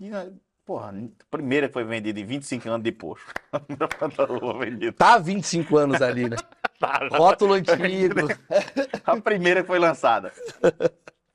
[0.00, 0.32] E, aí,
[0.64, 3.20] porra, a primeira que foi vendida em 25 anos depois.
[4.96, 6.36] Tá há 25 anos ali, né?
[6.80, 8.20] Tá, Rótulo antigo.
[9.04, 10.32] A primeira que foi lançada.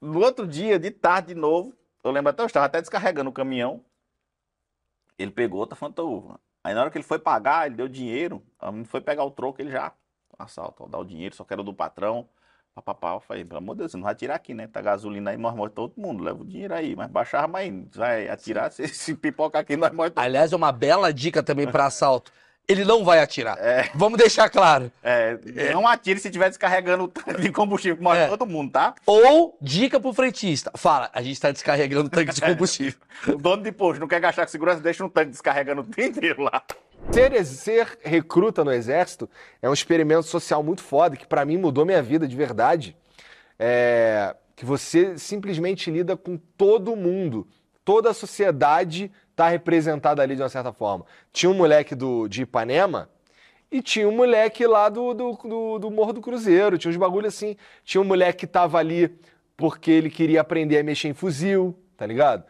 [0.01, 1.71] No outro dia, de tarde de novo,
[2.03, 3.85] eu lembro até, eu estava até descarregando o caminhão.
[5.19, 6.39] Ele pegou outra Fanta Uva.
[6.63, 8.41] Aí na hora que ele foi pagar, ele deu dinheiro.
[8.57, 9.91] A menina foi pegar o troco, ele já.
[10.39, 12.27] Assalto, ó, dá o dinheiro, só quero do patrão.
[12.76, 14.68] Papapá, eu falei, pelo amor de Deus, você não vai tirar aqui, né?
[14.68, 16.93] Tá gasolina aí, nós morremos todo mundo, leva o dinheiro aí.
[16.93, 20.73] Mas baixava, mas vai atirar, se, se pipocar aqui, nós morremos todo Aliás, é uma
[20.73, 22.34] bela dica também pra assalto.
[22.67, 23.57] Ele não vai atirar.
[23.59, 23.89] É.
[23.93, 24.91] Vamos deixar claro.
[25.03, 25.37] É,
[25.71, 28.27] não atire se estiver descarregando o tanque de combustível, que morre É.
[28.27, 28.95] todo mundo, tá?
[29.05, 30.71] Ou dica pro frentista.
[30.75, 32.99] Fala, a gente tá descarregando o tanque de combustível.
[33.27, 36.05] O dono de posto não quer gastar com segurança, deixa um tanque descarregando o dia
[36.07, 36.63] inteiro lá.
[37.11, 39.29] Ser, ser recruta no exército
[39.61, 42.95] é um experimento social muito foda que pra mim mudou minha vida de verdade.
[43.59, 47.47] É, que você simplesmente lida com todo mundo,
[47.85, 51.05] toda a sociedade está representada ali de uma certa forma.
[51.31, 53.09] Tinha um moleque do, de Ipanema
[53.71, 57.27] e tinha um moleque lá do, do, do, do Morro do Cruzeiro, tinha uns bagulho
[57.27, 57.55] assim.
[57.83, 59.15] Tinha um moleque que tava ali
[59.55, 62.43] porque ele queria aprender a mexer em fuzil, tá ligado?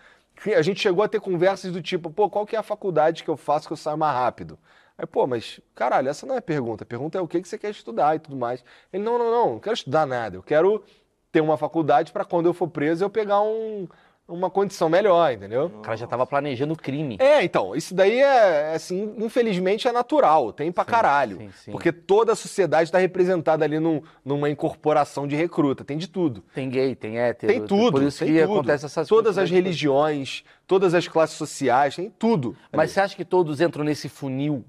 [0.55, 3.29] A gente chegou a ter conversas do tipo, pô, qual que é a faculdade que
[3.29, 4.57] eu faço que eu saio mais rápido?
[4.97, 6.83] Aí, pô, mas, caralho, essa não é a pergunta.
[6.83, 8.63] A pergunta é o que, que você quer estudar e tudo mais.
[8.91, 10.37] Ele, não, não, não, não quero estudar nada.
[10.37, 10.83] Eu quero
[11.31, 13.87] ter uma faculdade para quando eu for preso eu pegar um,
[14.27, 15.65] uma condição melhor, entendeu?
[15.67, 17.15] O cara já tava planejando o crime.
[17.19, 21.37] É, então, isso daí é, assim, infelizmente é natural, tem pra caralho.
[21.37, 21.71] sim, sim.
[21.71, 26.43] Porque toda a sociedade tá representada ali num- numa incorporação de recruta, tem de tudo.
[26.55, 27.53] Tem gay, tem hétero.
[27.53, 28.53] Tem tudo, Por isso que tudo.
[28.53, 32.55] acontece essas Todas as religiões, todas as classes sociais, tem tudo.
[32.73, 34.65] Mas você acha que todos entram nesse funil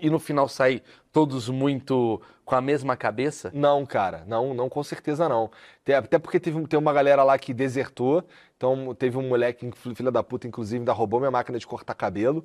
[0.00, 0.80] e no final saem
[1.10, 3.50] todos muito com a mesma cabeça?
[3.54, 5.50] Não, cara, não, não, com certeza não.
[5.98, 8.24] Até porque teve, tem uma galera lá que desertou,
[8.62, 12.44] então teve um moleque, filha da puta, inclusive, ainda roubou minha máquina de cortar cabelo.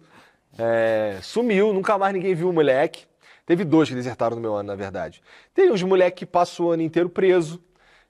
[0.57, 3.05] É, sumiu, nunca mais ninguém viu o moleque.
[3.45, 5.21] Teve dois que desertaram no meu ano, na verdade.
[5.53, 7.61] Tem uns moleques que passam o ano inteiro preso.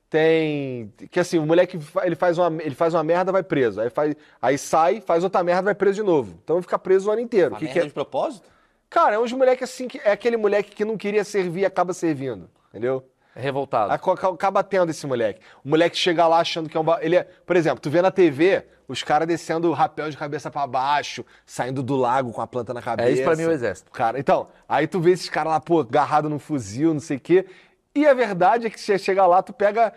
[0.10, 0.90] Tem.
[1.12, 3.82] Que assim, o moleque ele faz uma, ele faz uma merda, vai preso.
[3.82, 6.40] Aí, faz, aí sai, faz outra merda, vai preso de novo.
[6.42, 7.50] Então fica preso o ano inteiro.
[7.50, 8.48] Uma Que merda que é- de propósito?
[8.90, 11.94] Cara, é uns moleque assim que é aquele moleque que não queria servir e acaba
[11.94, 12.50] servindo.
[12.70, 13.04] Entendeu?
[13.38, 13.92] Revoltado.
[13.94, 15.40] Aca- aca- Acaba tendo esse moleque.
[15.64, 16.84] O moleque chega lá achando que é um.
[16.84, 20.18] ba- Ele é, por exemplo, tu vê na TV os caras descendo o rapel de
[20.18, 23.10] cabeça pra baixo, saindo do lago com a planta na cabeça.
[23.10, 23.92] É isso pra mim o exército.
[23.92, 27.20] Cara, então, aí tu vê esses caras lá, pô, agarrado num fuzil, não sei o
[27.20, 27.46] quê.
[27.94, 29.92] E a verdade é que você chega lá, tu pega.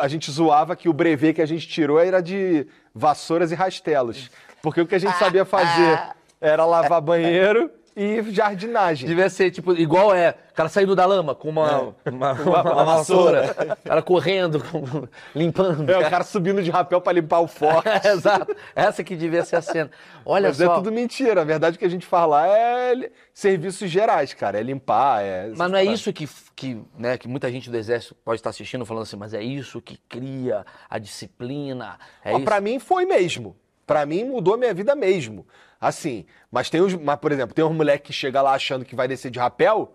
[0.00, 4.30] a gente zoava que o brevet que a gente tirou era de vassouras e rastelos.
[4.62, 6.00] Porque o que a gente sabia fazer
[6.40, 9.06] era lavar banheiro e jardinagem.
[9.08, 12.84] Devia ser, tipo, igual é, o cara saindo da lama com uma, uma, uma- uma
[12.84, 13.54] vassoura,
[13.84, 15.88] o cara correndo, com- limpando.
[15.90, 17.88] É, o cara subindo de rapel pra limpar o forte.
[18.06, 18.54] Exato.
[18.74, 19.90] Essa que devia ser a cena.
[20.26, 20.64] Olha Mas só.
[20.72, 21.42] é tudo mentira.
[21.42, 24.58] A verdade que a gente fala é serviços gerais, cara.
[24.58, 25.50] É limpar, é.
[25.56, 28.84] Mas não é isso que, que, né, que muita gente do exército pode estar assistindo
[28.84, 31.98] falando assim, mas é isso que cria a disciplina.
[32.24, 32.44] É Ó, isso.
[32.44, 33.56] Pra mim foi mesmo.
[33.86, 35.46] Pra mim mudou minha vida mesmo.
[35.80, 36.94] Assim, mas tem os.
[36.94, 39.92] Mas, por exemplo, tem um moleque que chega lá achando que vai descer de rapel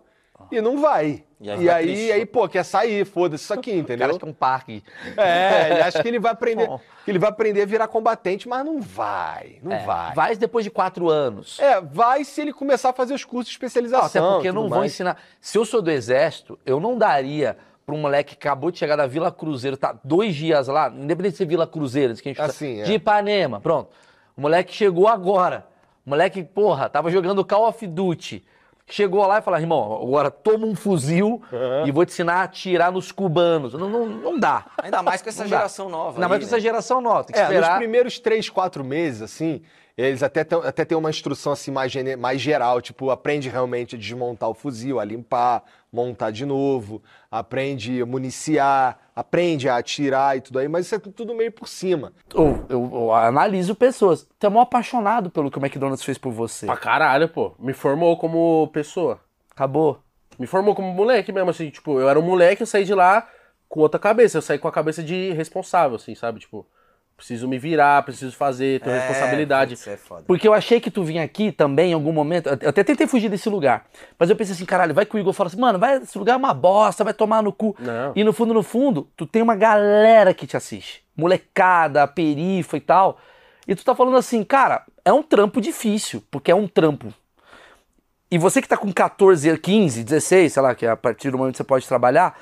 [0.51, 1.23] e não vai.
[1.41, 4.09] E E aí aí, aí, pô, quer sair, foda-se isso aqui, entendeu?
[4.09, 4.83] acha que é um parque.
[5.17, 6.67] É, ele acha que ele vai aprender.
[6.67, 6.79] Bom.
[7.05, 9.57] que ele vai aprender a virar combatente, mas não vai.
[9.63, 10.13] Não É, vai.
[10.13, 11.59] Vai depois de quatro anos.
[11.59, 14.23] É, vai se ele começar a fazer os cursos de especialização.
[14.25, 14.91] até porque não vão mais.
[14.93, 15.17] ensinar.
[15.41, 18.95] Se eu sou do exército, eu não daria pra um moleque que acabou de chegar
[18.97, 22.41] da Vila Cruzeiro, tá dois dias lá, independente de ser Vila Cruzeiro, que a gente
[22.41, 22.83] Assim, é.
[22.83, 23.89] de Ipanema, pronto.
[24.39, 25.67] O moleque chegou agora.
[26.05, 28.41] O moleque, porra, tava jogando Call of Duty.
[28.87, 31.41] Chegou lá e falou, irmão, agora toma um fuzil
[31.85, 33.73] e vou te ensinar a atirar nos cubanos.
[33.73, 34.65] Não, não, não dá.
[34.81, 35.57] Ainda mais com essa Não dá.
[35.57, 36.11] geração nova.
[36.15, 36.51] Ainda aí, mais com né?
[36.53, 37.25] essa geração nova.
[37.25, 37.77] Tem que É, nos esperar.
[37.79, 39.61] primeiros três, quatro meses, assim,
[40.01, 43.99] eles até, tão- até têm uma instrução assim mais, mais geral, tipo, aprende realmente a
[43.99, 47.01] desmontar o fuzil, a limpar, montar de novo,
[47.31, 51.67] aprende a municiar, aprende a atirar e tudo aí, mas isso é tudo meio por
[51.67, 52.13] cima.
[52.33, 54.27] Eu, eu- eu analiso pessoas.
[54.39, 56.65] Tu é mó apaixonado pelo que o McDonald's fez por você.
[56.65, 57.53] Pra caralho, pô.
[57.59, 59.19] Me formou como pessoa.
[59.51, 59.99] Acabou.
[60.37, 63.27] Me formou como moleque mesmo, assim, tipo, eu era um moleque, eu saí de lá
[63.67, 64.37] com outra cabeça.
[64.37, 66.39] Eu saí com a cabeça de responsável, assim, sabe?
[66.39, 66.65] Tipo,
[67.19, 69.73] preciso me virar, preciso fazer, ter É, responsabilidade.
[69.73, 70.23] é foda.
[70.25, 72.47] Porque eu achei que tu vinha aqui também em algum momento.
[72.61, 73.85] Eu até tentei fugir desse lugar.
[74.17, 76.33] Mas eu pensei assim, caralho, vai que o Igor fala assim, mano, vai, esse lugar
[76.33, 77.75] é uma bosta, vai tomar no cu.
[77.77, 78.13] Não.
[78.15, 81.03] E no fundo, no fundo, tu tem uma galera que te assiste.
[81.15, 83.19] Molecada, perifa e tal.
[83.67, 87.13] E tu tá falando assim, cara, é um trampo difícil, porque é um trampo.
[88.31, 91.37] E você que tá com 14, 15, 16, sei lá, que é a partir do
[91.37, 92.39] momento que você pode trabalhar,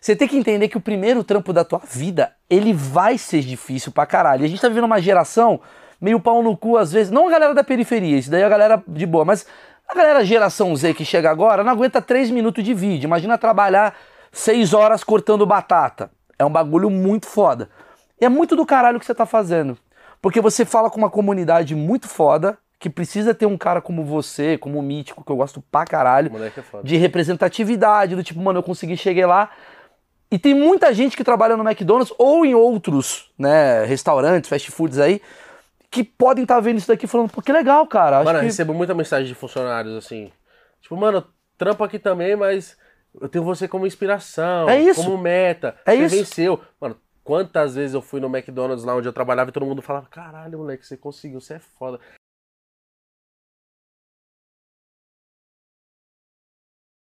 [0.00, 3.92] você tem que entender que o primeiro trampo da tua vida, ele vai ser difícil
[3.92, 4.42] pra caralho.
[4.42, 5.60] E a gente tá vivendo uma geração
[6.00, 8.48] meio pau no cu às vezes, não a galera da periferia, isso daí é a
[8.48, 9.46] galera de boa, mas
[9.86, 13.06] a galera geração Z que chega agora não aguenta 3 minutos de vídeo.
[13.06, 13.94] Imagina trabalhar
[14.32, 16.10] 6 horas cortando batata.
[16.38, 17.68] É um bagulho muito foda.
[18.20, 19.76] E é muito do caralho que você tá fazendo.
[20.22, 24.56] Porque você fala com uma comunidade muito foda, que precisa ter um cara como você,
[24.56, 28.62] como o Mítico, que eu gosto pra caralho, é de representatividade, do tipo, mano, eu
[28.62, 29.50] consegui chegar lá.
[30.30, 34.98] E tem muita gente que trabalha no McDonald's ou em outros, né, restaurantes, fast foods
[34.98, 35.20] aí,
[35.90, 38.18] que podem estar vendo isso daqui falando, pô, que legal, cara.
[38.18, 38.46] Acho Mano, eu que...
[38.46, 40.30] recebo muita mensagem de funcionários assim.
[40.80, 41.26] Tipo, mano,
[41.58, 42.76] trampo aqui também, mas
[43.20, 44.68] eu tenho você como inspiração.
[44.68, 45.02] É isso.
[45.02, 45.76] Como meta.
[45.84, 46.16] É você isso.
[46.16, 46.60] venceu.
[46.80, 50.06] Mano, quantas vezes eu fui no McDonald's lá onde eu trabalhava e todo mundo falava:
[50.06, 51.98] caralho, moleque, você conseguiu, você é foda.